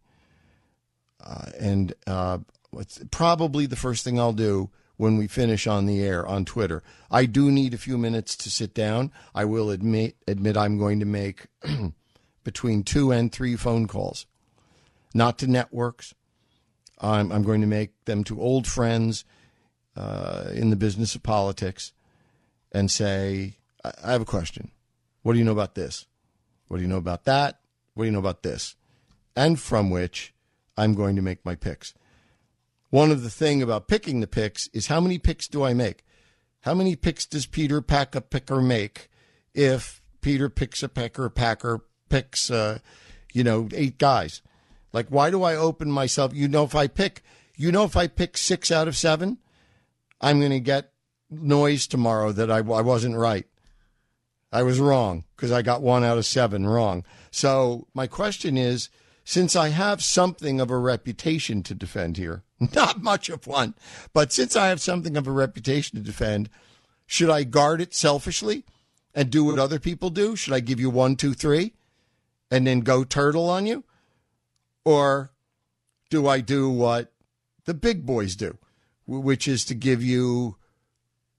Uh, 1.22 1.51
and 1.59 1.94
uh, 2.07 2.38
it's 2.78 3.01
probably 3.11 3.66
the 3.66 3.76
first 3.76 4.05
thing 4.05 4.18
I'll 4.18 4.32
do 4.32 4.70
when 4.97 5.16
we 5.18 5.26
finish 5.26 5.66
on 5.66 5.86
the 5.86 6.03
air 6.03 6.26
on 6.26 6.44
Twitter. 6.44 6.82
I 7.11 7.26
do 7.26 7.51
need 7.51 7.74
a 7.74 7.78
few 7.78 7.99
minutes 7.99 8.36
to 8.36 8.51
sit 8.51 8.72
down. 8.72 9.12
I 9.34 9.44
will 9.44 9.70
admit 9.70 10.16
admit 10.26 10.57
I'm 10.57 10.78
going 10.78 11.01
to 11.01 11.07
make 11.07 11.47
between 12.44 12.82
two 12.82 13.11
and 13.12 13.30
three 13.30 13.57
phone 13.57 13.86
calls, 13.86 14.26
not 15.14 15.38
to 15.38 15.47
networks. 15.47 16.14
I'm, 16.99 17.30
I'm 17.30 17.42
going 17.42 17.61
to 17.61 17.66
make 17.66 18.05
them 18.07 18.24
to 18.24 18.40
old 18.40 18.66
friends 18.66 19.24
uh, 19.97 20.51
in 20.53 20.70
the 20.70 20.76
business 20.76 21.14
of 21.14 21.22
politics 21.22 21.92
and 22.72 22.90
say, 22.90 23.57
I 23.84 24.12
have 24.12 24.22
a 24.22 24.26
question. 24.26 24.70
What 25.22 25.32
do 25.32 25.38
you 25.38 25.44
know 25.44 25.53
about 25.53 25.74
this? 25.74 26.07
What 26.68 26.78
do 26.78 26.82
you 26.82 26.88
know 26.88 26.97
about 26.99 27.24
that? 27.24 27.61
What 27.94 28.05
do 28.05 28.07
you 28.07 28.12
know 28.12 28.18
about 28.18 28.42
this? 28.42 28.76
And 29.34 29.58
from 29.58 29.91
which 29.91 30.34
I'm 30.76 30.95
going 30.95 31.16
to 31.16 31.22
make 31.22 31.45
my 31.45 31.54
picks. 31.54 31.95
One 32.91 33.11
of 33.11 33.22
the 33.22 33.30
thing 33.30 33.62
about 33.62 33.88
picking 33.88 34.20
the 34.20 34.26
picks 34.26 34.68
is 34.68 34.87
how 34.87 35.00
many 35.00 35.18
picks 35.18 35.49
do 35.49 35.64
I 35.64 35.75
make? 35.75 36.04
How 36.61 36.75
many 36.75 36.96
picks 36.96 37.26
does 37.26 37.46
Peter 37.46 37.80
pack 37.80 38.14
a 38.14 38.20
picker 38.20 38.61
make 38.61 39.08
if 39.54 40.03
Peter 40.20 40.49
picks 40.49 40.83
a 40.83 40.88
pecker, 40.88 41.29
packer 41.29 41.80
picks, 42.08 42.50
uh, 42.50 42.79
you 43.33 43.45
know, 43.45 43.68
eight 43.72 43.99
guys? 43.99 44.42
Like, 44.92 45.08
why 45.08 45.30
do 45.30 45.42
I 45.42 45.57
open 45.57 45.91
myself? 45.91 46.33
You 46.34 46.49
know, 46.49 46.64
if 46.64 46.75
I 46.75 46.87
pick, 46.87 47.22
you 47.57 47.70
know, 47.70 47.84
if 47.84 47.96
I 47.96 48.07
pick 48.07 48.37
six 48.37 48.70
out 48.70 48.88
of 48.88 48.96
seven, 48.96 49.38
I'm 50.21 50.38
going 50.38 50.53
to 50.53 50.61
get 50.61 50.93
noise 51.30 51.87
tomorrow 51.87 52.33
that 52.33 52.51
I, 52.51 52.59
I 52.59 52.80
wasn't 52.80 53.17
right. 53.17 53.47
I 54.53 54.63
was 54.63 54.80
wrong 54.80 55.25
because 55.34 55.53
I 55.53 55.63
got 55.63 55.83
one 55.83 56.05
out 56.05 56.18
of 56.18 56.26
seven 56.26 56.67
wrong. 56.67 57.05
So 57.30 57.88
my 57.95 58.07
question 58.07 58.57
is, 58.57 58.88
since 59.25 59.57
I 59.57 59.68
have 59.68 60.03
something 60.03 60.61
of 60.61 60.71
a 60.71 60.79
reputation 60.79 61.63
to 61.64 61.75
defend 61.75 62.17
here, 62.17 62.45
not 62.75 63.03
much 63.03 63.29
of 63.29 63.47
one, 63.47 63.75
but 64.13 64.33
since 64.33 64.55
I 64.57 64.68
have 64.68 64.80
something 64.80 65.17
of 65.17 65.26
a 65.26 65.33
reputation 65.33 65.99
to 65.99 66.05
defend, 66.05 66.49
should 67.07 67.30
I 67.30 67.45
guard 67.45 67.80
it 67.80 67.93
selfishly 67.93 68.64
and 69.14 69.30
do 69.30 69.45
what 69.45 69.59
other 69.59 69.79
people 69.79 70.11
do? 70.11 70.37
Should 70.37 70.55
I 70.55 70.61
give 70.61 70.80
you 70.80 70.91
one, 70.91 71.17
two, 71.17 71.34
three, 71.34 71.75
and 72.51 72.67
then 72.67 72.80
go 72.80 73.05
turtle 73.05 73.51
on 73.51 73.67
you? 73.67 73.84
Or 74.84 75.33
do 76.09 76.29
I 76.29 76.41
do 76.41 76.71
what 76.71 77.13
the 77.64 77.75
big 77.75 78.07
boys 78.07 78.37
do? 78.37 78.57
Which 79.07 79.46
is 79.46 79.64
to 79.66 79.74
give 79.74 80.03
you 80.03 80.57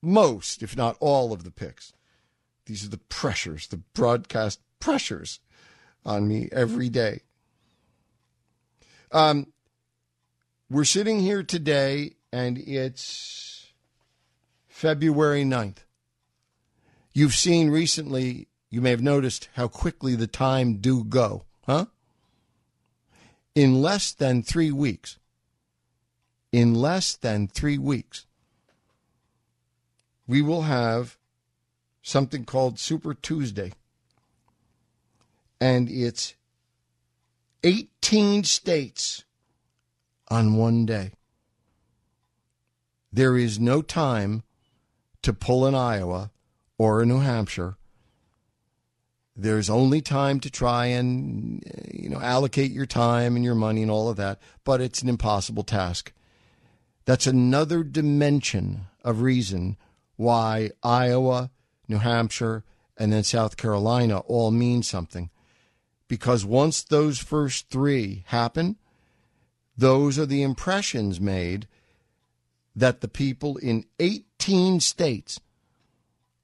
most, 0.02 0.64
if 0.64 0.76
not 0.76 0.98
all, 1.00 1.34
of 1.34 1.44
the 1.44 1.52
picks. 1.52 1.94
These 2.66 2.86
are 2.86 2.90
the 2.90 2.98
pressures, 2.98 3.68
the 3.68 3.78
broadcast 3.78 4.60
pressures 4.80 5.40
on 6.06 6.28
me 6.28 6.50
every 6.52 6.90
day. 6.90 7.22
Um, 9.12 9.48
we're 10.70 10.84
sitting 10.84 11.20
here 11.20 11.44
today, 11.44 12.16
and 12.32 12.58
it's 12.58 13.68
February 14.68 15.44
9th. 15.44 15.78
You've 17.14 17.36
seen 17.36 17.70
recently, 17.70 18.48
you 18.70 18.82
may 18.82 18.92
have 18.92 19.02
noticed 19.02 19.50
how 19.54 19.68
quickly 19.68 20.16
the 20.16 20.28
time 20.28 20.78
do 20.78 21.04
go, 21.04 21.46
huh? 21.66 21.86
In 23.56 23.82
less 23.82 24.12
than 24.12 24.44
three 24.44 24.72
weeks, 24.72 25.18
in 26.52 26.74
less 26.74 27.16
than 27.16 27.48
three 27.48 27.78
weeks, 27.78 28.26
we 30.28 30.42
will 30.42 30.64
have 30.64 31.18
something 32.02 32.46
called 32.46 32.80
Super 32.80 33.14
Tuesday. 33.14 33.74
And 35.60 35.90
it's 35.90 36.36
18 37.64 38.44
states 38.44 39.24
on 40.30 40.56
one 40.56 40.86
day. 40.86 41.12
There 43.12 43.38
is 43.38 43.60
no 43.60 43.82
time 43.82 44.44
to 45.22 45.34
pull 45.34 45.66
in 45.66 45.74
Iowa 45.74 46.32
or 46.78 47.02
a 47.02 47.06
New 47.06 47.20
Hampshire. 47.20 47.76
There's 49.36 49.70
only 49.70 50.02
time 50.02 50.40
to 50.42 50.50
try 50.50 50.88
and 50.88 51.64
you 51.94 52.10
know 52.10 52.20
allocate 52.20 52.72
your 52.72 52.86
time 52.86 53.36
and 53.36 53.46
your 53.46 53.56
money 53.56 53.82
and 53.82 53.92
all 53.92 54.10
of 54.10 54.18
that, 54.18 54.40
but 54.64 54.82
it's 54.82 55.02
an 55.02 55.10
impossible 55.10 55.64
task. 55.64 56.12
That's 57.08 57.26
another 57.26 57.86
dimension 57.86 58.88
of 59.02 59.22
reason 59.22 59.78
why 60.18 60.72
Iowa, 60.84 61.52
New 61.88 62.00
Hampshire, 62.00 62.66
and 62.98 63.14
then 63.14 63.24
South 63.24 63.56
Carolina 63.56 64.20
all 64.28 64.52
mean 64.52 64.84
something. 64.84 65.30
Because 66.10 66.44
once 66.44 66.84
those 66.84 67.18
first 67.18 67.70
three 67.70 68.26
happen, 68.28 68.76
those 69.78 70.20
are 70.20 70.26
the 70.26 70.44
impressions 70.44 71.22
made 71.22 71.70
that 72.76 73.00
the 73.00 73.08
people 73.08 73.56
in 73.56 73.86
18 74.00 74.82
states, 74.82 75.40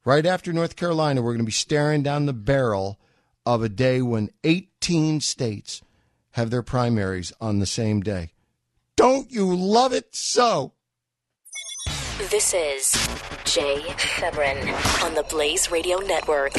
right 0.06 0.26
after 0.26 0.54
North 0.54 0.78
Carolina, 0.78 1.22
we're 1.22 1.34
going 1.34 1.40
to 1.40 1.44
be 1.44 1.52
staring 1.52 2.04
down 2.04 2.26
the 2.26 2.32
barrel 2.32 3.02
of 3.46 3.64
a 3.64 3.70
day 3.70 4.02
when 4.02 4.30
18 4.46 5.20
states 5.20 5.82
have 6.32 6.52
their 6.52 6.64
primaries 6.64 7.34
on 7.42 7.60
the 7.60 7.66
same 7.66 8.00
day. 8.00 8.33
Don't 8.96 9.32
you 9.32 9.56
love 9.56 9.92
it 9.92 10.16
so? 10.16 10.74
This 12.30 12.54
is 12.54 12.92
Jay 13.44 13.84
Severin 13.98 14.70
on 15.04 15.16
the 15.16 15.26
Blaze 15.30 15.72
Radio 15.72 15.98
Network. 15.98 16.54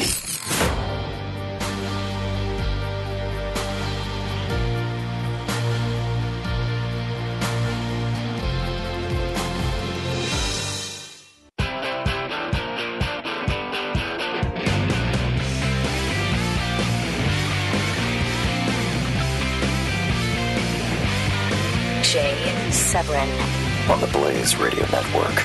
Jay 23.15 23.39
on 23.89 24.01
the 24.01 24.07
Blaze 24.07 24.57
Radio 24.57 24.85
Network. 24.91 25.39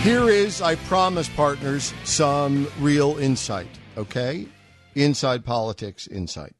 Here 0.00 0.30
is, 0.30 0.62
I 0.62 0.76
promise, 0.76 1.28
partners, 1.28 1.92
some 2.04 2.66
real 2.80 3.18
insight, 3.18 3.68
okay? 3.98 4.46
Inside 4.94 5.44
politics 5.44 6.06
insight. 6.06 6.54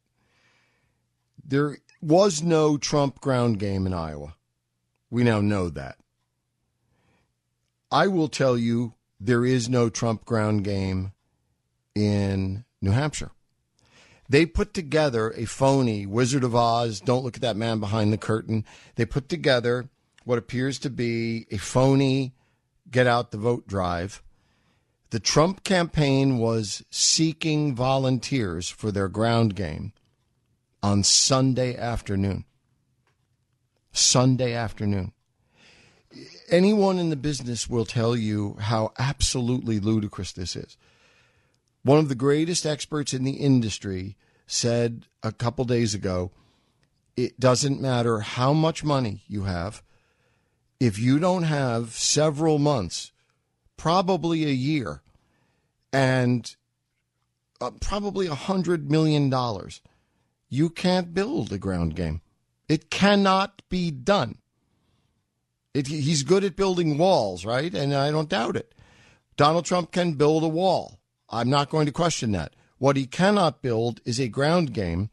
There 1.43 1.79
was 2.03 2.43
no 2.43 2.77
Trump 2.77 3.19
ground 3.19 3.57
game 3.57 3.87
in 3.87 3.95
Iowa. 3.95 4.35
We 5.09 5.23
now 5.23 5.41
know 5.41 5.69
that. 5.69 5.97
I 7.91 8.05
will 8.05 8.27
tell 8.27 8.59
you 8.59 8.93
there 9.19 9.43
is 9.43 9.67
no 9.69 9.89
Trump 9.89 10.23
ground 10.23 10.63
game 10.63 11.13
in 11.95 12.63
New 12.79 12.91
Hampshire. 12.91 13.31
They 14.29 14.45
put 14.45 14.75
together 14.75 15.31
a 15.31 15.45
phony 15.45 16.05
Wizard 16.05 16.43
of 16.43 16.55
Oz, 16.55 16.99
don't 16.99 17.23
look 17.23 17.37
at 17.37 17.41
that 17.41 17.57
man 17.57 17.79
behind 17.79 18.13
the 18.13 18.17
curtain. 18.19 18.65
They 18.95 19.05
put 19.05 19.29
together 19.29 19.89
what 20.25 20.37
appears 20.37 20.77
to 20.79 20.89
be 20.89 21.47
a 21.51 21.57
phony 21.57 22.33
get 22.91 23.07
out 23.07 23.31
the 23.31 23.37
vote 23.37 23.67
drive. 23.67 24.21
The 25.11 25.19
Trump 25.19 25.63
campaign 25.63 26.39
was 26.39 26.83
seeking 26.89 27.73
volunteers 27.73 28.69
for 28.69 28.91
their 28.91 29.07
ground 29.07 29.55
game 29.55 29.93
on 30.83 31.03
Sunday 31.03 31.77
afternoon. 31.77 32.43
Sunday 33.93 34.53
afternoon. 34.53 35.13
Anyone 36.49 36.99
in 36.99 37.09
the 37.09 37.15
business 37.15 37.69
will 37.69 37.85
tell 37.85 38.15
you 38.15 38.57
how 38.59 38.91
absolutely 38.99 39.79
ludicrous 39.79 40.31
this 40.31 40.55
is. 40.55 40.77
One 41.83 41.99
of 41.99 42.09
the 42.09 42.15
greatest 42.15 42.65
experts 42.65 43.13
in 43.13 43.23
the 43.23 43.33
industry 43.33 44.17
said 44.47 45.05
a 45.23 45.31
couple 45.31 45.65
days 45.65 45.93
ago 45.93 46.31
it 47.15 47.39
doesn't 47.39 47.81
matter 47.81 48.19
how 48.19 48.53
much 48.53 48.83
money 48.83 49.23
you 49.27 49.43
have, 49.43 49.81
if 50.79 50.99
you 50.99 51.19
don't 51.19 51.43
have 51.43 51.91
several 51.91 52.59
months, 52.59 53.11
probably 53.77 54.45
a 54.45 54.49
year, 54.49 55.01
and 55.93 56.55
uh, 57.61 57.71
probably 57.79 58.27
a 58.27 58.35
hundred 58.35 58.91
million 58.91 59.29
dollars, 59.29 59.81
you 60.49 60.69
can't 60.69 61.13
build 61.13 61.51
a 61.51 61.57
ground 61.57 61.95
game. 61.95 62.21
It 62.67 62.89
cannot 62.89 63.61
be 63.69 63.91
done. 63.91 64.37
It, 65.73 65.87
he's 65.87 66.23
good 66.23 66.43
at 66.43 66.55
building 66.55 66.97
walls, 66.97 67.45
right? 67.45 67.73
And 67.73 67.93
I 67.93 68.11
don't 68.11 68.29
doubt 68.29 68.55
it. 68.55 68.73
Donald 69.37 69.65
Trump 69.65 69.91
can 69.91 70.13
build 70.13 70.43
a 70.43 70.47
wall. 70.47 70.99
I'm 71.29 71.49
not 71.49 71.69
going 71.69 71.85
to 71.85 71.91
question 71.91 72.31
that. 72.31 72.55
What 72.77 72.97
he 72.97 73.05
cannot 73.05 73.61
build 73.61 73.99
is 74.05 74.19
a 74.19 74.27
ground 74.27 74.73
game 74.73 75.09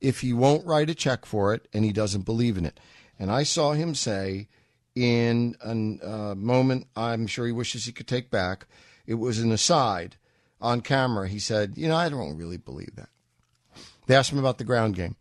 if 0.00 0.20
he 0.20 0.32
won't 0.32 0.66
write 0.66 0.90
a 0.90 0.94
check 0.94 1.26
for 1.26 1.52
it 1.54 1.68
and 1.72 1.84
he 1.84 1.92
doesn't 1.92 2.24
believe 2.24 2.56
in 2.56 2.64
it. 2.64 2.78
And 3.18 3.30
I 3.30 3.42
saw 3.42 3.72
him 3.72 3.94
say 3.94 4.48
in 4.96 5.54
a 5.60 6.08
uh, 6.08 6.34
moment 6.34 6.88
I'm 6.96 7.26
sure 7.26 7.46
he 7.46 7.52
wishes 7.52 7.84
he 7.84 7.92
could 7.92 8.08
take 8.08 8.30
back, 8.30 8.66
it 9.06 9.14
was 9.14 9.38
an 9.38 9.52
aside 9.52 10.16
on 10.60 10.80
camera. 10.80 11.28
He 11.28 11.38
said, 11.38 11.74
You 11.76 11.88
know, 11.88 11.96
I 11.96 12.08
don't 12.08 12.36
really 12.36 12.56
believe 12.56 12.96
that. 12.96 13.10
They 14.06 14.16
asked 14.16 14.32
him 14.32 14.38
about 14.38 14.58
the 14.58 14.64
ground 14.64 14.96
game. 14.96 15.16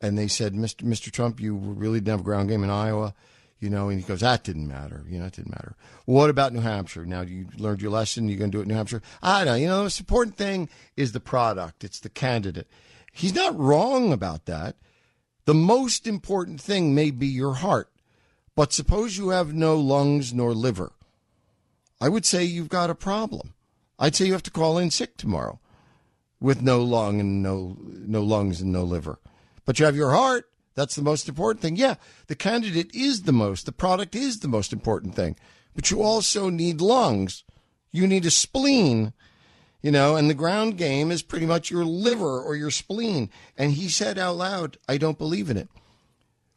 And 0.00 0.16
they 0.16 0.28
said, 0.28 0.54
Mr. 0.54 0.84
Mr. 0.84 1.10
Trump, 1.10 1.40
you 1.40 1.56
really 1.56 1.98
didn't 1.98 2.12
have 2.12 2.20
a 2.20 2.24
ground 2.24 2.48
game 2.48 2.62
in 2.62 2.70
Iowa 2.70 3.14
you 3.60 3.70
know, 3.70 3.88
and 3.88 3.98
he 3.98 4.06
goes, 4.06 4.20
that 4.20 4.44
didn't 4.44 4.68
matter. 4.68 5.04
You 5.08 5.18
know, 5.18 5.26
it 5.26 5.32
didn't 5.32 5.50
matter. 5.50 5.74
what 6.04 6.30
about 6.30 6.52
New 6.52 6.60
Hampshire? 6.60 7.04
Now 7.04 7.22
you 7.22 7.46
learned 7.56 7.82
your 7.82 7.90
lesson. 7.90 8.28
You're 8.28 8.38
going 8.38 8.50
to 8.50 8.56
do 8.56 8.60
it 8.60 8.64
in 8.64 8.68
New 8.68 8.74
Hampshire. 8.74 9.02
I 9.22 9.44
don't 9.44 9.46
know. 9.46 9.54
You 9.54 9.66
know, 9.66 9.76
the 9.78 9.82
most 9.84 10.00
important 10.00 10.36
thing 10.36 10.68
is 10.96 11.12
the 11.12 11.20
product. 11.20 11.82
It's 11.82 12.00
the 12.00 12.08
candidate. 12.08 12.68
He's 13.12 13.34
not 13.34 13.58
wrong 13.58 14.12
about 14.12 14.46
that. 14.46 14.76
The 15.44 15.54
most 15.54 16.06
important 16.06 16.60
thing 16.60 16.94
may 16.94 17.10
be 17.10 17.26
your 17.26 17.54
heart. 17.54 17.90
But 18.58 18.72
suppose 18.72 19.16
you 19.16 19.28
have 19.28 19.54
no 19.54 19.76
lungs 19.76 20.34
nor 20.34 20.52
liver. 20.52 20.90
I 22.00 22.08
would 22.08 22.26
say 22.26 22.42
you've 22.42 22.68
got 22.68 22.90
a 22.90 22.94
problem. 22.96 23.54
I'd 24.00 24.16
say 24.16 24.26
you 24.26 24.32
have 24.32 24.42
to 24.42 24.50
call 24.50 24.78
in 24.78 24.90
sick 24.90 25.16
tomorrow 25.16 25.60
with 26.40 26.60
no 26.60 26.82
lung 26.82 27.20
and 27.20 27.40
no 27.40 27.76
no 27.78 28.20
lungs 28.20 28.60
and 28.60 28.72
no 28.72 28.82
liver. 28.82 29.20
But 29.64 29.78
you 29.78 29.84
have 29.84 29.94
your 29.94 30.10
heart 30.10 30.46
that's 30.74 30.96
the 30.96 31.02
most 31.02 31.28
important 31.28 31.62
thing. 31.62 31.76
Yeah, 31.76 31.94
the 32.26 32.34
candidate 32.34 32.92
is 32.92 33.22
the 33.22 33.32
most, 33.32 33.64
the 33.64 33.70
product 33.70 34.16
is 34.16 34.40
the 34.40 34.48
most 34.48 34.72
important 34.72 35.14
thing. 35.14 35.36
But 35.76 35.92
you 35.92 36.02
also 36.02 36.50
need 36.50 36.80
lungs. 36.80 37.44
You 37.92 38.08
need 38.08 38.26
a 38.26 38.30
spleen, 38.32 39.12
you 39.82 39.92
know, 39.92 40.16
and 40.16 40.28
the 40.28 40.34
ground 40.34 40.78
game 40.78 41.12
is 41.12 41.22
pretty 41.22 41.46
much 41.46 41.70
your 41.70 41.84
liver 41.84 42.42
or 42.42 42.56
your 42.56 42.72
spleen. 42.72 43.30
And 43.56 43.74
he 43.74 43.88
said 43.88 44.18
out 44.18 44.36
loud, 44.36 44.78
I 44.88 44.98
don't 44.98 45.16
believe 45.16 45.48
in 45.48 45.56
it. 45.56 45.68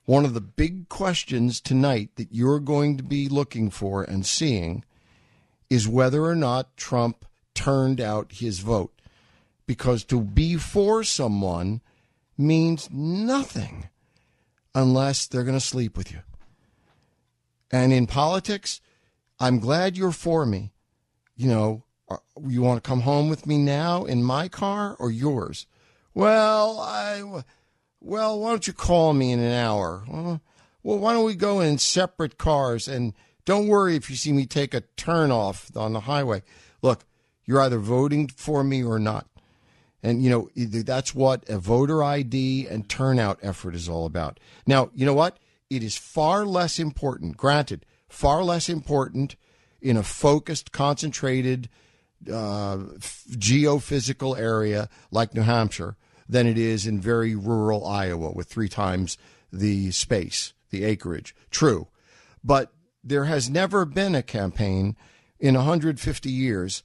One 0.05 0.25
of 0.25 0.33
the 0.33 0.41
big 0.41 0.89
questions 0.89 1.61
tonight 1.61 2.09
that 2.15 2.33
you're 2.33 2.59
going 2.59 2.97
to 2.97 3.03
be 3.03 3.29
looking 3.29 3.69
for 3.69 4.03
and 4.03 4.25
seeing 4.25 4.83
is 5.69 5.87
whether 5.87 6.25
or 6.25 6.35
not 6.35 6.75
Trump 6.75 7.25
turned 7.53 8.01
out 8.01 8.33
his 8.33 8.59
vote. 8.59 8.93
Because 9.67 10.03
to 10.05 10.19
be 10.21 10.57
for 10.57 11.03
someone 11.03 11.81
means 12.37 12.89
nothing 12.91 13.89
unless 14.73 15.27
they're 15.27 15.43
going 15.43 15.57
to 15.57 15.65
sleep 15.65 15.95
with 15.95 16.11
you. 16.11 16.19
And 17.71 17.93
in 17.93 18.07
politics, 18.07 18.81
I'm 19.39 19.59
glad 19.59 19.95
you're 19.95 20.11
for 20.11 20.45
me. 20.45 20.73
You 21.35 21.47
know, 21.47 21.83
uh, 22.09 22.17
you 22.45 22.61
want 22.61 22.83
to 22.83 22.87
come 22.87 23.01
home 23.01 23.29
with 23.29 23.47
me 23.47 23.57
now 23.57 24.03
in 24.05 24.23
my 24.23 24.47
car 24.47 24.95
or 24.99 25.09
yours? 25.09 25.67
Well, 26.13 26.79
I 26.79 27.43
well, 28.01 28.39
why 28.39 28.49
don't 28.49 28.67
you 28.67 28.73
call 28.73 29.13
me 29.13 29.31
in 29.31 29.39
an 29.39 29.53
hour? 29.53 30.03
Well, 30.83 30.97
why 30.97 31.13
don't 31.13 31.25
we 31.25 31.35
go 31.35 31.59
in 31.59 31.77
separate 31.77 32.37
cars 32.37 32.87
and 32.87 33.13
don't 33.45 33.67
worry 33.67 33.95
if 33.95 34.09
you 34.09 34.15
see 34.15 34.33
me 34.33 34.45
take 34.45 34.73
a 34.73 34.81
turn 34.97 35.31
off 35.31 35.69
on 35.75 35.93
the 35.93 36.01
highway. 36.01 36.41
Look, 36.81 37.05
you're 37.45 37.61
either 37.61 37.77
voting 37.77 38.27
for 38.27 38.63
me 38.63 38.83
or 38.83 38.99
not. 38.99 39.27
And, 40.03 40.23
you 40.23 40.31
know, 40.31 40.49
that's 40.55 41.13
what 41.13 41.47
a 41.47 41.59
voter 41.59 42.03
ID 42.03 42.67
and 42.67 42.89
turnout 42.89 43.39
effort 43.43 43.75
is 43.75 43.87
all 43.87 44.07
about. 44.07 44.39
Now, 44.65 44.89
you 44.95 45.05
know 45.05 45.13
what? 45.13 45.37
It 45.69 45.83
is 45.83 45.95
far 45.95 46.43
less 46.45 46.79
important, 46.79 47.37
granted, 47.37 47.85
far 48.09 48.43
less 48.43 48.67
important 48.67 49.35
in 49.79 49.97
a 49.97 50.03
focused, 50.03 50.71
concentrated, 50.71 51.69
uh, 52.27 52.77
geophysical 52.77 54.37
area 54.37 54.89
like 55.11 55.35
New 55.35 55.41
Hampshire 55.41 55.95
than 56.31 56.47
it 56.47 56.57
is 56.57 56.87
in 56.87 56.99
very 56.99 57.35
rural 57.35 57.85
Iowa 57.85 58.31
with 58.31 58.47
three 58.47 58.69
times 58.69 59.17
the 59.51 59.91
space, 59.91 60.53
the 60.69 60.85
acreage. 60.85 61.35
True. 61.51 61.87
But 62.41 62.71
there 63.03 63.25
has 63.25 63.49
never 63.49 63.83
been 63.83 64.15
a 64.15 64.23
campaign 64.23 64.95
in 65.39 65.55
150 65.55 66.31
years 66.31 66.83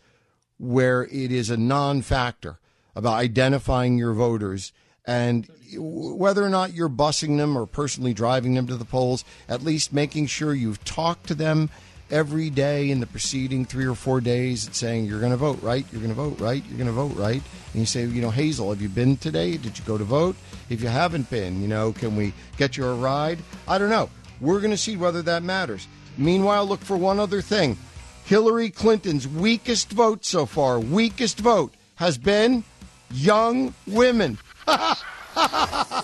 where 0.58 1.04
it 1.04 1.30
is 1.30 1.48
a 1.48 1.56
non 1.56 2.02
factor 2.02 2.58
about 2.96 3.14
identifying 3.14 3.96
your 3.96 4.14
voters 4.14 4.72
and 5.06 5.48
whether 5.76 6.44
or 6.44 6.48
not 6.48 6.72
you're 6.72 6.88
busing 6.88 7.36
them 7.36 7.56
or 7.56 7.66
personally 7.66 8.12
driving 8.12 8.54
them 8.54 8.66
to 8.66 8.76
the 8.76 8.84
polls, 8.84 9.24
at 9.48 9.62
least 9.62 9.92
making 9.92 10.26
sure 10.26 10.52
you've 10.52 10.84
talked 10.84 11.28
to 11.28 11.34
them 11.34 11.70
every 12.10 12.50
day 12.50 12.90
in 12.90 13.00
the 13.00 13.06
preceding 13.06 13.64
three 13.64 13.86
or 13.86 13.94
four 13.94 14.20
days 14.20 14.66
it's 14.66 14.78
saying 14.78 15.04
you're 15.04 15.20
going 15.20 15.32
to 15.32 15.36
vote 15.36 15.60
right? 15.62 15.84
You're 15.90 16.00
going 16.00 16.14
to 16.14 16.20
vote 16.20 16.38
right? 16.40 16.62
You're 16.68 16.78
going 16.78 16.86
to 16.86 16.92
vote 16.92 17.16
right? 17.16 17.42
And 17.72 17.80
you 17.80 17.86
say 17.86 18.04
you 18.04 18.22
know 18.22 18.30
hazel 18.30 18.70
have 18.70 18.80
you 18.80 18.88
been 18.88 19.16
today? 19.16 19.56
Did 19.56 19.78
you 19.78 19.84
go 19.84 19.98
to 19.98 20.04
vote? 20.04 20.36
If 20.70 20.82
you 20.82 20.88
haven't 20.88 21.28
been 21.30 21.60
you 21.60 21.68
know 21.68 21.92
can 21.92 22.16
we 22.16 22.32
get 22.56 22.76
you 22.76 22.86
a 22.86 22.94
ride? 22.94 23.38
I 23.66 23.78
don't 23.78 23.90
know. 23.90 24.10
We're 24.40 24.60
going 24.60 24.70
to 24.70 24.76
see 24.76 24.96
whether 24.96 25.22
that 25.22 25.42
matters. 25.42 25.86
Meanwhile 26.16 26.66
look 26.66 26.80
for 26.80 26.96
one 26.96 27.18
other 27.18 27.42
thing. 27.42 27.76
Hillary 28.24 28.70
clinton's 28.70 29.26
weakest 29.26 29.90
vote 29.90 30.24
so 30.24 30.46
far 30.46 30.78
weakest 30.78 31.38
vote 31.38 31.74
has 31.96 32.18
been 32.18 32.64
young 33.10 33.74
women. 33.86 34.38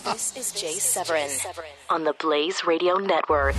This 0.04 0.36
is 0.36 0.52
jay 0.52 0.74
severin 0.74 1.30
on 1.88 2.04
the 2.04 2.12
blaze 2.20 2.66
radio 2.66 2.96
network 2.96 3.54